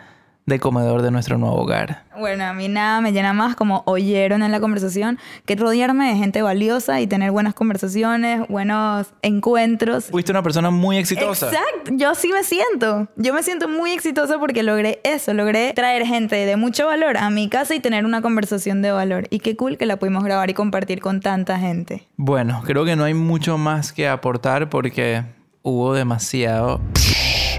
de 0.47 0.61
comedor 0.61 1.03
de 1.03 1.11
nuestro 1.11 1.39
nuevo 1.39 1.57
hogar. 1.57 2.05
Bueno, 2.17 2.45
a 2.45 2.53
mí 2.53 2.69
nada 2.69 3.01
me 3.01 3.13
llena 3.13 3.33
más, 3.33 3.57
como 3.57 3.83
oyeron 3.85 4.43
en 4.43 4.53
la 4.53 4.61
conversación, 4.61 5.19
que 5.45 5.57
rodearme 5.57 6.09
de 6.09 6.17
gente 6.17 6.41
valiosa 6.41 7.01
y 7.01 7.07
tener 7.09 7.33
buenas 7.33 7.53
conversaciones, 7.53 8.47
buenos 8.49 9.09
encuentros. 9.23 10.07
Fuiste 10.07 10.31
una 10.31 10.43
persona 10.43 10.71
muy 10.71 10.99
exitosa. 10.99 11.49
Exacto, 11.49 11.91
yo 11.95 12.15
sí 12.15 12.31
me 12.33 12.45
siento. 12.45 13.09
Yo 13.17 13.35
me 13.35 13.43
siento 13.43 13.69
muy 13.69 13.91
exitosa 13.91 14.39
porque 14.39 14.63
logré 14.63 15.01
eso, 15.03 15.35
logré 15.35 15.73
traer 15.75 16.07
gente 16.07 16.37
de 16.37 16.57
mucho 16.57 16.87
valor 16.87 17.17
a 17.17 17.29
mi 17.31 17.49
casa 17.49 17.75
y 17.75 17.81
tener 17.81 18.05
una 18.05 18.23
conversación 18.23 18.83
de 18.83 18.93
valor. 18.93 19.27
Y 19.31 19.41
qué 19.41 19.57
cool 19.57 19.77
que 19.77 19.87
la 19.87 19.99
pudimos 19.99 20.23
grabar 20.23 20.49
y 20.49 20.55
compartir 20.55 21.01
con 21.01 21.21
tanta 21.21 21.59
gente. 21.59 22.07
Bueno, 22.17 22.63
creo 22.65 22.85
que 22.85 22.95
no 22.95 23.05
hay 23.05 23.15
mucho 23.15 23.59
más 23.59 23.93
que 23.93 24.09
aportar 24.09 24.71
porque 24.71 25.25
hubo 25.63 25.93
demasiado 25.93 26.81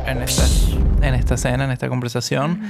en 0.06 0.22
esta, 0.22 0.46
en 1.02 1.14
esta 1.14 1.38
cena, 1.38 1.66
en 1.66 1.72
esta 1.72 1.90
conversación. 1.90 2.62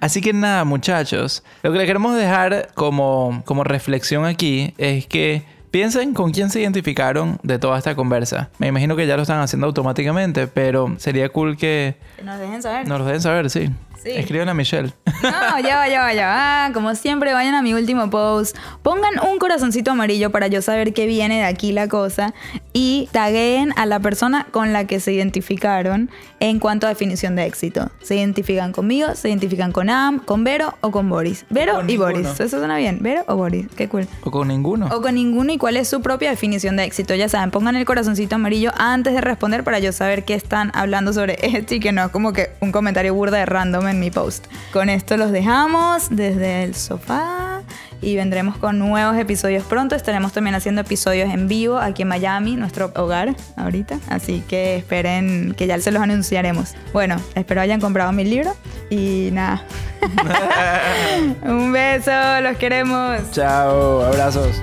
Así 0.00 0.20
que 0.20 0.32
nada, 0.32 0.64
muchachos, 0.64 1.42
lo 1.62 1.72
que 1.72 1.78
le 1.78 1.86
queremos 1.86 2.16
dejar 2.16 2.68
como, 2.74 3.42
como 3.44 3.64
reflexión 3.64 4.24
aquí 4.24 4.74
es 4.78 5.06
que 5.06 5.42
piensen 5.70 6.14
con 6.14 6.30
quién 6.30 6.50
se 6.50 6.60
identificaron 6.60 7.38
de 7.42 7.58
toda 7.58 7.78
esta 7.78 7.94
conversa. 7.96 8.50
Me 8.58 8.68
imagino 8.68 8.94
que 8.96 9.06
ya 9.06 9.16
lo 9.16 9.22
están 9.22 9.40
haciendo 9.40 9.66
automáticamente, 9.66 10.46
pero 10.46 10.94
sería 10.98 11.28
cool 11.30 11.56
que 11.56 11.96
Que 12.16 12.22
nos 12.22 12.38
dejen 12.38 12.62
saber. 12.62 12.86
nos 12.86 12.98
lo 13.00 13.04
dejen 13.06 13.22
saber, 13.22 13.50
sí. 13.50 13.70
Sí. 14.04 14.10
Escriban 14.10 14.50
a 14.50 14.54
Michelle. 14.54 14.92
No, 15.22 15.58
ya 15.60 15.76
va, 15.78 15.88
ya 15.88 16.00
va, 16.00 16.12
ya 16.12 16.26
va. 16.26 16.70
Como 16.74 16.94
siempre, 16.94 17.32
vayan 17.32 17.54
a 17.54 17.62
mi 17.62 17.72
último 17.72 18.10
post. 18.10 18.54
Pongan 18.82 19.14
un 19.26 19.38
corazoncito 19.38 19.92
amarillo 19.92 20.30
para 20.30 20.48
yo 20.48 20.60
saber 20.60 20.92
que 20.92 21.06
viene 21.06 21.38
de 21.38 21.44
aquí 21.44 21.72
la 21.72 21.88
cosa. 21.88 22.34
Y 22.74 23.08
tagueen 23.12 23.72
a 23.76 23.86
la 23.86 24.00
persona 24.00 24.46
con 24.50 24.74
la 24.74 24.86
que 24.86 25.00
se 25.00 25.12
identificaron 25.12 26.10
en 26.40 26.58
cuanto 26.58 26.86
a 26.86 26.90
definición 26.90 27.36
de 27.36 27.46
éxito. 27.46 27.90
¿Se 28.02 28.16
identifican 28.16 28.72
conmigo? 28.72 29.14
¿Se 29.14 29.28
identifican 29.28 29.72
con 29.72 29.88
Am, 29.88 30.18
con 30.18 30.44
Vero 30.44 30.74
o 30.82 30.90
con 30.90 31.08
Boris? 31.08 31.46
Vero 31.48 31.76
con 31.76 31.88
y 31.88 31.92
ninguno. 31.94 32.12
Boris. 32.12 32.40
Eso 32.40 32.58
suena 32.58 32.76
bien. 32.76 32.98
¿Vero 33.00 33.24
o 33.26 33.36
Boris? 33.36 33.66
Qué 33.74 33.88
cool. 33.88 34.06
o 34.22 34.30
con 34.30 34.48
ninguno. 34.48 34.88
O 34.92 35.00
con 35.00 35.14
ninguno 35.14 35.52
y 35.52 35.56
cuál 35.56 35.78
es 35.78 35.88
su 35.88 36.02
propia 36.02 36.28
definición 36.28 36.76
de 36.76 36.84
éxito. 36.84 37.14
Ya 37.14 37.30
saben, 37.30 37.50
pongan 37.50 37.76
el 37.76 37.86
corazoncito 37.86 38.34
amarillo 38.34 38.72
antes 38.76 39.14
de 39.14 39.22
responder 39.22 39.64
para 39.64 39.78
yo 39.78 39.92
saber 39.92 40.24
qué 40.24 40.34
están 40.34 40.70
hablando 40.74 41.14
sobre 41.14 41.38
esto 41.42 41.74
y 41.74 41.80
que 41.80 41.92
no 41.92 42.04
es 42.04 42.10
como 42.10 42.34
que 42.34 42.50
un 42.60 42.72
comentario 42.72 43.14
burda 43.14 43.38
de 43.38 43.46
random 43.46 43.86
en 43.94 44.00
mi 44.00 44.10
post. 44.10 44.46
Con 44.72 44.88
esto 44.88 45.16
los 45.16 45.32
dejamos 45.32 46.08
desde 46.10 46.64
el 46.64 46.74
sofá 46.74 47.62
y 48.02 48.16
vendremos 48.16 48.56
con 48.58 48.78
nuevos 48.78 49.16
episodios 49.16 49.64
pronto. 49.64 49.94
Estaremos 49.94 50.32
también 50.32 50.54
haciendo 50.54 50.82
episodios 50.82 51.32
en 51.32 51.48
vivo 51.48 51.78
aquí 51.78 52.02
en 52.02 52.08
Miami, 52.08 52.56
nuestro 52.56 52.92
hogar 52.96 53.34
ahorita. 53.56 53.98
Así 54.08 54.42
que 54.46 54.76
esperen 54.76 55.54
que 55.56 55.66
ya 55.66 55.80
se 55.80 55.90
los 55.90 56.02
anunciaremos. 56.02 56.74
Bueno, 56.92 57.16
espero 57.34 57.60
hayan 57.60 57.80
comprado 57.80 58.12
mi 58.12 58.24
libro 58.24 58.54
y 58.90 59.30
nada. 59.32 59.64
un 61.44 61.72
beso, 61.72 62.40
los 62.42 62.56
queremos. 62.58 63.30
Chao, 63.32 64.02
abrazos. 64.02 64.62